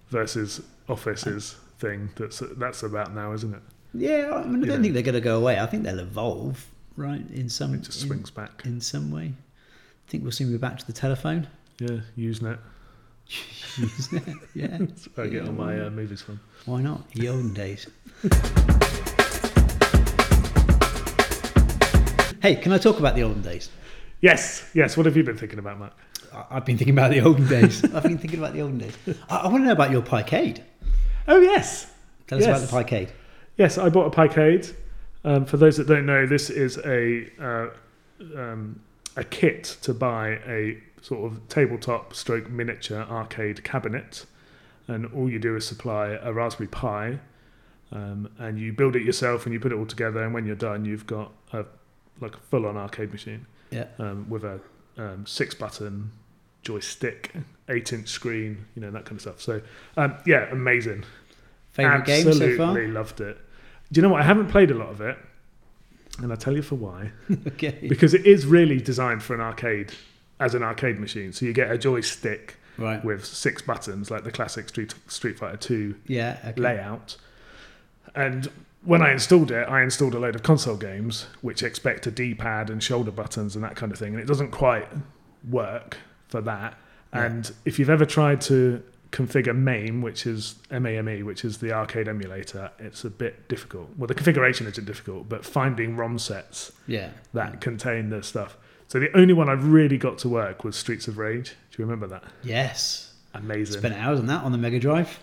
versus 0.08 0.62
offices 0.88 1.56
thing. 1.78 2.08
That's 2.16 2.42
that's 2.56 2.82
about 2.82 3.14
now, 3.14 3.32
isn't 3.34 3.52
it? 3.52 3.60
Yeah, 3.98 4.32
I 4.34 4.44
mean, 4.44 4.64
I 4.64 4.66
don't 4.66 4.76
know. 4.78 4.82
think 4.82 4.94
they're 4.94 5.02
going 5.02 5.14
to 5.14 5.20
go 5.20 5.38
away. 5.38 5.58
I 5.58 5.66
think 5.66 5.84
they'll 5.84 5.98
evolve, 5.98 6.66
right? 6.96 7.22
In 7.30 7.48
some, 7.48 7.74
It 7.74 7.82
just 7.82 8.02
in- 8.02 8.08
swings 8.08 8.30
back. 8.30 8.62
in 8.64 8.80
some 8.80 9.10
way. 9.10 9.32
I 9.34 10.10
think 10.10 10.22
we'll 10.22 10.32
soon 10.32 10.50
be 10.50 10.58
back 10.58 10.78
to 10.78 10.86
the 10.86 10.92
telephone. 10.92 11.48
Yeah, 11.80 12.00
Usenet. 12.16 12.58
Usenet. 13.28 14.36
Yeah. 14.54 14.66
That's 14.80 15.04
where 15.14 15.26
I 15.26 15.30
get 15.30 15.46
all 15.46 15.52
my 15.52 15.80
uh, 15.86 15.90
movies 15.90 16.22
from. 16.22 16.40
Why 16.66 16.82
not? 16.82 17.08
The 17.12 17.28
olden 17.28 17.54
days. 17.54 17.86
hey, 22.42 22.56
can 22.56 22.72
I 22.72 22.78
talk 22.78 22.98
about 22.98 23.14
the 23.14 23.22
olden 23.22 23.42
days? 23.42 23.70
Yes, 24.20 24.68
yes. 24.74 24.96
What 24.96 25.06
have 25.06 25.16
you 25.16 25.22
been 25.24 25.36
thinking 25.38 25.58
about, 25.58 25.78
Matt? 25.78 25.92
I- 26.32 26.46
I've 26.56 26.64
been 26.64 26.76
thinking 26.78 26.94
about 26.94 27.10
the 27.10 27.20
olden 27.20 27.46
days. 27.46 27.84
I've 27.94 28.02
been 28.02 28.18
thinking 28.18 28.38
about 28.38 28.54
the 28.54 28.62
olden 28.62 28.78
days. 28.78 28.94
I, 29.28 29.36
I 29.38 29.48
want 29.48 29.62
to 29.62 29.66
know 29.66 29.72
about 29.72 29.90
your 29.90 30.02
picade. 30.02 30.62
Oh 31.26 31.40
yes, 31.40 31.92
Tell 32.26 32.38
us 32.38 32.46
Yes. 32.46 32.70
about 32.72 32.86
the 32.88 32.96
picade. 32.96 33.08
Yes. 33.58 33.76
I 33.76 33.90
bought 33.90 34.06
a 34.06 34.16
Picade. 34.16 34.72
Um, 35.24 35.44
for 35.44 35.58
those 35.58 35.76
that 35.76 35.86
don't 35.86 36.06
know, 36.06 36.26
this 36.26 36.48
is 36.48 36.78
a 36.78 37.28
uh, 37.38 37.68
um, 38.36 38.80
a 39.16 39.24
kit 39.24 39.76
to 39.82 39.92
buy 39.92 40.40
a 40.46 40.78
sort 41.02 41.30
of 41.30 41.46
tabletop 41.48 42.14
stroke 42.14 42.48
miniature 42.48 43.02
arcade 43.02 43.62
cabinet, 43.64 44.24
and 44.86 45.06
all 45.12 45.28
you 45.28 45.38
do 45.38 45.56
is 45.56 45.66
supply 45.66 46.18
a 46.22 46.32
Raspberry 46.32 46.68
Pi, 46.68 47.18
um, 47.92 48.30
and 48.38 48.58
you 48.58 48.72
build 48.72 48.96
it 48.96 49.02
yourself 49.02 49.44
and 49.44 49.52
you 49.52 49.60
put 49.60 49.72
it 49.72 49.76
all 49.76 49.86
together. 49.86 50.22
And 50.22 50.32
when 50.32 50.46
you're 50.46 50.56
done, 50.56 50.86
you've 50.86 51.06
got 51.06 51.32
a 51.52 51.66
like 52.20 52.34
a 52.34 52.40
full-on 52.40 52.76
arcade 52.76 53.12
machine. 53.12 53.46
Yeah. 53.70 53.84
um, 53.98 54.30
with 54.30 54.44
a 54.44 54.60
um, 54.96 55.26
six 55.26 55.54
button 55.54 56.10
joystick, 56.62 57.32
eight 57.68 57.92
inch 57.92 58.08
screen, 58.08 58.64
you 58.74 58.82
know, 58.82 58.90
that 58.90 59.04
kind 59.04 59.16
of 59.16 59.20
stuff. 59.20 59.40
So, 59.40 59.60
um, 59.96 60.16
yeah, 60.26 60.48
amazing. 60.50 61.04
Favorite 61.72 62.04
game 62.04 62.24
so 62.24 62.32
far? 62.32 62.68
Absolutely 62.68 62.86
loved 62.88 63.20
it. 63.20 63.38
Do 63.92 63.98
you 64.00 64.02
know 64.02 64.12
what? 64.12 64.20
I 64.20 64.24
haven't 64.24 64.48
played 64.48 64.70
a 64.70 64.74
lot 64.74 64.88
of 64.90 65.00
it, 65.00 65.16
and 66.18 66.30
I'll 66.30 66.36
tell 66.36 66.54
you 66.54 66.62
for 66.62 66.74
why. 66.74 67.12
okay. 67.48 67.86
Because 67.88 68.12
it 68.14 68.26
is 68.26 68.44
really 68.46 68.80
designed 68.80 69.22
for 69.22 69.34
an 69.34 69.40
arcade, 69.40 69.92
as 70.40 70.54
an 70.54 70.62
arcade 70.62 70.98
machine. 70.98 71.32
So 71.32 71.46
you 71.46 71.52
get 71.52 71.70
a 71.70 71.78
joystick 71.78 72.56
Right. 72.76 73.04
with 73.04 73.24
six 73.24 73.60
buttons, 73.60 74.08
like 74.08 74.22
the 74.22 74.30
classic 74.30 74.68
Street, 74.68 74.94
Street 75.08 75.36
Fighter 75.36 75.56
2 75.56 75.96
Yeah. 76.06 76.38
Okay. 76.46 76.60
layout. 76.60 77.16
And 78.14 78.48
when 78.84 79.02
I 79.02 79.10
installed 79.10 79.50
it, 79.50 79.68
I 79.68 79.82
installed 79.82 80.14
a 80.14 80.18
load 80.20 80.36
of 80.36 80.44
console 80.44 80.76
games 80.76 81.26
which 81.40 81.64
expect 81.64 82.06
a 82.06 82.12
D-pad 82.12 82.70
and 82.70 82.80
shoulder 82.80 83.10
buttons 83.10 83.56
and 83.56 83.64
that 83.64 83.74
kind 83.74 83.90
of 83.90 83.98
thing, 83.98 84.12
and 84.14 84.22
it 84.22 84.26
doesn't 84.28 84.52
quite 84.52 84.86
work 85.50 85.96
for 86.28 86.40
that. 86.42 86.78
Yeah. 87.12 87.24
And 87.24 87.50
if 87.64 87.78
you've 87.80 87.90
ever 87.90 88.06
tried 88.06 88.40
to 88.42 88.80
configure 89.12 89.56
MAME, 89.56 90.02
which 90.02 90.26
is 90.26 90.56
MAME, 90.70 91.24
which 91.24 91.44
is 91.44 91.58
the 91.58 91.72
arcade 91.72 92.08
emulator, 92.08 92.70
it's 92.78 93.04
a 93.04 93.10
bit 93.10 93.48
difficult. 93.48 93.88
Well, 93.96 94.06
the 94.06 94.14
configuration 94.14 94.66
isn't 94.66 94.84
difficult, 94.84 95.28
but 95.28 95.44
finding 95.44 95.96
ROM 95.96 96.18
sets 96.18 96.72
Yeah. 96.86 97.10
that 97.32 97.60
contain 97.60 98.10
the 98.10 98.22
stuff. 98.22 98.56
So 98.88 98.98
the 99.00 99.14
only 99.16 99.34
one 99.34 99.48
I've 99.48 99.66
really 99.66 99.98
got 99.98 100.18
to 100.18 100.28
work 100.28 100.64
was 100.64 100.76
Streets 100.76 101.08
of 101.08 101.18
Rage. 101.18 101.50
Do 101.70 101.82
you 101.82 101.84
remember 101.84 102.06
that? 102.08 102.24
Yes. 102.42 103.12
Amazing. 103.34 103.80
Spent 103.80 103.94
hours 103.94 104.18
on 104.18 104.26
that 104.26 104.42
on 104.44 104.52
the 104.52 104.58
Mega 104.58 104.78
Drive. 104.80 105.18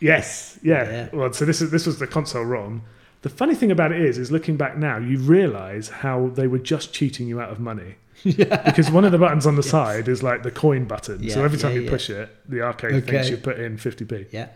Yes, 0.00 0.58
yeah. 0.62 0.84
Yeah. 0.90 1.08
Well, 1.12 1.32
so 1.32 1.44
this 1.44 1.60
is 1.60 1.70
this 1.70 1.86
was 1.86 1.98
the 1.98 2.06
console 2.06 2.44
ROM. 2.44 2.82
The 3.22 3.28
funny 3.28 3.54
thing 3.54 3.70
about 3.70 3.92
it 3.92 4.00
is, 4.00 4.16
is 4.16 4.32
looking 4.32 4.56
back 4.56 4.78
now, 4.78 4.96
you 4.96 5.18
realise 5.18 5.88
how 5.88 6.28
they 6.28 6.46
were 6.46 6.58
just 6.58 6.94
cheating 6.94 7.28
you 7.28 7.38
out 7.40 7.50
of 7.50 7.60
money. 7.60 7.96
Because 8.24 8.90
one 8.90 9.04
of 9.04 9.12
the 9.12 9.18
buttons 9.18 9.46
on 9.46 9.56
the 9.56 9.62
side 9.62 10.08
is 10.08 10.22
like 10.22 10.42
the 10.42 10.50
coin 10.50 10.84
button. 10.84 11.28
so 11.30 11.44
every 11.44 11.58
time 11.58 11.72
yeah, 11.72 11.76
you 11.78 11.82
yeah. 11.84 11.90
push 11.90 12.10
it, 12.10 12.28
the 12.48 12.62
arcade 12.62 13.06
thinks 13.06 13.30
you 13.30 13.36
put 13.36 13.58
in 13.58 13.76
50p. 13.76 14.26
Yeah. 14.30 14.48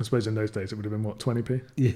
I 0.00 0.02
suppose 0.02 0.26
in 0.26 0.34
those 0.34 0.50
days 0.50 0.72
it 0.72 0.74
would 0.74 0.84
have 0.84 0.92
been 0.92 1.04
what 1.04 1.18
20p. 1.20 1.62
Yeah. 1.76 1.92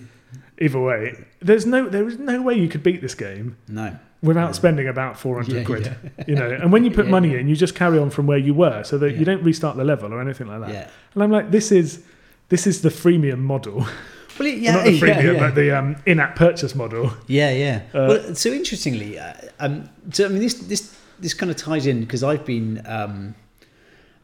Either 0.60 0.78
way, 0.80 1.24
there's 1.40 1.66
no 1.66 1.88
there 1.88 2.06
is 2.06 2.18
no 2.18 2.40
way 2.42 2.54
you 2.54 2.68
could 2.68 2.82
beat 2.82 3.00
this 3.00 3.14
game 3.14 3.56
No. 3.66 3.96
without 4.22 4.46
Yeah. 4.48 4.52
spending 4.52 4.86
about 4.86 5.18
400 5.18 5.52
Yeah, 5.56 5.64
quid. 5.64 5.96
yeah. 6.18 6.24
You 6.28 6.34
know, 6.36 6.48
and 6.50 6.70
when 6.72 6.84
you 6.84 6.90
put 6.92 7.04
Yeah, 7.06 7.10
money 7.10 7.32
yeah. 7.32 7.38
in, 7.38 7.48
you 7.48 7.56
just 7.56 7.74
carry 7.74 7.98
on 7.98 8.10
from 8.10 8.26
where 8.26 8.38
you 8.38 8.54
were, 8.54 8.84
so 8.84 8.98
that 8.98 9.12
Yeah. 9.12 9.18
you 9.18 9.24
don't 9.24 9.42
restart 9.42 9.76
the 9.76 9.84
level 9.84 10.12
or 10.14 10.20
anything 10.20 10.46
like 10.46 10.60
that. 10.60 10.70
Yeah. 10.72 10.88
And 11.14 11.22
I'm 11.24 11.30
like, 11.32 11.50
this 11.50 11.72
is 11.72 12.02
this 12.50 12.66
is 12.66 12.82
the 12.82 12.90
freemium 12.90 13.38
model. 13.40 13.86
Well, 14.38 14.48
yeah, 14.48 14.72
not 14.72 14.84
the 14.84 14.92
yeah, 14.92 15.00
freemium, 15.00 15.34
yeah. 15.34 15.40
but 15.40 15.54
the 15.54 15.78
um, 15.78 15.96
in-app 16.06 16.36
purchase 16.36 16.74
model. 16.74 17.10
Yeah, 17.26 17.50
yeah. 17.50 17.82
Uh, 17.92 18.06
well, 18.08 18.34
so 18.34 18.50
interestingly, 18.50 19.18
uh, 19.18 19.32
um, 19.60 19.88
so 20.12 20.24
I 20.26 20.28
mean, 20.28 20.40
this 20.40 20.54
this 20.54 20.96
this 21.18 21.34
kind 21.34 21.50
of 21.50 21.56
ties 21.56 21.86
in 21.86 22.00
because 22.00 22.22
I've 22.22 22.44
been, 22.44 22.82
um, 22.86 23.34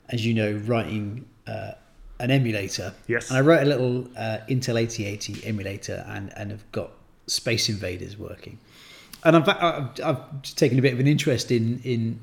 as 0.09 0.24
you 0.24 0.35
know, 0.35 0.53
writing 0.66 1.24
uh, 1.46 1.72
an 2.20 2.31
emulator, 2.31 2.94
Yes. 3.09 3.29
and 3.31 3.38
I 3.38 3.40
wrote 3.40 3.62
a 3.62 3.66
little 3.66 4.07
uh, 4.16 4.38
Intel 4.48 4.81
8080 4.81 5.46
emulator, 5.46 6.05
and 6.09 6.33
and 6.37 6.50
have 6.50 6.70
got 6.72 6.90
Space 7.27 7.68
Invaders 7.68 8.16
working, 8.16 8.59
and 9.24 9.37
I've 9.37 9.48
I've, 9.48 9.88
I've 10.05 10.42
taken 10.42 10.79
a 10.79 10.83
bit 10.83 10.92
of 10.92 11.00
an 11.00 11.07
interest 11.07 11.50
in 11.50 11.81
in 11.85 12.20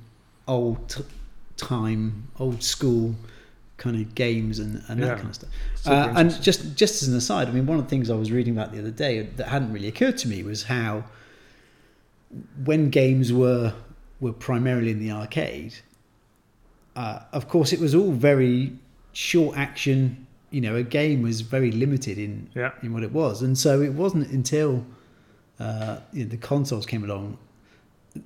old 0.47 0.89
t- 0.89 1.03
time, 1.57 2.27
old 2.39 2.63
school 2.63 3.15
kind 3.81 3.95
of 4.01 4.15
games 4.15 4.59
and, 4.59 4.81
and 4.87 4.99
Yeah. 4.99 5.07
that 5.07 5.17
kind 5.17 5.29
of 5.29 5.35
stuff. 5.35 5.49
Uh, 5.85 6.13
and 6.15 6.27
just 6.41 6.75
just 6.75 7.01
as 7.01 7.07
an 7.09 7.15
aside, 7.17 7.47
I 7.49 7.51
mean, 7.51 7.65
one 7.65 7.77
of 7.79 7.83
the 7.85 7.89
things 7.89 8.09
I 8.09 8.15
was 8.15 8.31
reading 8.31 8.53
about 8.57 8.71
the 8.71 8.79
other 8.79 8.91
day 9.05 9.13
that 9.37 9.47
hadn't 9.55 9.73
really 9.73 9.87
occurred 9.93 10.17
to 10.19 10.27
me 10.27 10.43
was 10.43 10.63
how 10.63 11.03
when 12.63 12.89
games 12.89 13.33
were 13.33 13.73
were 14.19 14.33
primarily 14.33 14.91
in 14.91 14.99
the 14.99 15.11
arcade, 15.11 15.73
uh, 16.95 17.19
of 17.33 17.47
course, 17.49 17.73
it 17.73 17.79
was 17.79 17.95
all 17.95 18.11
very 18.11 18.73
short 19.13 19.57
action. 19.57 20.27
You 20.51 20.61
know, 20.61 20.75
a 20.75 20.83
game 20.83 21.21
was 21.23 21.41
very 21.41 21.71
limited 21.71 22.17
in 22.17 22.49
Yeah. 22.55 22.71
in 22.83 22.93
what 22.93 23.03
it 23.03 23.11
was, 23.11 23.41
and 23.41 23.57
so 23.57 23.81
it 23.81 23.93
wasn't 23.93 24.29
until 24.31 24.85
uh, 25.59 25.97
you 26.13 26.23
know, 26.23 26.29
the 26.29 26.37
consoles 26.37 26.85
came 26.87 27.03
along, 27.03 27.37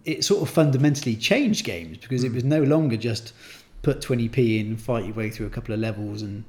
it 0.05 0.23
sort 0.23 0.41
of 0.41 0.49
fundamentally 0.49 1.15
changed 1.17 1.65
games 1.65 1.97
because 1.97 2.23
it 2.23 2.31
Mm. 2.31 2.35
was 2.35 2.43
no 2.45 2.63
longer 2.63 2.95
just 2.97 3.33
put 3.85 4.01
20p 4.01 4.59
in, 4.59 4.75
fight 4.77 5.05
your 5.05 5.13
way 5.13 5.29
through 5.29 5.45
a 5.45 5.49
couple 5.51 5.73
of 5.73 5.79
levels, 5.79 6.21
and 6.23 6.43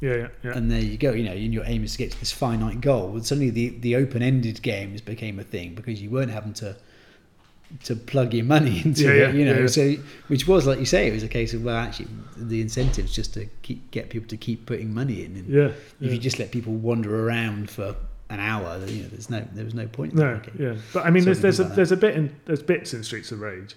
Yeah, 0.00 0.16
yeah, 0.16 0.28
yeah. 0.42 0.56
and 0.56 0.70
there 0.70 0.80
you 0.80 0.96
go. 0.96 1.12
You 1.12 1.24
know, 1.24 1.32
and 1.32 1.52
your 1.52 1.64
aim 1.66 1.84
is 1.84 1.92
to 1.92 1.98
get 1.98 2.10
to 2.12 2.18
this 2.20 2.32
finite 2.32 2.80
goal. 2.80 3.12
And 3.12 3.24
suddenly, 3.26 3.50
the 3.50 3.68
the 3.86 3.94
open 3.96 4.22
ended 4.22 4.62
games 4.62 5.00
became 5.00 5.38
a 5.38 5.44
thing 5.44 5.74
because 5.74 6.00
you 6.02 6.10
weren't 6.10 6.30
having 6.32 6.54
to 6.54 6.76
to 7.84 7.96
plug 7.96 8.34
your 8.34 8.44
money 8.44 8.82
into 8.84 9.04
Yeah, 9.04 9.28
it. 9.28 9.34
you 9.34 9.44
know, 9.44 9.66
so 9.66 9.94
which 10.28 10.46
was 10.48 10.66
like 10.66 10.78
you 10.78 10.84
say, 10.86 11.06
it 11.08 11.12
was 11.12 11.22
a 11.22 11.28
case 11.28 11.54
of 11.54 11.62
well, 11.62 11.76
actually, 11.76 12.08
the 12.36 12.60
incentives 12.60 13.14
just 13.14 13.34
to 13.34 13.46
keep 13.62 13.90
get 13.90 14.10
people 14.10 14.28
to 14.28 14.36
keep 14.36 14.66
putting 14.66 14.92
money 14.94 15.24
in. 15.24 15.36
And 15.36 15.48
yeah, 15.48 15.70
if 16.00 16.12
you 16.12 16.18
just 16.18 16.38
let 16.38 16.50
people 16.52 16.72
wander 16.74 17.26
around 17.26 17.70
for 17.70 17.94
an 18.30 18.40
hour, 18.40 18.78
then, 18.78 18.88
you 18.96 19.02
know, 19.02 19.08
there's 19.08 19.28
no 19.30 19.46
there 19.52 19.64
was 19.64 19.74
no 19.74 19.86
point. 19.86 20.12
in 20.14 20.18
No, 20.18 20.40
yeah, 20.58 20.76
but 20.94 21.04
I 21.06 21.10
mean, 21.10 21.22
So 21.22 21.26
there's 21.34 21.40
there's 21.40 21.60
a, 21.60 21.64
there's 21.64 21.92
a 21.92 21.96
bit 21.98 22.14
in 22.16 22.34
there's 22.46 22.62
bits 22.62 22.94
in 22.94 23.04
Streets 23.04 23.30
of 23.32 23.40
Rage 23.40 23.74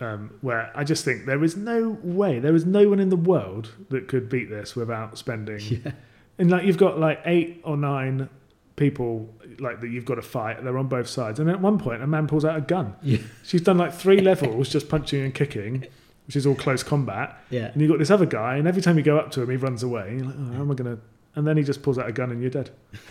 um, 0.00 0.34
where 0.40 0.70
I 0.74 0.84
just 0.84 1.04
think 1.04 1.26
there 1.26 1.42
is 1.44 1.56
no 1.56 1.98
way 2.02 2.38
there 2.40 2.54
is 2.54 2.66
no 2.66 2.88
one 2.88 2.98
in 3.00 3.10
the 3.10 3.16
world 3.16 3.72
that 3.90 4.08
could 4.08 4.28
beat 4.28 4.50
this 4.50 4.74
without 4.76 5.18
spending. 5.18 5.60
Yeah. 5.84 5.92
And 6.36 6.50
like 6.50 6.64
you've 6.64 6.78
got 6.78 6.98
like 6.98 7.20
eight 7.26 7.60
or 7.62 7.76
nine 7.76 8.28
people 8.74 9.32
like 9.60 9.80
that 9.80 9.88
you've 9.88 10.04
got 10.04 10.16
to 10.16 10.22
fight. 10.22 10.64
They're 10.64 10.76
on 10.78 10.88
both 10.88 11.06
sides, 11.08 11.38
and 11.38 11.48
at 11.48 11.60
one 11.60 11.78
point 11.78 12.02
a 12.02 12.08
man 12.08 12.26
pulls 12.26 12.44
out 12.44 12.56
a 12.56 12.60
gun. 12.60 12.96
Yeah. 13.02 13.18
She's 13.44 13.60
done 13.62 13.78
like 13.78 13.92
three 13.94 14.20
levels 14.20 14.68
just 14.68 14.88
punching 14.88 15.22
and 15.22 15.32
kicking, 15.32 15.86
which 16.26 16.34
is 16.34 16.44
all 16.44 16.56
close 16.56 16.82
combat. 16.82 17.38
Yeah. 17.50 17.66
And 17.66 17.80
you've 17.80 17.90
got 17.90 17.98
this 18.00 18.10
other 18.10 18.26
guy, 18.26 18.56
and 18.56 18.66
every 18.66 18.82
time 18.82 18.96
you 18.96 19.04
go 19.04 19.16
up 19.16 19.30
to 19.32 19.42
him, 19.42 19.50
he 19.50 19.56
runs 19.56 19.84
away. 19.84 20.18
Like, 20.18 20.34
oh, 20.36 20.52
how 20.54 20.60
am 20.62 20.70
I 20.70 20.74
going 20.74 20.96
to? 20.96 21.02
And 21.36 21.46
then 21.46 21.56
he 21.56 21.62
just 21.62 21.82
pulls 21.82 21.98
out 21.98 22.08
a 22.08 22.12
gun, 22.12 22.32
and 22.32 22.40
you're 22.40 22.50
dead. 22.50 22.70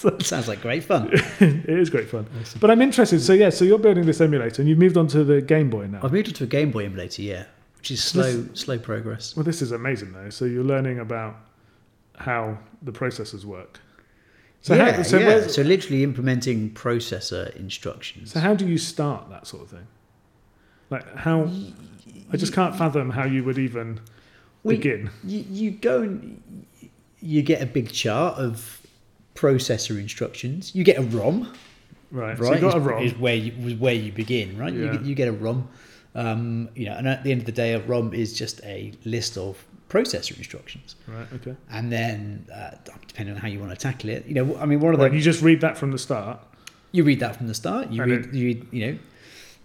so 0.18 0.18
Sounds 0.20 0.48
like 0.48 0.62
great 0.62 0.84
fun. 0.84 1.10
it 1.40 1.68
is 1.68 1.90
great 1.90 2.08
fun. 2.08 2.26
But 2.58 2.70
I'm 2.70 2.80
interested. 2.80 3.20
So 3.20 3.32
yeah, 3.34 3.50
so 3.50 3.64
you're 3.64 3.78
building 3.78 4.06
this 4.06 4.20
emulator, 4.20 4.62
and 4.62 4.68
you've 4.68 4.78
moved 4.78 4.96
on 4.96 5.06
to 5.08 5.24
the 5.24 5.42
Game 5.42 5.68
Boy 5.68 5.86
now. 5.86 6.00
I've 6.02 6.12
moved 6.12 6.28
on 6.28 6.34
to 6.34 6.44
a 6.44 6.46
Game 6.46 6.70
Boy 6.70 6.86
emulator, 6.86 7.22
yeah, 7.22 7.44
which 7.76 7.90
is 7.90 8.02
slow 8.02 8.46
slow 8.54 8.78
progress. 8.78 9.36
Well, 9.36 9.44
this 9.44 9.60
is 9.60 9.72
amazing 9.72 10.12
though. 10.12 10.30
So 10.30 10.46
you're 10.46 10.64
learning 10.64 10.98
about 11.00 11.36
how 12.16 12.58
the 12.82 12.92
processors 12.92 13.44
work. 13.44 13.80
So 14.62 14.74
yeah, 14.74 14.92
how, 14.92 15.02
so, 15.02 15.18
yeah. 15.18 15.46
so 15.46 15.62
literally 15.62 16.02
implementing 16.02 16.70
processor 16.70 17.54
instructions. 17.56 18.32
so 18.32 18.40
how 18.40 18.54
do 18.54 18.66
you 18.66 18.76
start 18.78 19.30
that 19.30 19.46
sort 19.46 19.62
of 19.64 19.70
thing? 19.70 19.86
Like 20.90 21.16
how? 21.16 21.50
I 22.32 22.36
just 22.36 22.52
can't 22.52 22.76
fathom 22.76 23.10
how 23.10 23.24
you 23.24 23.42
would 23.44 23.58
even 23.58 24.00
We- 24.62 24.76
begin. 24.76 25.10
you, 25.24 25.44
you 25.48 25.70
go 25.72 26.02
and 26.02 26.66
you 27.20 27.42
get 27.42 27.60
a 27.62 27.66
big 27.66 27.90
chart 27.92 28.38
of 28.38 28.79
processor 29.40 29.98
instructions. 29.98 30.74
You 30.74 30.84
get 30.84 30.98
a 30.98 31.02
ROM, 31.02 31.52
Right. 32.10 32.36
So 32.36 32.44
right? 32.44 32.54
you 32.54 32.60
got 32.60 32.76
a 32.76 32.80
ROM. 32.80 33.02
is 33.04 33.12
where 33.14 33.34
you 33.36 33.52
was 33.64 33.74
where 33.74 33.94
you 33.94 34.10
begin, 34.12 34.58
right? 34.58 34.72
You, 34.72 34.84
Yeah. 34.86 34.92
get, 34.92 35.02
you 35.04 35.14
get 35.14 35.28
a 35.28 35.32
ROM, 35.32 35.68
um, 36.14 36.68
you 36.74 36.86
know, 36.86 36.96
and 36.98 37.06
at 37.08 37.22
the 37.24 37.30
end 37.32 37.40
of 37.42 37.46
the 37.46 37.52
day, 37.52 37.72
a 37.74 37.80
ROM 37.80 38.12
is 38.12 38.36
just 38.36 38.60
a 38.64 38.92
list 39.04 39.38
of 39.38 39.64
processor 39.88 40.36
instructions, 40.36 40.96
Right. 41.06 41.26
Okay. 41.36 41.54
and 41.70 41.90
then 41.90 42.46
uh, 42.54 42.70
depending 43.08 43.34
on 43.34 43.40
how 43.40 43.48
you 43.48 43.58
want 43.60 43.70
to 43.72 43.76
tackle 43.76 44.10
it, 44.10 44.26
you 44.26 44.34
know, 44.34 44.56
I 44.56 44.66
mean, 44.66 44.80
one 44.80 44.92
of 44.94 44.98
the 45.00 45.06
Right, 45.06 45.14
you 45.14 45.20
just 45.20 45.42
read 45.42 45.60
that 45.62 45.78
from 45.78 45.90
the 45.92 45.98
start. 45.98 46.38
You 46.92 47.04
read 47.04 47.20
that 47.20 47.36
from 47.36 47.46
the 47.46 47.54
start. 47.54 47.90
You 47.90 48.02
And 48.02 48.10
read, 48.12 48.20
it- 48.26 48.34
you 48.34 48.44
read, 48.46 48.66
you 48.72 48.86
know, 48.86 48.98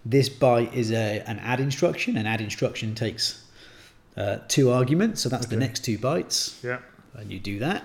this 0.04 0.28
byte 0.28 0.72
is 0.72 0.92
a 0.92 1.22
an 1.26 1.38
add 1.40 1.60
instruction. 1.60 2.16
An 2.16 2.26
add 2.26 2.40
instruction 2.40 2.94
takes 2.94 3.42
uh, 4.16 4.38
two 4.48 4.70
arguments, 4.70 5.20
so 5.20 5.28
that's 5.28 5.46
the 5.46 5.56
next 5.56 5.84
two 5.84 5.98
bytes, 5.98 6.62
Yeah. 6.64 6.78
and 7.14 7.30
you 7.32 7.38
do 7.40 7.58
that, 7.58 7.82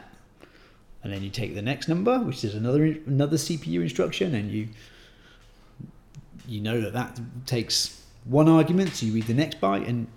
and 1.04 1.12
then 1.12 1.24
you 1.24 1.30
take 1.30 1.56
the 1.56 1.62
next 1.62 1.88
number, 1.88 2.20
which 2.20 2.44
is 2.44 2.56
another 2.56 2.84
another 2.84 3.38
CPU 3.38 3.82
instruction, 3.82 4.36
and 4.36 4.52
you 4.52 4.70
you 6.48 6.62
know 6.62 6.82
that 6.82 6.94
that 6.94 7.20
takes 7.46 8.04
one 8.26 8.48
argument, 8.48 8.96
so 8.96 9.06
you 9.06 9.14
read 9.14 9.28
the 9.28 9.34
next 9.34 9.60
byte, 9.60 9.88
and 9.88 10.08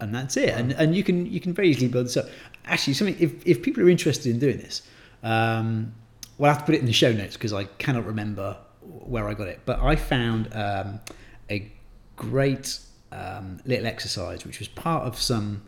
and 0.00 0.14
that's 0.14 0.36
it. 0.36 0.50
And 0.50 0.72
and 0.72 0.94
you 0.94 1.04
can 1.04 1.26
you 1.26 1.40
can 1.40 1.52
very 1.52 1.68
easily 1.70 1.88
build 1.88 2.06
this 2.06 2.16
up. 2.16 2.26
Actually, 2.64 2.94
something 2.94 3.16
if 3.18 3.46
if 3.46 3.62
people 3.62 3.82
are 3.82 3.88
interested 3.88 4.30
in 4.30 4.38
doing 4.38 4.58
this, 4.58 4.82
um, 5.22 5.94
we'll 6.38 6.50
have 6.50 6.58
to 6.60 6.64
put 6.64 6.74
it 6.74 6.80
in 6.80 6.86
the 6.86 6.92
show 6.92 7.12
notes 7.12 7.34
because 7.36 7.52
I 7.52 7.64
cannot 7.64 8.06
remember 8.06 8.56
where 8.82 9.28
I 9.28 9.34
got 9.34 9.48
it. 9.48 9.60
But 9.64 9.80
I 9.80 9.96
found 9.96 10.52
um, 10.52 11.00
a 11.50 11.70
great 12.16 12.78
um, 13.12 13.60
little 13.64 13.86
exercise 13.86 14.44
which 14.44 14.58
was 14.58 14.68
part 14.68 15.04
of 15.04 15.18
some 15.18 15.62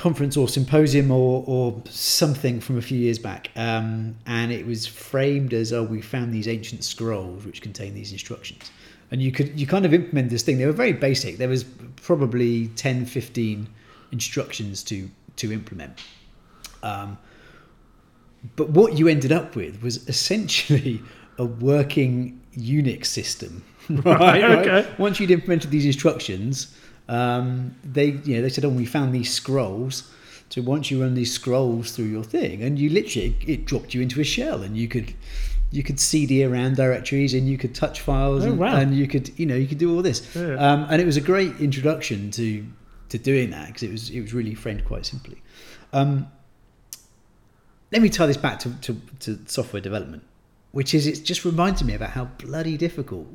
conference 0.00 0.34
or 0.34 0.48
symposium 0.48 1.10
or, 1.10 1.44
or 1.46 1.82
something 1.90 2.58
from 2.58 2.78
a 2.78 2.80
few 2.80 2.98
years 2.98 3.18
back. 3.18 3.50
Um, 3.54 4.16
and 4.24 4.50
it 4.50 4.66
was 4.66 4.86
framed 4.86 5.52
as, 5.52 5.74
oh, 5.74 5.82
we 5.82 6.00
found 6.00 6.32
these 6.32 6.48
ancient 6.48 6.84
scrolls 6.84 7.44
which 7.44 7.60
contain 7.60 7.92
these 7.92 8.10
instructions. 8.10 8.70
And 9.10 9.20
you 9.20 9.30
could 9.30 9.60
you 9.60 9.66
kind 9.66 9.84
of 9.84 9.92
implement 9.92 10.30
this 10.30 10.42
thing. 10.42 10.56
They 10.56 10.64
were 10.64 10.72
very 10.72 10.94
basic. 10.94 11.36
There 11.36 11.50
was 11.50 11.64
probably 11.96 12.68
10, 12.68 13.04
15 13.04 13.68
instructions 14.10 14.82
to 14.84 15.10
to 15.36 15.52
implement. 15.52 16.00
Um, 16.82 17.18
but 18.56 18.70
what 18.70 18.96
you 18.96 19.06
ended 19.06 19.32
up 19.32 19.54
with 19.54 19.82
was 19.82 20.08
essentially 20.08 21.02
a 21.36 21.44
working 21.44 22.40
Unix 22.56 23.06
system. 23.06 23.62
Right, 23.90 24.40
right? 24.40 24.42
okay. 24.68 24.94
Once 24.98 25.18
you'd 25.18 25.32
implemented 25.32 25.72
these 25.72 25.84
instructions, 25.84 26.76
um, 27.10 27.74
they 27.84 28.06
you 28.24 28.36
know 28.36 28.42
they 28.42 28.48
said, 28.48 28.64
"Oh, 28.64 28.68
we 28.70 28.86
found 28.86 29.14
these 29.14 29.32
scrolls." 29.32 30.10
So 30.48 30.62
once 30.62 30.90
you 30.90 31.00
run 31.02 31.14
these 31.14 31.32
scrolls 31.32 31.92
through 31.92 32.06
your 32.16 32.24
thing, 32.24 32.62
and 32.62 32.78
you 32.78 32.88
literally 32.90 33.36
it 33.46 33.64
dropped 33.66 33.94
you 33.94 34.00
into 34.00 34.20
a 34.20 34.24
shell, 34.24 34.62
and 34.62 34.76
you 34.76 34.88
could 34.88 35.12
you 35.72 35.82
could 35.82 36.00
CD 36.00 36.44
around 36.44 36.76
directories, 36.76 37.34
and 37.34 37.48
you 37.48 37.56
could 37.58 37.74
touch 37.74 38.00
files, 38.00 38.44
Oh, 38.44 38.48
and, 38.50 38.58
wow. 38.58 38.76
and 38.76 38.94
you 38.96 39.06
could 39.06 39.30
you 39.38 39.46
know 39.46 39.54
you 39.54 39.66
could 39.66 39.78
do 39.78 39.94
all 39.94 40.02
this. 40.02 40.18
Yeah. 40.34 40.54
Um, 40.54 40.86
and 40.90 41.00
it 41.02 41.04
was 41.04 41.16
a 41.16 41.20
great 41.20 41.54
introduction 41.60 42.30
to 42.32 42.66
to 43.10 43.18
doing 43.18 43.50
that 43.50 43.66
because 43.68 43.82
it 43.82 43.90
was 43.90 44.10
it 44.10 44.20
was 44.20 44.32
really 44.34 44.54
framed 44.54 44.84
quite 44.84 45.04
simply. 45.06 45.38
Um, 45.92 46.26
let 47.92 48.02
me 48.02 48.08
tie 48.08 48.26
this 48.26 48.36
back 48.36 48.60
to, 48.60 48.70
to, 48.82 48.96
to 49.20 49.38
software 49.46 49.82
development. 49.82 50.22
which 50.72 50.94
is 50.94 51.06
it 51.08 51.24
just 51.24 51.44
reminded 51.44 51.84
me 51.86 51.94
about 51.94 52.10
how 52.10 52.24
bloody 52.38 52.76
difficult 52.76 53.26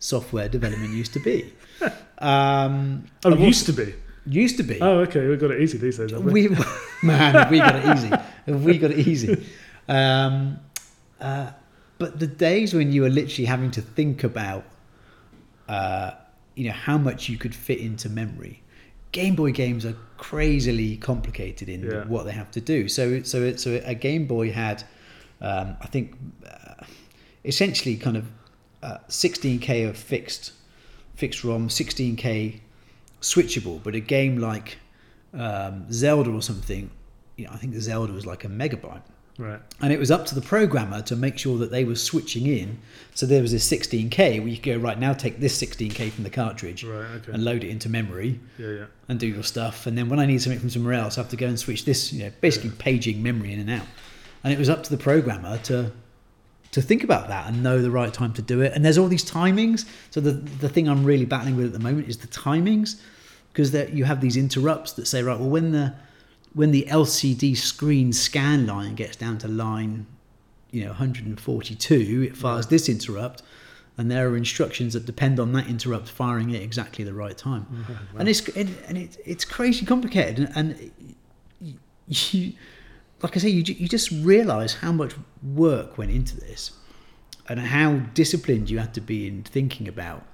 software 0.00 0.48
development 0.48 0.92
used 0.92 1.12
to 1.14 1.20
be. 1.20 1.52
Um, 2.22 3.06
Oh, 3.24 3.32
I've 3.32 3.40
used 3.40 3.64
to 3.64 3.72
be. 3.72 3.94
used 4.26 4.58
to 4.58 4.62
be. 4.62 4.78
Oh, 4.82 4.98
okay. 5.06 5.26
We've 5.26 5.40
got 5.40 5.52
it 5.52 5.62
easy 5.62 5.78
these 5.78 5.96
days, 5.96 6.12
we? 6.12 6.48
we 6.48 6.56
man, 7.02 7.50
we 7.50 7.56
got 7.58 7.76
it 7.76 7.96
easy. 7.96 8.08
Have 8.44 8.62
we 8.62 8.76
got 8.76 8.90
it 8.90 9.08
easy. 9.08 9.42
Um, 9.88 10.58
uh, 11.18 11.52
but 11.96 12.18
the 12.20 12.26
days 12.26 12.74
when 12.74 12.92
you 12.92 13.00
were 13.02 13.08
literally 13.08 13.46
having 13.46 13.70
to 13.70 13.80
think 13.80 14.22
about, 14.22 14.64
uh, 15.66 16.10
you 16.56 16.66
know, 16.66 16.74
how 16.74 16.98
much 16.98 17.30
you 17.30 17.38
could 17.38 17.54
fit 17.54 17.78
into 17.78 18.10
memory. 18.10 18.62
Game 19.12 19.34
Boy 19.34 19.50
games 19.52 19.86
are 19.86 19.96
crazily 20.18 20.98
complicated 20.98 21.70
in 21.70 21.82
Yeah. 21.84 22.04
what 22.04 22.26
they 22.26 22.32
have 22.32 22.50
to 22.50 22.60
do. 22.60 22.86
So, 22.88 23.22
so, 23.22 23.56
so 23.56 23.80
a 23.86 23.94
Game 23.94 24.26
Boy 24.26 24.52
had, 24.52 24.82
um, 25.40 25.76
I 25.80 25.86
think, 25.86 26.16
uh, 26.46 26.84
essentially 27.46 27.96
kind 27.96 28.18
of 28.18 28.26
uh, 28.82 28.98
16k 29.08 29.88
of 29.88 29.96
fixed, 29.96 30.52
fixed 31.14 31.44
ROM, 31.44 31.68
16k 31.68 32.60
switchable. 33.20 33.82
But 33.82 33.94
a 33.94 34.00
game 34.00 34.38
like 34.38 34.78
um, 35.34 35.90
Zelda 35.92 36.30
or 36.30 36.42
something, 36.42 36.90
you 37.36 37.44
know, 37.46 37.52
I 37.52 37.56
think 37.56 37.72
the 37.74 37.80
Zelda 37.80 38.12
was 38.12 38.26
like 38.26 38.44
a 38.44 38.48
megabyte. 38.48 39.02
Right. 39.38 39.60
And 39.80 39.90
it 39.90 39.98
was 39.98 40.10
up 40.10 40.26
to 40.26 40.34
the 40.34 40.42
programmer 40.42 41.00
to 41.02 41.16
make 41.16 41.38
sure 41.38 41.56
that 41.58 41.70
they 41.70 41.84
were 41.84 41.94
switching 41.94 42.46
in. 42.46 42.78
So 43.14 43.24
there 43.24 43.40
was 43.40 43.52
this 43.52 43.70
16k 43.70 44.38
where 44.38 44.48
you 44.48 44.56
could 44.58 44.64
go, 44.64 44.76
right, 44.76 44.98
now 44.98 45.14
take 45.14 45.40
this 45.40 45.58
16k 45.62 46.10
from 46.10 46.24
the 46.24 46.30
cartridge 46.30 46.84
Right. 46.84 47.06
Okay. 47.16 47.32
and 47.32 47.42
load 47.42 47.64
it 47.64 47.70
into 47.70 47.88
memory 47.88 48.38
Yeah. 48.58 48.68
Yeah. 48.68 48.84
and 49.08 49.18
do 49.18 49.26
your 49.26 49.42
stuff. 49.42 49.86
And 49.86 49.96
then 49.96 50.10
when 50.10 50.18
I 50.18 50.26
need 50.26 50.42
something 50.42 50.60
from 50.60 50.68
somewhere 50.68 50.92
else, 50.92 51.16
I 51.16 51.22
have 51.22 51.30
to 51.30 51.36
go 51.38 51.46
and 51.46 51.58
switch 51.58 51.86
this, 51.86 52.12
you 52.12 52.22
know, 52.24 52.30
basically 52.42 52.70
paging 52.70 53.22
memory 53.22 53.54
in 53.54 53.60
and 53.60 53.70
out. 53.70 53.86
And 54.44 54.52
it 54.52 54.58
was 54.58 54.68
up 54.68 54.82
to 54.82 54.90
the 54.90 54.98
programmer 55.02 55.56
to 55.64 55.90
to 56.72 56.80
think 56.80 57.02
about 57.02 57.28
that 57.28 57.48
and 57.48 57.62
know 57.62 57.82
the 57.82 57.90
right 57.90 58.12
time 58.12 58.32
to 58.34 58.42
do 58.42 58.60
it. 58.60 58.72
And 58.74 58.84
there's 58.84 58.98
all 58.98 59.08
these 59.08 59.28
timings. 59.28 59.86
So 60.10 60.20
the 60.20 60.32
the 60.32 60.68
thing 60.68 60.88
I'm 60.88 61.04
really 61.04 61.24
battling 61.24 61.56
with 61.56 61.66
at 61.66 61.72
the 61.72 61.78
moment 61.78 62.08
is 62.08 62.18
the 62.18 62.28
timings, 62.28 63.00
because 63.52 63.72
that 63.72 63.92
you 63.92 64.04
have 64.04 64.20
these 64.20 64.36
interrupts 64.36 64.92
that 64.92 65.06
say, 65.06 65.22
right, 65.22 65.38
well, 65.38 65.48
when 65.48 65.72
the 65.72 65.94
when 66.54 66.70
the 66.70 66.86
LCD 66.88 67.56
screen 67.56 68.12
scan 68.12 68.66
line 68.66 68.94
gets 68.94 69.16
down 69.16 69.38
to 69.38 69.48
line, 69.48 70.06
you 70.72 70.82
know, 70.82 70.90
142, 70.90 72.22
it 72.22 72.36
fires 72.36 72.66
this 72.66 72.88
interrupt. 72.88 73.42
And 73.98 74.10
there 74.10 74.30
are 74.30 74.36
instructions 74.36 74.94
that 74.94 75.04
depend 75.04 75.38
on 75.38 75.52
that 75.52 75.68
interrupt 75.68 76.08
firing 76.08 76.54
at 76.54 76.62
exactly 76.62 77.04
the 77.04 77.12
right 77.12 77.36
time 77.36 77.66
and 78.18 78.30
it's 78.30 78.48
and, 78.56 78.74
and 78.88 78.96
it, 78.96 79.18
it's 79.26 79.44
crazy 79.44 79.84
complicated 79.84 80.50
and, 80.54 80.56
and 80.56 80.92
you 82.08 82.54
like 83.22 83.36
I 83.36 83.40
say 83.40 83.48
you, 83.48 83.62
you 83.62 83.88
just 83.88 84.10
realize 84.10 84.74
how 84.74 84.92
much 84.92 85.14
work 85.42 85.98
went 85.98 86.10
into 86.10 86.36
this 86.38 86.72
and 87.48 87.58
how 87.60 87.96
disciplined 88.14 88.70
you 88.70 88.78
had 88.78 88.94
to 88.94 89.00
be 89.00 89.26
in 89.26 89.42
thinking 89.42 89.88
about 89.88 90.24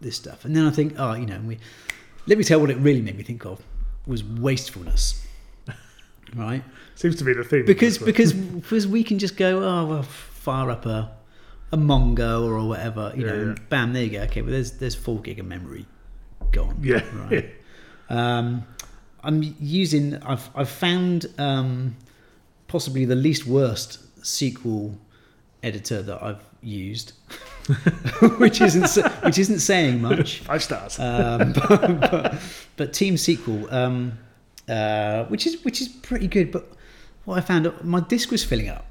this 0.00 0.16
stuff 0.16 0.44
and 0.44 0.54
then 0.56 0.64
I 0.66 0.70
think 0.70 0.94
oh 0.98 1.14
you 1.14 1.26
know 1.26 1.40
we 1.40 1.58
let 2.26 2.36
me 2.38 2.44
tell 2.44 2.60
what 2.60 2.70
it 2.70 2.76
really 2.78 3.00
made 3.02 3.16
me 3.16 3.22
think 3.22 3.44
of 3.46 3.60
was 4.06 4.22
wastefulness 4.24 5.26
right 6.34 6.62
Seems 6.94 7.16
to 7.16 7.24
be 7.24 7.32
the 7.34 7.44
theme. 7.44 7.64
because 7.66 7.98
because 7.98 8.32
because 8.32 8.86
we 8.86 9.02
can 9.04 9.18
just 9.18 9.36
go 9.36 9.62
oh 9.62 9.86
well 9.86 10.02
fire 10.02 10.70
up 10.70 10.86
a 10.86 11.10
a 11.72 11.76
Mongo 11.76 12.44
or 12.46 12.66
whatever 12.66 13.12
you 13.16 13.24
Yeah, 13.26 13.32
know 13.32 13.36
yeah. 13.36 13.42
and 13.50 13.68
bam 13.68 13.92
there 13.92 14.04
you 14.04 14.10
go 14.10 14.20
okay 14.22 14.42
well 14.42 14.50
there's 14.52 14.72
there's 14.72 14.94
four 14.94 15.20
gig 15.20 15.38
of 15.38 15.46
memory 15.46 15.86
gone 16.52 16.78
Yeah. 16.82 17.02
right 17.28 17.50
um, 18.08 18.64
I'm 19.24 19.42
using. 19.58 20.14
I've 20.22 20.48
I've 20.54 20.68
found 20.68 21.26
um, 21.38 21.96
possibly 22.68 23.04
the 23.04 23.14
least 23.14 23.46
worst 23.46 23.98
SQL 24.22 24.96
editor 25.62 26.02
that 26.02 26.22
I've 26.22 26.42
used, 26.62 27.12
which 28.38 28.60
isn't 28.60 29.04
which 29.24 29.38
isn't 29.38 29.60
saying 29.60 30.00
much. 30.02 30.40
five 30.50 30.62
stars. 30.62 30.98
Um, 30.98 31.52
but, 31.52 32.00
but, 32.00 32.34
but 32.76 32.92
Team 32.92 33.14
SQL, 33.14 33.72
um, 33.72 34.18
uh, 34.68 35.24
which 35.24 35.46
is 35.46 35.62
which 35.64 35.80
is 35.80 35.88
pretty 35.88 36.26
good. 36.28 36.50
But 36.52 36.66
what 37.24 37.38
I 37.38 37.40
found, 37.40 37.72
my 37.82 38.00
disk 38.00 38.30
was 38.30 38.44
filling 38.44 38.68
up, 38.68 38.86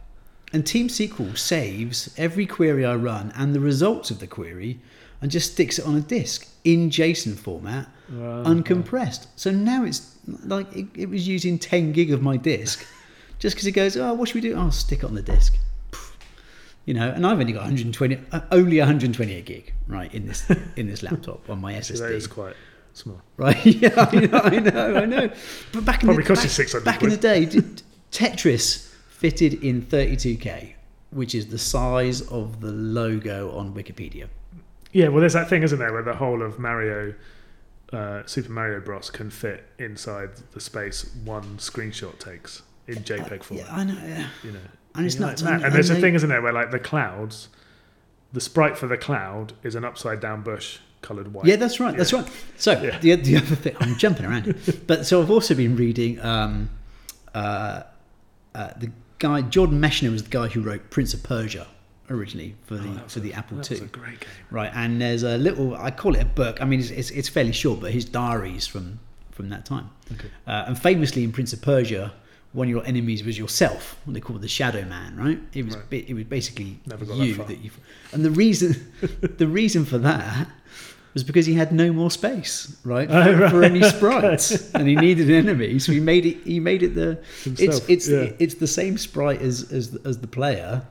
and 0.53 0.65
Team 0.65 0.87
SQL 0.87 1.37
saves 1.37 2.13
every 2.17 2.45
query 2.45 2.85
I 2.85 2.95
run 2.95 3.31
and 3.35 3.53
the 3.53 3.59
results 3.59 4.11
of 4.11 4.19
the 4.19 4.27
query, 4.27 4.79
and 5.21 5.31
just 5.31 5.53
sticks 5.53 5.79
it 5.79 5.85
on 5.85 5.95
a 5.95 6.01
disk 6.01 6.47
in 6.63 6.89
JSON 6.89 7.35
format, 7.37 7.87
Wow. 8.11 8.43
uncompressed. 8.43 9.27
So 9.35 9.51
now 9.51 9.83
it's 9.85 10.15
like 10.45 10.71
it, 10.75 10.87
it 10.95 11.09
was 11.09 11.27
using 11.27 11.57
10 11.59 11.91
gig 11.91 12.11
of 12.11 12.21
my 12.21 12.37
disk, 12.37 12.85
just 13.39 13.55
because 13.55 13.67
it 13.67 13.71
goes, 13.71 13.97
oh, 13.97 14.13
what 14.13 14.27
should 14.27 14.35
we 14.35 14.41
do? 14.41 14.57
I'll 14.57 14.71
stick 14.71 14.99
it 14.99 15.05
on 15.05 15.15
the 15.15 15.21
disk. 15.21 15.57
You 16.85 16.93
know, 16.93 17.09
and 17.09 17.25
I've 17.25 17.39
only 17.39 17.51
got 17.51 17.63
120, 17.63 18.19
uh, 18.31 18.41
only 18.51 18.77
128 18.77 19.45
gig, 19.45 19.73
right, 19.87 20.13
in 20.13 20.27
this 20.27 20.47
in 20.75 20.87
this 20.87 21.01
laptop 21.01 21.49
on 21.49 21.59
my 21.59 21.73
SSD. 21.73 21.99
that 21.99 22.11
is 22.11 22.27
quite 22.27 22.55
small. 22.93 23.21
Right? 23.37 23.65
Yeah, 23.65 23.89
I 23.97 24.19
know, 24.19 24.39
I 24.39 24.59
know, 24.59 24.95
I 24.95 25.05
know. 25.05 25.29
But 25.73 25.83
back 25.85 26.03
in 26.03 26.07
Probably 26.07 26.23
the 26.23 26.27
cost 26.27 26.43
you 26.43 26.49
back, 26.49 26.55
600 26.55 26.85
back 26.85 27.03
in 27.03 27.09
the 27.09 27.17
day, 27.17 27.47
Tetris 28.11 28.93
fitted 29.09 29.63
in 29.63 29.81
32k, 29.81 30.73
which 31.09 31.33
is 31.33 31.47
the 31.47 31.57
size 31.57 32.21
of 32.21 32.61
the 32.61 32.71
logo 32.71 33.57
on 33.57 33.73
Wikipedia. 33.73 34.27
Yeah, 34.91 35.07
well, 35.07 35.19
there's 35.21 35.33
that 35.33 35.49
thing, 35.49 35.63
isn't 35.63 35.79
there, 35.79 35.91
where 35.91 36.03
the 36.03 36.15
whole 36.15 36.41
of 36.41 36.59
Mario, 36.59 37.15
uh, 37.91 38.21
Super 38.27 38.51
Mario 38.51 38.79
Bros. 38.79 39.09
can 39.09 39.29
fit 39.29 39.65
inside 39.79 40.29
the 40.53 40.61
space 40.61 41.09
one 41.25 41.57
screenshot 41.57 42.17
takes 42.19 42.61
in 42.87 42.95
JPEG 43.03 43.43
format. 43.43 43.65
Yeah, 43.67 43.75
I 43.75 43.83
know. 43.83 43.93
yeah. 44.05 44.27
You 44.43 44.51
know, 44.51 44.59
And 44.95 45.05
it's 45.05 45.15
You're 45.17 45.27
like, 45.27 45.39
And- 45.41 45.63
and, 45.65 45.73
there's 45.75 45.89
a 45.89 45.95
thing, 45.95 46.13
isn't 46.15 46.29
there, 46.29 46.41
where 46.41 46.53
like 46.53 46.71
the 46.71 46.79
clouds, 46.79 47.49
the 48.33 48.39
sprite 48.41 48.77
for 48.77 48.87
the 48.87 48.97
cloud 48.97 49.53
is 49.63 49.75
an 49.75 49.83
upside 49.83 50.19
down 50.19 50.41
bush 50.41 50.79
coloured 51.01 51.33
white. 51.33 51.45
Yeah, 51.45 51.55
that's 51.57 51.79
right. 51.79 51.95
That's 51.95 52.13
right. 52.13 52.27
So 52.57 52.71
Yeah. 52.81 52.97
the 52.99 53.15
the 53.15 53.37
other 53.37 53.55
thing, 53.55 53.75
I'm 53.79 53.95
jumping 53.97 54.25
around, 54.25 54.55
but 54.87 55.05
so 55.05 55.21
I've 55.21 55.29
also 55.31 55.53
been 55.55 55.75
reading. 55.75 56.19
Um, 56.21 56.69
uh, 57.33 57.83
uh, 58.53 58.69
the 58.77 58.91
guy 59.19 59.41
Jordan 59.41 59.79
Mechner 59.81 60.11
was 60.11 60.23
the 60.23 60.29
guy 60.29 60.47
who 60.47 60.61
wrote 60.61 60.89
Prince 60.89 61.13
of 61.13 61.21
Persia 61.23 61.67
originally 62.09 62.55
for 62.65 62.75
the 62.75 62.87
Oh, 62.89 62.93
that 62.93 63.03
was 63.05 63.13
for 63.13 63.19
a- 63.19 63.23
the 63.23 63.33
Apple 63.33 63.57
II. 63.57 63.61
was 63.69 63.81
a 63.81 63.85
great 63.85 64.19
game. 64.21 64.29
Right, 64.51 64.71
and 64.73 65.01
there's 65.01 65.23
a 65.23 65.37
little. 65.37 65.75
I 65.75 65.91
call 65.91 66.15
it 66.15 66.21
a 66.21 66.25
book. 66.25 66.61
I 66.61 66.65
mean, 66.65 66.79
it's 66.79 66.89
it's, 66.91 67.11
it's 67.11 67.29
fairly 67.29 67.51
short, 67.51 67.81
but 67.81 67.91
his 67.91 68.05
diaries 68.05 68.65
from 68.67 68.99
from 69.31 69.49
that 69.49 69.65
time. 69.65 69.89
Okay. 70.13 70.29
Uh, 70.47 70.65
and 70.67 70.79
famously 70.79 71.23
in 71.25 71.31
Prince 71.33 71.51
of 71.51 71.61
Persia, 71.61 72.13
one 72.55 72.67
of 72.67 72.71
your 72.71 72.85
enemies 72.85 73.23
was 73.23 73.37
yourself. 73.37 73.97
What 74.05 74.13
they 74.13 74.19
call 74.21 74.37
the 74.37 74.47
Shadow 74.47 74.83
Man, 74.85 75.15
right? 75.17 75.39
It 75.53 75.65
was 75.65 75.75
Right. 75.77 76.05
it 76.09 76.13
was 76.13 76.23
basically 76.23 76.79
Never 76.85 77.05
got 77.05 77.17
that 77.17 77.25
you 77.25 77.35
far. 77.35 77.45
that 77.45 77.59
you. 77.59 77.69
And 78.13 78.23
the 78.25 78.31
reason 78.31 78.69
the 79.37 79.47
reason 79.47 79.85
for 79.85 79.97
that 79.99 80.47
was 81.13 81.23
because 81.23 81.45
he 81.45 81.53
had 81.53 81.71
no 81.71 81.93
more 81.93 82.11
space, 82.11 82.75
right, 82.83 83.07
for, 83.09 83.15
Oh, 83.15 83.33
right. 83.39 83.49
for 83.51 83.63
any 83.63 83.81
sprites, 83.95 84.73
and 84.73 84.85
he 84.87 84.95
needed 84.95 85.29
an 85.29 85.35
enemy, 85.47 85.79
so 85.79 85.91
he 85.93 85.99
made 86.01 86.25
it. 86.25 86.37
He 86.43 86.59
made 86.59 86.83
it 86.83 86.93
the. 86.95 87.17
Himself, 87.43 87.89
it's 87.89 87.89
it's 87.89 88.09
yeah. 88.09 88.31
it's 88.39 88.55
the 88.55 88.67
same 88.67 88.97
sprite 88.97 89.41
as 89.41 89.71
as 89.71 89.95
as 90.05 90.19
the 90.19 90.27
player. 90.27 90.81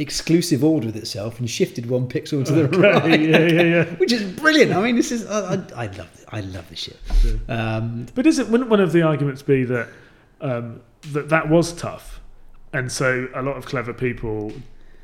Exclusive 0.00 0.62
or'd 0.62 0.84
with 0.84 0.94
itself 0.94 1.40
and 1.40 1.50
shifted 1.50 1.86
one 1.90 2.06
pixel 2.08 2.44
to 2.44 2.52
the 2.52 2.64
Okay, 2.68 2.78
right, 2.78 3.20
yeah, 3.20 3.38
yeah, 3.46 3.62
yeah. 3.62 3.84
which 3.98 4.12
is 4.12 4.22
brilliant. 4.38 4.72
I 4.72 4.80
mean, 4.80 4.94
this 4.94 5.10
is 5.10 5.26
I, 5.26 5.54
I, 5.54 5.62
I 5.74 5.86
love 5.98 6.24
I 6.28 6.40
love 6.40 6.68
this 6.70 6.78
shit. 6.78 6.96
Um, 7.48 8.06
But 8.14 8.24
is 8.24 8.38
it? 8.38 8.48
Wouldn't 8.48 8.70
one 8.70 8.78
of 8.78 8.92
the 8.92 9.02
arguments 9.02 9.42
be 9.42 9.64
that 9.64 9.88
um, 10.40 10.80
that 11.12 11.28
that 11.28 11.48
was 11.48 11.72
tough, 11.72 12.20
and 12.72 12.90
so 12.90 13.28
a 13.34 13.42
lot 13.42 13.56
of 13.56 13.66
clever 13.66 13.92
people 13.92 14.52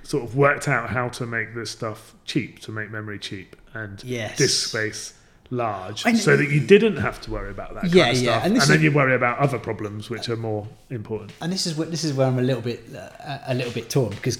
sort 0.03 0.22
of 0.24 0.36
worked 0.36 0.68
out 0.68 0.90
how 0.90 1.09
to 1.09 1.24
make 1.26 1.55
this 1.55 1.70
stuff 1.70 2.14
cheap, 2.24 2.59
to 2.61 2.70
make 2.72 2.90
memory 2.90 3.18
cheap 3.18 3.57
and 3.72 4.03
Yes. 4.05 4.36
disk 4.36 4.68
space 4.68 5.14
large, 5.51 6.05
know- 6.05 6.14
so 6.14 6.36
that 6.36 6.51
you 6.51 6.61
didn't 6.61 6.97
have 6.97 7.20
to 7.22 7.30
worry 7.30 7.51
about 7.51 7.74
that 7.74 7.82
kind 7.82 7.95
Yeah, 7.95 8.11
of 8.11 8.16
yeah, 8.16 8.22
stuff, 8.22 8.45
and 8.45 8.53
and, 8.53 8.61
this 8.61 8.68
then 8.68 8.76
is- 8.78 8.82
you 8.82 8.92
worry 8.92 9.14
about 9.14 9.38
other 9.38 9.59
problems 9.59 10.11
which 10.11 10.28
are 10.28 10.36
more 10.36 10.66
important. 10.90 11.32
and 11.40 11.53
this 11.53 11.66
is 11.66 11.74
what 11.76 11.90
this 11.90 12.05
is 12.05 12.12
where 12.12 12.26
I'm 12.26 12.38
a 12.38 12.42
little 12.42 12.62
bit 12.62 12.84
uh, 12.95 13.38
a 13.47 13.55
little 13.55 13.72
bit 13.72 13.88
torn 13.88 14.11
because 14.11 14.38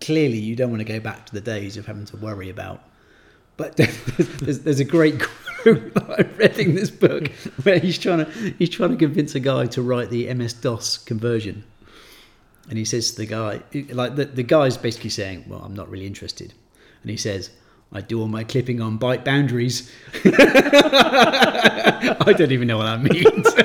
clearly 0.00 0.38
you 0.38 0.54
don't 0.56 0.70
want 0.70 0.80
to 0.80 0.84
go 0.92 1.00
back 1.00 1.26
to 1.26 1.32
the 1.34 1.40
days 1.40 1.76
of 1.76 1.86
having 1.86 2.04
to 2.06 2.16
worry 2.16 2.48
about. 2.50 2.82
But 3.56 3.76
there's, 3.76 4.60
there's 4.60 4.80
a 4.80 4.84
great 4.84 5.18
quote 5.62 5.94
that 5.94 6.10
I 6.10 6.22
read 6.36 6.58
in 6.58 6.74
this 6.74 6.90
book 6.90 7.28
where 7.62 7.78
he's 7.78 7.98
trying 7.98 8.24
to 8.24 8.30
he's 8.58 8.70
trying 8.70 8.90
to 8.90 8.96
convince 8.96 9.34
a 9.34 9.40
guy 9.40 9.66
to 9.66 9.82
write 9.82 10.10
the 10.10 10.32
MS 10.32 10.54
DOS 10.54 10.98
conversion, 10.98 11.64
and 12.68 12.78
he 12.78 12.84
says 12.84 13.12
to 13.12 13.18
the 13.18 13.26
guy 13.26 13.62
like 13.90 14.16
the 14.16 14.24
the 14.24 14.42
guy's 14.42 14.76
basically 14.76 15.10
saying, 15.10 15.44
"Well, 15.48 15.60
I'm 15.60 15.74
not 15.74 15.88
really 15.90 16.06
interested," 16.06 16.54
and 17.02 17.10
he 17.10 17.16
says. 17.16 17.50
I 17.92 18.00
do 18.00 18.20
all 18.20 18.28
my 18.28 18.44
clipping 18.44 18.80
on 18.80 19.00
byte 19.00 19.24
boundaries. 19.24 19.90
I 20.24 22.32
don't 22.38 22.52
even 22.52 22.68
know 22.68 22.78
what 22.78 22.84
that 22.84 23.02
means. 23.02 23.52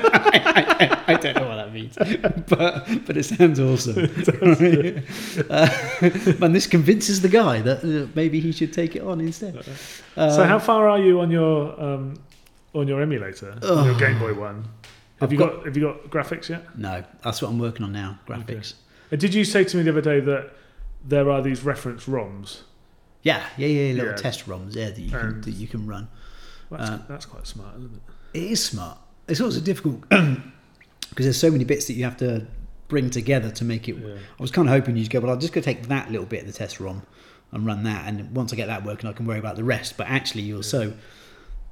I 1.98 2.04
don't 2.04 2.22
know 2.22 2.28
what 2.28 2.58
that 2.58 2.88
means, 2.88 2.98
but 2.98 3.06
but 3.06 3.16
it 3.16 3.24
sounds 3.24 3.60
awesome. 3.60 3.98
uh, 5.50 6.44
and 6.44 6.54
this 6.54 6.66
convinces 6.66 7.20
the 7.20 7.28
guy 7.28 7.60
that 7.62 7.78
uh, 7.84 8.08
maybe 8.14 8.40
he 8.40 8.52
should 8.52 8.72
take 8.72 8.96
it 8.96 9.02
on 9.02 9.20
instead. 9.20 9.56
Uh, 10.16 10.30
so 10.30 10.44
how 10.44 10.58
far 10.58 10.88
are 10.88 10.98
you 10.98 11.20
on 11.20 11.30
your 11.30 11.80
um, 11.80 12.18
on 12.74 12.88
your 12.88 13.00
emulator, 13.00 13.56
on 13.62 13.84
your 13.86 13.98
Game 13.98 14.18
Boy 14.18 14.34
one? 14.34 14.64
Have 15.20 15.28
I've 15.28 15.32
you 15.32 15.38
got- 15.38 15.54
got, 15.56 15.66
have 15.66 15.76
you 15.76 15.82
got 15.82 16.02
graphics 16.10 16.48
yet? 16.48 16.78
no, 16.78 17.02
that's 17.22 17.40
what 17.40 17.48
I'm 17.50 17.58
working 17.58 17.84
on 17.84 17.92
now. 17.92 18.18
Graphics. 18.28 18.74
And 19.10 19.20
did 19.20 19.32
you 19.34 19.44
say 19.44 19.64
to 19.64 19.76
me 19.76 19.82
the 19.82 19.90
other 19.90 20.00
day 20.02 20.20
that 20.20 20.50
there 21.04 21.30
are 21.30 21.40
these 21.40 21.62
reference 21.62 22.06
ROMs. 22.06 22.62
Yeah, 23.22 23.44
yeah, 23.56 23.66
yeah, 23.68 23.92
little 23.94 24.10
Yeah. 24.10 24.16
test 24.16 24.46
ROMs, 24.46 24.74
yeah, 24.74 24.90
that 24.90 24.98
you 24.98 25.10
can 25.10 25.40
that 25.42 25.52
you 25.54 25.68
can 25.68 25.86
run. 25.86 26.08
That's, 26.70 26.90
Uh, 26.90 26.98
that's 27.08 27.26
quite 27.26 27.46
smart, 27.46 27.76
isn't 27.78 27.94
it? 27.94 28.02
It 28.38 28.50
is 28.52 28.62
smart. 28.64 28.98
It's 29.28 29.40
also 29.40 29.60
difficult 29.60 30.04
because 31.16 31.24
there's 31.24 31.40
so 31.40 31.50
many 31.50 31.64
bits 31.64 31.86
that 31.86 31.94
you 31.94 32.04
have 32.04 32.18
to 32.18 32.46
bring 32.88 33.08
together 33.08 33.50
to 33.50 33.64
make 33.64 33.88
it. 33.88 33.96
Yeah. 33.96 34.16
I 34.38 34.42
was 34.42 34.50
kind 34.50 34.68
of 34.68 34.74
hoping 34.74 34.98
you'd 34.98 35.08
go, 35.08 35.18
well, 35.20 35.30
I'll 35.30 35.38
just 35.38 35.54
go 35.54 35.62
take 35.62 35.88
that 35.88 36.10
little 36.10 36.26
bit 36.26 36.42
of 36.42 36.46
the 36.46 36.52
test 36.52 36.78
ROM 36.78 37.00
and 37.52 37.64
run 37.64 37.84
that, 37.84 38.06
and 38.06 38.34
once 38.36 38.52
I 38.52 38.56
get 38.56 38.66
that 38.66 38.84
working, 38.84 39.08
I 39.08 39.14
can 39.14 39.24
worry 39.24 39.38
about 39.38 39.56
the 39.56 39.64
rest. 39.64 39.96
But 39.96 40.08
actually, 40.08 40.42
you're 40.42 40.62
so 40.62 40.92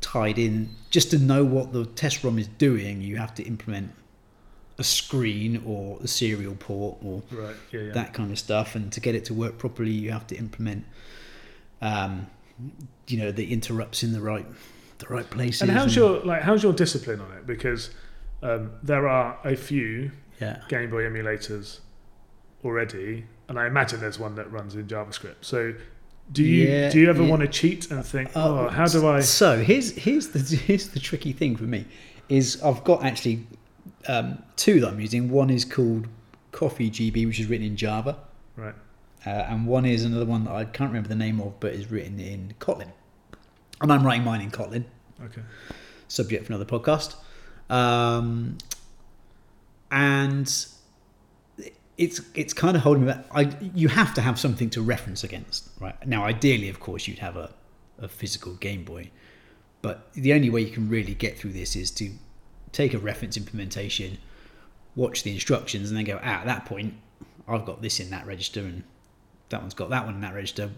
tied 0.00 0.38
in 0.38 0.70
just 0.88 1.10
to 1.10 1.18
know 1.18 1.44
what 1.44 1.74
the 1.74 1.84
test 1.84 2.24
ROM 2.24 2.38
is 2.38 2.48
doing. 2.48 3.02
You 3.02 3.16
have 3.18 3.34
to 3.34 3.42
implement 3.42 3.92
a 4.78 4.82
screen 4.84 5.62
or 5.66 5.98
a 6.02 6.08
serial 6.08 6.54
port 6.56 6.96
or 7.04 7.22
Right. 7.30 7.54
Yeah. 7.70 7.80
Yeah. 7.80 7.92
that 7.92 8.14
kind 8.14 8.32
of 8.32 8.38
stuff. 8.38 8.74
And 8.74 8.90
to 8.92 9.00
get 9.00 9.14
it 9.14 9.26
to 9.26 9.34
work 9.34 9.58
properly, 9.58 9.90
you 9.92 10.10
have 10.10 10.26
to 10.28 10.36
implement, 10.36 10.84
um, 11.82 12.26
you 13.06 13.18
know, 13.18 13.30
the 13.30 13.52
interrupts 13.52 14.02
in 14.02 14.12
the 14.12 14.20
right, 14.20 14.46
the 14.98 15.06
right 15.06 15.28
places. 15.28 15.62
and 15.62 15.70
how's 15.70 15.94
your 15.94 16.20
like? 16.24 16.42
How's 16.42 16.62
your 16.62 16.72
discipline 16.72 17.20
on 17.20 17.30
it? 17.36 17.46
Because 17.46 17.90
um, 18.44 18.70
there 18.82 19.08
are 19.08 19.38
a 19.44 19.56
few 19.56 20.10
yeah? 20.40 20.60
Game 20.68 20.90
Boy 20.90 21.02
emulators 21.02 21.80
already, 22.64 23.24
and 23.48 23.58
I 23.58 23.66
imagine 23.66 24.00
there's 24.00 24.18
one 24.18 24.34
that 24.36 24.50
runs 24.52 24.74
in 24.74 24.86
JavaScript. 24.86 25.36
So, 25.42 25.74
do 26.32 26.42
you 26.44 26.68
Yeah, 26.68 26.90
do 26.90 27.00
you 27.00 27.08
ever 27.10 27.22
yeah. 27.22 27.28
want 27.30 27.42
to 27.42 27.48
cheat 27.48 27.90
and 27.90 28.04
think, 28.04 28.30
Uh, 28.36 28.66
oh, 28.66 28.68
how 28.68 28.86
do 28.86 29.06
I? 29.06 29.20
So 29.20 29.62
here's 29.62 29.92
here's 29.96 30.28
the 30.28 30.38
here's 30.66 30.88
the 30.88 31.00
tricky 31.00 31.32
thing 31.32 31.56
for 31.56 31.64
me 31.64 31.84
is 32.28 32.62
I've 32.62 32.82
got 32.84 33.04
actually 33.04 33.46
um, 34.08 34.42
two 34.56 34.80
that 34.80 34.88
I'm 34.88 35.00
using. 35.00 35.30
One 35.30 35.50
is 35.50 35.64
called 35.64 36.06
Coffee 36.52 36.90
GB, 36.90 37.26
which 37.26 37.38
is 37.40 37.46
written 37.46 37.66
in 37.66 37.76
Java, 37.76 38.16
Right. 38.56 38.74
uh, 39.26 39.30
and 39.30 39.66
one 39.66 39.84
is 39.84 40.04
another 40.04 40.24
one 40.24 40.44
that 40.44 40.52
I 40.54 40.64
can't 40.64 40.88
remember 40.90 41.08
the 41.10 41.14
name 41.16 41.38
of, 41.40 41.58
but 41.60 41.74
is 41.74 41.90
written 41.90 42.18
in 42.20 42.54
Kotlin. 42.60 42.90
And 43.82 43.92
I'm 43.92 44.04
writing 44.06 44.24
mine 44.24 44.40
in 44.40 44.50
Kotlin. 44.50 44.84
Okay. 45.22 45.42
subject 46.08 46.46
for 46.46 46.52
another 46.54 46.64
podcast. 46.64 47.16
Um, 47.70 48.58
and 49.90 50.66
it's 51.96 52.20
it's 52.34 52.52
kind 52.52 52.76
of 52.76 52.82
holding 52.82 53.06
me 53.06 53.12
back. 53.12 53.26
I 53.32 53.56
you 53.74 53.88
have 53.88 54.14
to 54.14 54.20
have 54.20 54.38
something 54.38 54.70
to 54.70 54.82
reference 54.82 55.24
against, 55.24 55.68
right? 55.80 55.94
Now, 56.06 56.24
ideally, 56.24 56.68
of 56.68 56.80
course, 56.80 57.06
you'd 57.06 57.20
have 57.20 57.36
a, 57.36 57.52
a 57.98 58.08
physical 58.08 58.54
Game 58.54 58.84
Boy, 58.84 59.10
but 59.82 60.12
the 60.14 60.32
only 60.32 60.50
way 60.50 60.60
you 60.62 60.70
can 60.70 60.88
really 60.88 61.14
get 61.14 61.38
through 61.38 61.52
this 61.52 61.76
is 61.76 61.90
to 61.92 62.10
take 62.72 62.94
a 62.94 62.98
reference 62.98 63.36
implementation, 63.36 64.18
watch 64.96 65.22
the 65.22 65.32
instructions, 65.32 65.90
and 65.90 65.96
then 65.96 66.04
go. 66.04 66.18
Ah, 66.22 66.40
at 66.40 66.46
that 66.46 66.64
point, 66.64 66.94
I've 67.46 67.64
got 67.64 67.80
this 67.80 68.00
in 68.00 68.10
that 68.10 68.26
register, 68.26 68.60
and 68.60 68.82
that 69.50 69.60
one's 69.60 69.74
got 69.74 69.90
that 69.90 70.04
one 70.04 70.14
in 70.14 70.20
that 70.22 70.34
register. 70.34 70.70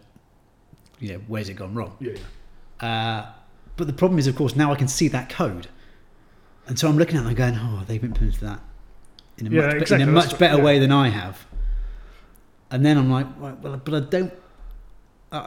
You 0.98 1.14
know, 1.14 1.20
where's 1.26 1.48
it 1.48 1.54
gone 1.54 1.74
wrong? 1.74 1.96
Yeah. 2.00 2.12
yeah. 2.82 2.86
Uh, 2.86 3.32
but 3.76 3.86
the 3.86 3.92
problem 3.92 4.18
is, 4.18 4.26
of 4.26 4.36
course, 4.36 4.56
now 4.56 4.72
I 4.72 4.76
can 4.76 4.88
see 4.88 5.08
that 5.08 5.28
code, 5.30 5.68
and 6.66 6.78
so 6.78 6.88
I'm 6.88 6.98
looking 6.98 7.16
at 7.16 7.24
them 7.24 7.34
going, 7.34 7.54
"Oh, 7.56 7.82
they've 7.86 8.02
implemented 8.02 8.40
that 8.40 8.60
in 9.38 9.46
a 9.46 9.50
Yeah, 9.50 9.66
much, 9.66 9.74
exactly, 9.74 10.02
in 10.02 10.08
a 10.08 10.12
that's 10.12 10.24
much 10.26 10.32
what- 10.32 10.40
better 10.40 10.58
yeah. 10.58 10.64
way 10.64 10.78
than 10.78 10.92
I 10.92 11.08
have." 11.08 11.46
And 12.70 12.84
then 12.84 12.98
I'm 12.98 13.10
like, 13.10 13.26
"Well, 13.40 13.80
but 13.84 13.94
I 13.94 14.00
don't." 14.00 14.32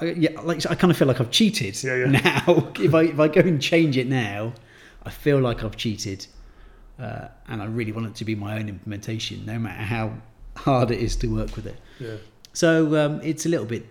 Yeah, 0.01 0.39
like 0.41 0.69
I 0.69 0.75
kind 0.75 0.91
of 0.91 0.97
feel 0.97 1.07
like 1.07 1.19
I've 1.19 1.31
cheated 1.31 1.81
Yeah, 1.83 1.95
yeah. 1.95 2.05
now. 2.45 2.71
if 2.79 2.93
I 2.93 3.03
if 3.03 3.19
I 3.19 3.27
go 3.27 3.41
and 3.41 3.61
change 3.61 3.97
it 3.97 4.07
now, 4.07 4.53
I 5.03 5.09
feel 5.09 5.39
like 5.39 5.63
I've 5.63 5.77
cheated, 5.77 6.27
uh, 6.99 7.29
and 7.47 7.61
I 7.61 7.65
really 7.65 7.91
want 7.91 8.07
it 8.07 8.15
to 8.15 8.25
be 8.25 8.35
my 8.35 8.59
own 8.59 8.69
implementation, 8.69 9.45
no 9.45 9.57
matter 9.57 9.81
how 9.81 10.13
hard 10.57 10.91
it 10.91 10.99
is 10.99 11.15
to 11.17 11.27
work 11.27 11.55
with 11.55 11.65
it. 11.65 11.77
Yeah. 11.99 12.15
So 12.53 12.95
um, 13.03 13.21
it's 13.23 13.45
a 13.45 13.49
little 13.49 13.65
bit 13.65 13.85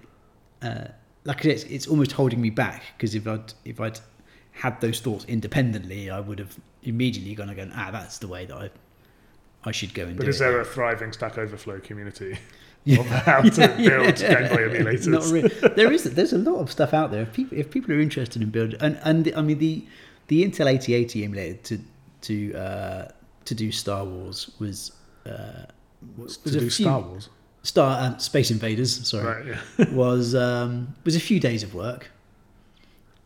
uh, 0.62 0.84
like 1.24 1.44
it's, 1.44 1.64
it's 1.64 1.86
almost 1.88 2.12
holding 2.12 2.40
me 2.40 2.50
back 2.50 2.82
because 2.96 3.14
if 3.14 3.26
I'd 3.26 3.52
if 3.64 3.80
I'd 3.80 3.98
had 4.58 4.80
those 4.80 5.00
thoughts 5.00 5.24
independently, 5.26 6.10
I 6.10 6.20
would 6.20 6.38
have 6.38 6.56
immediately 6.82 7.34
gone 7.34 7.48
and 7.48 7.56
gone, 7.56 7.72
ah, 7.74 7.90
that's 7.90 8.18
the 8.18 8.28
way 8.28 8.44
that 8.46 8.56
I 8.56 8.70
I 9.64 9.72
should 9.72 9.92
go 9.94 10.04
and 10.04 10.16
But 10.16 10.24
do 10.24 10.30
is 10.30 10.38
there 10.38 10.60
a 10.60 10.64
thriving 10.64 11.12
Stack 11.12 11.36
Overflow 11.38 11.80
community 11.80 12.38
Yeah. 12.84 13.02
how 13.02 13.42
to 13.42 13.50
build 13.76 14.16
Game 14.16 14.48
Boy 14.48 14.68
emulators? 14.70 15.32
Really. 15.32 15.74
There 15.74 15.92
is 15.92 16.04
there's 16.04 16.32
a 16.32 16.38
lot 16.38 16.60
of 16.60 16.70
stuff 16.70 16.94
out 16.94 17.10
there. 17.10 17.22
If 17.22 17.32
people 17.32 17.58
if 17.58 17.70
people 17.70 17.92
are 17.92 18.00
interested 18.00 18.40
in 18.42 18.50
building 18.50 18.80
and 18.80 18.98
and 19.04 19.32
I 19.36 19.42
mean 19.42 19.58
the 19.58 19.84
the 20.28 20.44
Intel 20.44 20.66
8080 20.66 21.24
emulator 21.24 21.58
to 21.68 21.78
to 22.22 22.54
uh, 22.54 23.08
to 23.46 23.54
do 23.54 23.70
Star 23.72 24.04
Wars 24.04 24.50
was 24.58 24.92
uh, 25.26 25.64
What's 26.16 26.42
was 26.44 26.52
to 26.54 26.60
do 26.60 26.70
few- 26.70 26.84
Star 26.86 27.00
Wars? 27.00 27.28
Star 27.64 27.90
uh, 28.00 28.16
Space 28.18 28.50
Invaders. 28.52 29.06
Sorry. 29.06 29.26
Right. 29.50 29.58
Yeah. 29.78 29.90
was 29.92 30.34
um, 30.34 30.94
was 31.04 31.16
a 31.16 31.20
few 31.20 31.40
days 31.40 31.62
of 31.64 31.74
work 31.74 32.10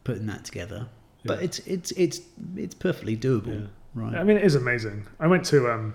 putting 0.04 0.26
that 0.26 0.44
together, 0.44 0.88
but 1.24 1.38
Yeah. 1.38 1.44
it's 1.44 1.58
it's 1.60 1.90
it's 1.92 2.20
it's 2.56 2.74
perfectly 2.74 3.16
doable, 3.16 3.62
Yeah. 3.62 3.66
right? 3.94 4.14
I 4.14 4.24
mean, 4.24 4.36
it 4.36 4.44
is 4.44 4.54
amazing. 4.54 5.06
I 5.20 5.26
went 5.26 5.44
to 5.46 5.70
um, 5.70 5.94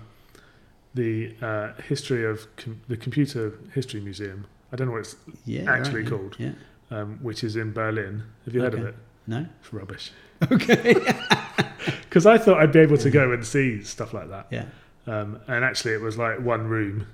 the 0.94 1.36
uh, 1.42 1.74
history 1.88 2.26
of 2.26 2.48
com- 2.58 2.82
the 2.88 2.98
Computer 2.98 3.54
History 3.74 4.00
Museum. 4.02 4.46
I 4.72 4.76
don't 4.76 4.88
know 4.88 4.94
what 4.94 5.00
it's 5.02 5.16
yeah, 5.46 5.72
actually 5.72 6.02
right, 6.02 6.10
called. 6.10 6.36
Yeah, 6.40 6.52
um, 6.92 7.20
which 7.22 7.44
is 7.44 7.56
in 7.56 7.72
Berlin. 7.74 8.24
Have 8.46 8.54
you 8.56 8.62
heard 8.62 8.74
of 8.74 8.84
it? 8.86 8.96
no, 9.28 9.46
It's 9.62 9.72
rubbish. 9.74 10.12
okay, 10.52 10.94
Because 12.04 12.26
I 12.26 12.38
thought 12.38 12.58
I'd 12.60 12.72
be 12.72 12.80
able 12.80 12.98
to 12.98 13.10
go 13.10 13.32
and 13.32 13.46
see 13.46 13.82
stuff 13.84 14.14
like 14.14 14.30
that, 14.30 14.48
yeah, 14.52 14.66
um, 15.08 15.40
and 15.48 15.64
actually 15.64 15.94
it 15.94 16.02
was 16.02 16.18
like 16.18 16.40
one 16.40 16.68
room. 16.68 17.06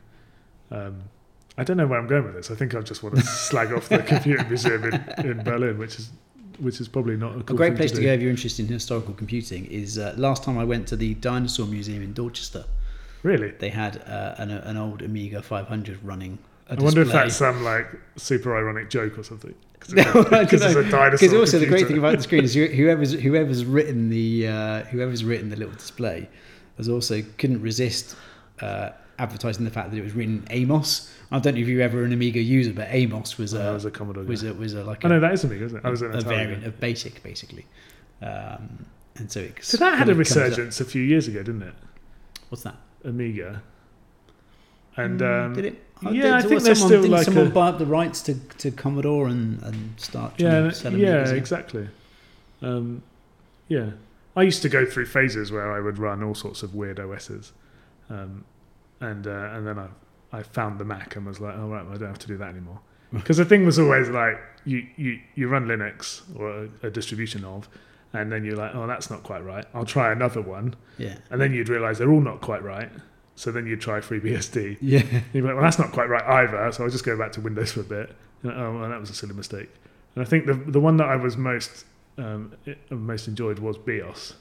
Um, 0.72 1.04
I 1.58 1.64
don't 1.64 1.78
know 1.78 1.86
where 1.86 2.00
I'm 2.00 2.08
going 2.08 2.24
with 2.24 2.34
this. 2.34 2.50
I 2.50 2.56
think 2.56 2.74
I 2.74 2.82
just 2.82 3.04
want 3.04 3.16
to 3.16 3.22
slag 3.50 3.72
off 3.74 3.88
the 3.90 4.00
Computer 4.00 4.44
Museum 4.46 4.84
in, 4.86 4.94
in 5.26 5.44
Berlin, 5.44 5.78
which 5.78 6.00
is 6.00 6.10
which 6.60 6.80
is 6.82 6.88
probably 6.88 7.16
not 7.16 7.36
a, 7.36 7.40
a 7.40 7.44
great 7.44 7.76
place 7.76 7.92
to, 7.92 7.98
do. 7.98 8.04
go 8.04 8.14
if 8.14 8.22
you're 8.22 8.32
interested 8.32 8.66
in 8.68 8.74
historical 8.74 9.14
computing 9.14 9.66
is 9.66 9.98
uh, 9.98 10.14
last 10.18 10.44
time 10.44 10.58
I 10.58 10.64
went 10.64 10.88
to 10.90 10.96
the 10.96 11.14
Dinosaur 11.16 11.66
Museum 11.66 12.04
in 12.04 12.14
Dorchester. 12.14 12.66
Really, 13.24 13.52
They 13.52 13.70
had 13.70 14.04
uh, 14.06 14.36
an, 14.38 14.52
an 14.52 14.76
old 14.76 15.02
Amiga 15.02 15.42
500 15.42 16.04
running. 16.04 16.38
I 16.70 16.76
I 16.76 16.82
wonder 16.82 17.02
if 17.02 17.12
that's 17.12 17.36
some 17.38 17.64
like 17.64 17.88
super 18.18 18.56
ironic 18.58 18.90
joke 18.90 19.18
or 19.18 19.24
something. 19.24 19.56
No, 19.90 20.04
Because 20.24 20.62
it's 20.62 20.76
a 20.76 20.90
dinosaur. 20.90 21.12
Because 21.12 21.34
also 21.34 21.60
the 21.60 21.66
great 21.66 21.88
thing 21.88 21.98
about 21.98 22.16
the 22.16 22.24
screen 22.24 22.46
is 22.46 22.54
whoever's 22.54 23.12
whoever's 23.12 23.66
written 23.66 24.10
the 24.10 24.48
uh, 24.48 24.84
whoever's 24.84 25.26
written 25.26 25.50
the 25.50 25.58
little 25.58 25.74
display 25.74 26.30
has 26.78 26.88
also 26.88 27.22
couldn't 27.38 27.62
resist 27.62 28.16
uh, 28.62 28.92
advertising 29.24 29.66
the 29.66 29.72
fact 29.72 29.90
that 29.92 29.98
it 29.98 30.04
was 30.04 30.14
written 30.14 30.46
Amos. 30.50 31.12
I 31.32 31.40
don't 31.40 31.56
know 31.56 31.62
if 31.62 31.68
you 31.68 31.78
were 31.78 31.84
ever 31.84 32.04
an 32.04 32.14
Amiga 32.14 32.40
user, 32.40 32.74
but 32.74 32.88
Amos 32.92 33.38
was 33.38 33.54
Oh, 33.56 33.72
a 33.72 33.74
was 33.74 33.86
a 33.86 33.92
Commodore. 33.92 34.24
was 34.24 34.44
yeah. 34.44 34.52
a 34.52 34.54
was 34.54 34.74
a 34.74 34.84
like 34.84 35.04
I 35.04 35.08
know 35.10 35.16
no, 35.16 35.22
that 35.22 35.34
is 35.34 35.44
Amiga, 35.44 35.66
isn't 35.66 35.80
it? 35.80 35.86
I 35.86 35.90
was 35.90 36.02
a 36.02 36.10
Atari. 36.10 36.24
variant 36.24 36.64
of 36.66 36.80
Basic 36.80 37.24
basically, 37.24 37.66
um, 38.22 38.86
and 39.16 39.32
so 39.32 39.40
it 39.40 39.56
So 39.62 39.78
that 39.78 39.98
had 39.98 40.10
a 40.10 40.16
resurgence 40.16 40.80
a 40.82 40.86
few 40.86 41.02
years 41.02 41.28
ago, 41.28 41.40
didn't 41.42 41.64
it? 41.64 41.74
What's 42.50 42.64
that? 42.64 42.76
Amiga. 43.04 43.64
And 44.96 45.20
Mm, 45.22 45.46
um, 45.48 45.54
did 45.54 45.66
it? 45.66 45.82
yeah, 46.04 46.12
did, 46.12 46.26
I 46.34 46.42
think 46.42 46.62
there's 46.62 46.78
someone, 46.80 46.90
still 46.90 47.02
didn't 47.02 47.12
like 47.12 47.26
someone 47.26 47.48
a- 47.48 47.50
buy 47.50 47.68
up 47.70 47.80
the 47.80 47.86
rights 47.88 48.22
to, 48.24 48.36
to 48.36 48.70
Commodore 48.72 49.28
and, 49.28 49.62
and 49.64 50.00
start 50.00 50.34
yeah, 50.38 50.70
yeah, 50.92 51.32
exactly. 51.32 51.88
Um, 52.62 53.02
yeah, 53.70 53.92
I 54.36 54.44
used 54.44 54.62
to 54.62 54.70
go 54.70 54.86
through 54.86 55.08
phases 55.08 55.52
where 55.52 55.72
I 55.72 55.80
would 55.80 55.98
run 55.98 56.22
all 56.22 56.36
sorts 56.36 56.62
of 56.64 56.76
weird 56.76 57.00
OSs, 57.00 57.54
um, 58.10 58.44
and 59.10 59.28
uh, 59.28 59.56
and 59.56 59.66
then 59.68 59.78
I 59.80 59.88
I 60.38 60.44
found 60.44 60.80
the 60.80 60.86
Mac 60.86 61.16
and 61.16 61.26
was 61.26 61.40
like, 61.40 61.56
oh 61.56 61.68
right, 61.68 61.84
well, 61.86 61.96
I 61.96 61.98
don't 62.00 62.10
have 62.10 62.20
to 62.20 62.28
do 62.34 62.38
that 62.38 62.50
anymore. 62.50 62.80
Because 63.14 63.38
the 63.38 63.46
thing 63.46 63.64
was 63.66 63.78
always 63.78 64.10
like 64.10 64.38
you 64.66 64.80
you 64.98 65.20
you 65.36 65.48
run 65.48 65.66
Linux 65.68 66.22
or 66.40 66.46
a, 66.84 66.88
a 66.88 66.90
distribution 66.90 67.46
of, 67.46 67.70
and 68.14 68.32
then 68.32 68.44
you're 68.46 68.56
like, 68.64 68.74
oh 68.74 68.88
that's 68.88 69.10
not 69.14 69.22
quite 69.24 69.44
right. 69.54 69.66
I'll 69.76 69.86
try 69.98 70.12
another 70.12 70.42
one, 70.42 70.74
Yeah. 70.98 71.16
and 71.30 71.40
then 71.40 71.54
you'd 71.54 71.70
realise 71.70 71.98
they're 72.00 72.12
all 72.12 72.22
not 72.32 72.42
quite 72.42 72.64
right. 72.64 72.90
So 73.36 73.52
then 73.52 73.66
you'd 73.68 73.82
try 73.82 74.00
FreeBSD. 74.00 74.78
Yeah. 74.82 75.04
You're 75.34 75.44
like, 75.46 75.54
well, 75.56 75.64
that's 75.64 75.80
not 75.80 75.92
quite 75.92 76.08
right 76.10 76.24
either. 76.42 76.72
So 76.72 76.84
I'll 76.84 76.90
just 76.98 77.04
go 77.06 77.18
back 77.18 77.32
to 77.34 77.42
Windows 77.42 77.72
for 77.72 77.82
a 77.82 77.90
bit. 77.98 78.08
Like, 78.44 78.56
oh, 78.56 78.80
well, 78.80 78.90
that 78.90 79.00
was 79.00 79.10
a 79.10 79.16
silly 79.16 79.34
mistake. 79.34 79.70
And 80.16 80.24
I 80.26 80.28
think 80.32 80.46
the 80.46 80.54
the 80.76 80.80
one 80.80 80.98
that 80.98 81.08
I 81.16 81.16
was 81.16 81.38
most 81.38 81.86
um, 82.18 82.54
most 82.90 83.28
enjoyed 83.28 83.60
was 83.60 83.78
BeOS. 83.78 84.34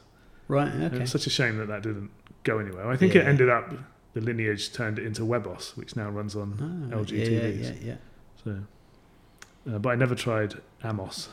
Right. 0.48 0.72
And 0.72 0.84
Okay. 0.84 1.02
It's 1.02 1.12
such 1.12 1.26
a 1.26 1.30
shame 1.30 1.54
that 1.58 1.68
that 1.68 1.82
didn't 1.82 2.10
go 2.44 2.58
anywhere. 2.58 2.86
I 2.90 2.96
think 2.96 3.14
it 3.14 3.26
ended 3.26 3.48
up 3.50 3.66
the 4.14 4.20
lineage 4.20 4.72
turned 4.72 4.98
it 4.98 5.06
into 5.06 5.22
WebOS, 5.22 5.76
which 5.76 5.96
now 5.96 6.08
runs 6.10 6.36
on 6.36 6.90
Ah, 6.92 6.96
LG 6.96 7.10
yeah, 7.12 7.24
yeah, 7.24 7.40
TVs. 7.40 7.62
yeah, 7.62 7.72
yeah. 7.88 7.96
So, 8.44 8.58
uh, 9.74 9.78
but 9.78 9.90
I 9.90 9.94
never 9.94 10.14
tried 10.14 10.54
Amos. 10.84 11.28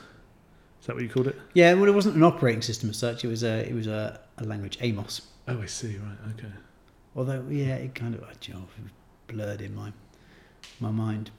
Is 0.81 0.87
that 0.87 0.95
what 0.95 1.03
you 1.03 1.09
called 1.09 1.27
it? 1.27 1.35
Yeah, 1.53 1.73
well, 1.73 1.87
it 1.89 1.93
wasn't 1.93 2.15
an 2.15 2.23
operating 2.23 2.61
system 2.61 2.89
as 2.89 2.97
such. 2.97 3.25
It 3.25 3.27
was 3.27 3.43
a 3.43 3.67
it 3.67 3.73
was 3.73 3.87
a, 3.87 4.19
a 4.37 4.43
language, 4.45 4.77
Amos. 4.81 5.21
Oh, 5.47 5.61
I 5.61 5.65
see. 5.65 5.97
Right. 5.97 6.17
Okay. 6.37 6.53
Although, 7.15 7.43
yeah, 7.49 7.75
it 7.75 7.95
kind 7.95 8.15
of, 8.15 8.23
you 8.47 8.53
know, 8.53 8.65
blurred 9.27 9.61
in 9.61 9.75
my 9.75 9.91
my 10.79 10.91
mind. 10.91 11.31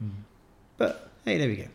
Hmm. 0.00 0.08
But 0.78 1.10
hey, 1.24 1.38
there 1.38 1.48
we 1.48 1.56
go. 1.56 1.66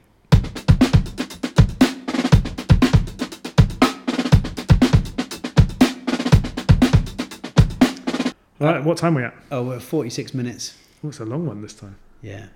Right. 8.59 8.83
What 8.83 8.97
time 8.97 9.15
are 9.17 9.21
we 9.21 9.25
at? 9.25 9.33
Oh, 9.51 9.63
we're 9.63 9.75
at 9.77 9.81
forty 9.81 10.09
six 10.09 10.33
minutes. 10.33 10.75
Oh, 11.03 11.09
it's 11.09 11.19
a 11.19 11.25
long 11.25 11.45
one 11.45 11.61
this 11.61 11.73
time. 11.73 11.97
Yeah, 12.21 12.47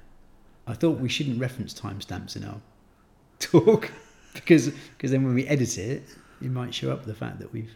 I 0.68 0.74
thought 0.74 1.00
we 1.00 1.10
shouldn't 1.10 1.40
reference 1.40 1.74
timestamps 1.74 2.36
in 2.36 2.44
our 2.44 2.60
talk 3.40 3.92
because 4.34 4.70
because 4.98 5.12
then 5.12 5.24
when 5.24 5.34
we 5.36 5.46
edit 5.48 5.78
it, 5.78 6.04
it 6.42 6.50
might 6.52 6.74
show 6.74 6.92
up 6.92 7.06
the 7.06 7.14
fact 7.16 7.40
that 7.40 7.52
we've 7.54 7.72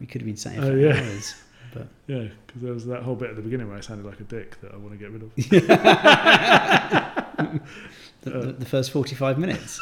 we 0.00 0.06
could 0.06 0.20
have 0.20 0.26
been 0.26 0.36
sat 0.36 0.54
here 0.54 0.62
Oh, 0.64 0.70
for 0.70 0.76
yeah. 0.78 0.92
hours. 1.00 1.34
But 1.74 1.88
Yeah, 2.06 2.28
because 2.46 2.62
there 2.62 2.72
was 2.72 2.86
that 2.86 3.02
whole 3.02 3.14
bit 3.14 3.30
at 3.30 3.36
the 3.36 3.42
beginning 3.42 3.68
where 3.68 3.76
I 3.76 3.80
sounded 3.80 4.06
like 4.06 4.20
a 4.20 4.24
dick 4.24 4.60
that 4.62 4.72
I 4.72 4.76
want 4.76 4.92
to 4.92 4.96
get 4.98 5.10
rid 5.10 5.22
of. 5.22 5.34
the, 5.36 5.72
uh. 7.36 7.58
the, 8.22 8.52
the 8.52 8.64
first 8.66 8.90
forty-five 8.90 9.38
minutes. 9.38 9.80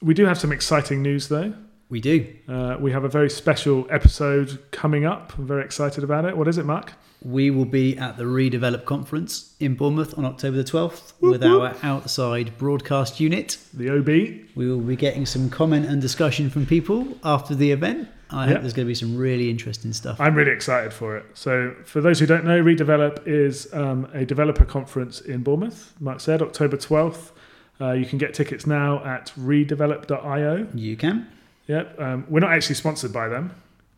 We 0.00 0.14
do 0.14 0.24
have 0.26 0.38
some 0.38 0.50
exciting 0.50 1.00
news 1.02 1.28
though. 1.28 1.54
We 1.92 2.00
do. 2.00 2.26
Uh, 2.48 2.78
we 2.80 2.90
have 2.92 3.04
a 3.04 3.08
very 3.08 3.28
special 3.28 3.86
episode 3.90 4.58
coming 4.70 5.04
up. 5.04 5.36
I'm 5.36 5.46
very 5.46 5.62
excited 5.62 6.02
about 6.02 6.24
it. 6.24 6.34
What 6.34 6.48
is 6.48 6.56
it, 6.56 6.64
Mark? 6.64 6.94
We 7.20 7.50
will 7.50 7.66
be 7.66 7.98
at 7.98 8.16
the 8.16 8.24
Redevelop 8.24 8.86
conference 8.86 9.54
in 9.60 9.74
Bournemouth 9.74 10.16
on 10.16 10.24
October 10.24 10.56
the 10.56 10.64
12th 10.64 11.12
with 11.20 11.44
our 11.44 11.76
outside 11.82 12.56
broadcast 12.56 13.20
unit. 13.20 13.58
The 13.74 13.90
OB. 13.90 14.06
We 14.06 14.70
will 14.70 14.80
be 14.80 14.96
getting 14.96 15.26
some 15.26 15.50
comment 15.50 15.84
and 15.84 16.00
discussion 16.00 16.48
from 16.48 16.64
people 16.64 17.06
after 17.22 17.54
the 17.54 17.70
event. 17.72 18.08
I 18.30 18.46
Yep. 18.46 18.52
hope 18.54 18.60
there's 18.62 18.72
going 18.72 18.86
to 18.86 18.90
be 18.90 18.94
some 18.94 19.14
really 19.14 19.50
interesting 19.50 19.92
stuff. 19.92 20.18
I'm 20.18 20.34
really 20.34 20.52
excited 20.52 20.94
for 20.94 21.18
it. 21.18 21.26
So, 21.34 21.74
for 21.84 22.00
those 22.00 22.18
who 22.20 22.24
don't 22.24 22.46
know, 22.46 22.58
Redevelop 22.62 23.26
is 23.26 23.68
um, 23.74 24.08
a 24.14 24.24
developer 24.24 24.64
conference 24.64 25.20
in 25.20 25.42
Bournemouth. 25.42 25.92
Mark 26.00 26.20
said 26.20 26.40
October 26.40 26.78
12th. 26.78 27.32
Uh, 27.78 27.92
you 27.92 28.06
can 28.06 28.16
get 28.16 28.32
tickets 28.32 28.66
now 28.66 29.04
at 29.04 29.30
redevelop.io. 29.38 30.68
You 30.74 30.96
can. 30.96 31.28
Yep. 31.68 32.00
Um, 32.00 32.26
we're 32.28 32.40
not 32.40 32.52
actually 32.52 32.74
sponsored 32.74 33.12
by 33.12 33.28
them. 33.28 33.52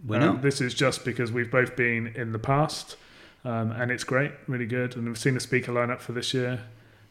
We're 0.06 0.16
Um, 0.20 0.22
not. 0.36 0.42
This 0.42 0.60
is 0.60 0.74
just 0.74 1.04
because 1.04 1.32
we've 1.32 1.50
both 1.50 1.76
been 1.76 2.08
in 2.08 2.32
the 2.32 2.38
past, 2.38 2.96
um, 3.44 3.72
and 3.72 3.90
it's 3.90 4.04
great, 4.04 4.32
really 4.46 4.66
good. 4.66 4.96
And 4.96 5.06
we've 5.06 5.18
seen 5.18 5.34
the 5.34 5.40
speaker 5.40 5.72
lineup 5.72 6.00
for 6.00 6.12
this 6.12 6.34
year, 6.34 6.60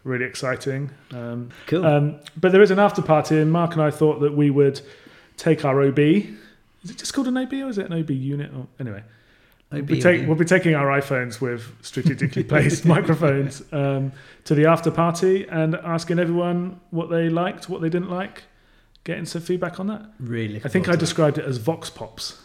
really 0.03 0.25
exciting. 0.25 0.91
Um, 1.11 1.49
Cool. 1.67 1.85
um, 1.85 2.15
but 2.39 2.51
there 2.51 2.61
is 2.61 2.69
an 2.71 2.79
after 2.79 3.01
party, 3.01 3.39
and 3.39 3.51
Mark 3.51 3.73
and 3.73 3.81
I 3.81 3.89
thought 3.89 4.19
that 4.21 4.35
we 4.35 4.49
would 4.51 4.81
take 5.37 5.65
our 5.65 5.81
OB. 5.81 5.99
Is 6.83 6.91
it 6.91 6.97
just 6.97 7.13
called 7.13 7.27
an 7.27 7.37
OB, 7.37 7.53
or 7.63 7.69
is 7.69 7.77
it 7.77 7.87
an 7.87 7.93
OB 7.93 8.11
unit? 8.11 8.51
Or, 8.55 8.67
anyway, 8.79 9.01
we'll 9.71 9.81
OB 9.81 9.87
be, 9.87 9.99
take, 10.01 10.27
we'll 10.27 10.35
be 10.35 10.45
taking 10.45 10.75
our 10.75 10.87
iPhones 10.99 11.41
with 11.41 11.71
strategically 11.81 12.43
placed 12.53 12.85
microphones 12.85 13.63
um, 13.71 14.11
to 14.43 14.53
the 14.53 14.65
after 14.67 14.91
party 14.91 15.47
and 15.47 15.73
asking 15.75 16.19
everyone 16.19 16.79
what 16.91 17.09
they 17.09 17.29
liked, 17.29 17.69
what 17.69 17.81
they 17.81 17.89
didn't 17.89 18.09
like, 18.11 18.43
getting 19.03 19.25
some 19.25 19.41
feedback 19.41 19.79
on 19.79 19.87
that. 19.87 20.05
really. 20.19 20.61
I 20.63 20.67
think 20.69 20.87
I 20.89 20.95
described 20.95 21.37
it 21.37 21.45
as 21.45 21.57
Vox 21.57 21.89
Pops. 21.89 22.39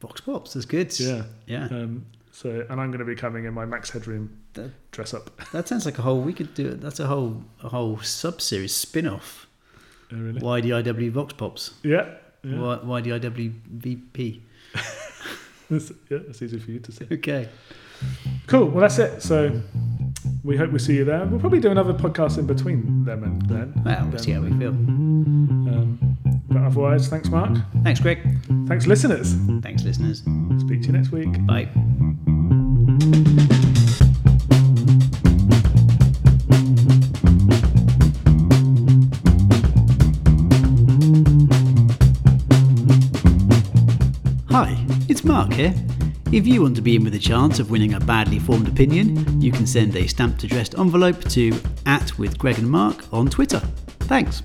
Vox 0.00 0.20
Pops. 0.20 0.54
That's 0.54 0.66
good. 0.66 0.98
Yeah. 0.98 1.24
Yeah. 1.46 1.64
Um, 1.66 2.06
so, 2.32 2.64
and 2.70 2.80
I'm 2.80 2.90
going 2.90 3.00
to 3.00 3.04
be 3.04 3.14
coming 3.14 3.44
in 3.44 3.52
my 3.54 3.64
Max 3.66 3.90
Headroom 3.90 4.36
That- 4.54 4.70
dress 4.92 5.12
up. 5.14 5.30
That 5.52 5.68
sounds 5.68 5.84
like 5.84 5.98
a 5.98 6.02
whole. 6.02 6.20
We 6.20 6.32
could 6.32 6.54
do 6.54 6.68
it. 6.68 6.80
That's 6.80 7.00
a 7.00 7.06
whole 7.06 7.44
a 7.62 7.68
whole 7.68 7.98
sub 8.00 8.40
series 8.40 8.74
spin 8.74 9.06
off. 9.06 9.46
Oh, 10.12 10.16
really? 10.16 10.40
YDIW 10.40 11.10
Vox 11.12 11.32
Pops. 11.34 11.74
Yeah. 11.82 12.14
yeah. 12.42 12.58
Y- 12.82 13.00
YDIW 13.02 13.52
VP. 13.68 14.42
That's, 15.68 15.92
yeah, 16.08 16.18
that's 16.26 16.42
easy 16.42 16.58
for 16.58 16.70
you 16.72 16.80
to 16.80 16.90
say. 16.92 17.06
Okay. 17.12 17.48
Cool. 18.48 18.66
Well, 18.68 18.80
that's 18.80 18.98
it. 18.98 19.22
So, 19.22 19.60
we 20.42 20.56
hope 20.56 20.70
we 20.70 20.78
see 20.78 20.96
you 20.96 21.04
there. 21.04 21.26
We'll 21.26 21.40
probably 21.40 21.60
do 21.60 21.70
another 21.70 21.92
podcast 21.92 22.38
in 22.38 22.46
between 22.46 23.04
them 23.04 23.24
and 23.24 23.42
then. 23.42 23.82
Well, 23.84 24.08
we'll 24.08 24.18
see 24.18 24.32
how 24.32 24.40
we 24.40 24.50
feel. 24.58 24.70
Um, 24.70 25.98
but 26.48 26.62
otherwise, 26.62 27.08
thanks, 27.08 27.28
Mark. 27.28 27.56
Thanks, 27.82 28.00
Greg. 28.00 28.18
Thanks, 28.66 28.86
listeners. 28.86 29.34
Thanks, 29.62 29.84
listeners. 29.84 30.20
Speak 30.60 30.82
to 30.82 30.86
you 30.88 30.92
next 30.92 31.10
week. 31.12 31.30
Bye. 31.46 31.68
Hi, 44.50 44.76
it's 45.08 45.22
Mark 45.24 45.52
here. 45.52 45.74
If 46.32 46.46
you 46.46 46.62
want 46.62 46.76
to 46.76 46.82
be 46.82 46.94
in 46.94 47.02
with 47.02 47.16
a 47.16 47.18
chance 47.18 47.58
of 47.58 47.72
winning 47.72 47.94
a 47.94 47.98
badly 47.98 48.38
formed 48.38 48.68
opinion, 48.68 49.42
you 49.42 49.50
can 49.50 49.66
send 49.66 49.96
a 49.96 50.06
stamped 50.06 50.44
addressed 50.44 50.78
envelope 50.78 51.24
to 51.30 51.52
at 51.86 52.16
with 52.20 52.38
Greg 52.38 52.56
and 52.60 52.70
Mark 52.70 53.12
on 53.12 53.28
Twitter. 53.28 53.58
Thanks. 54.02 54.44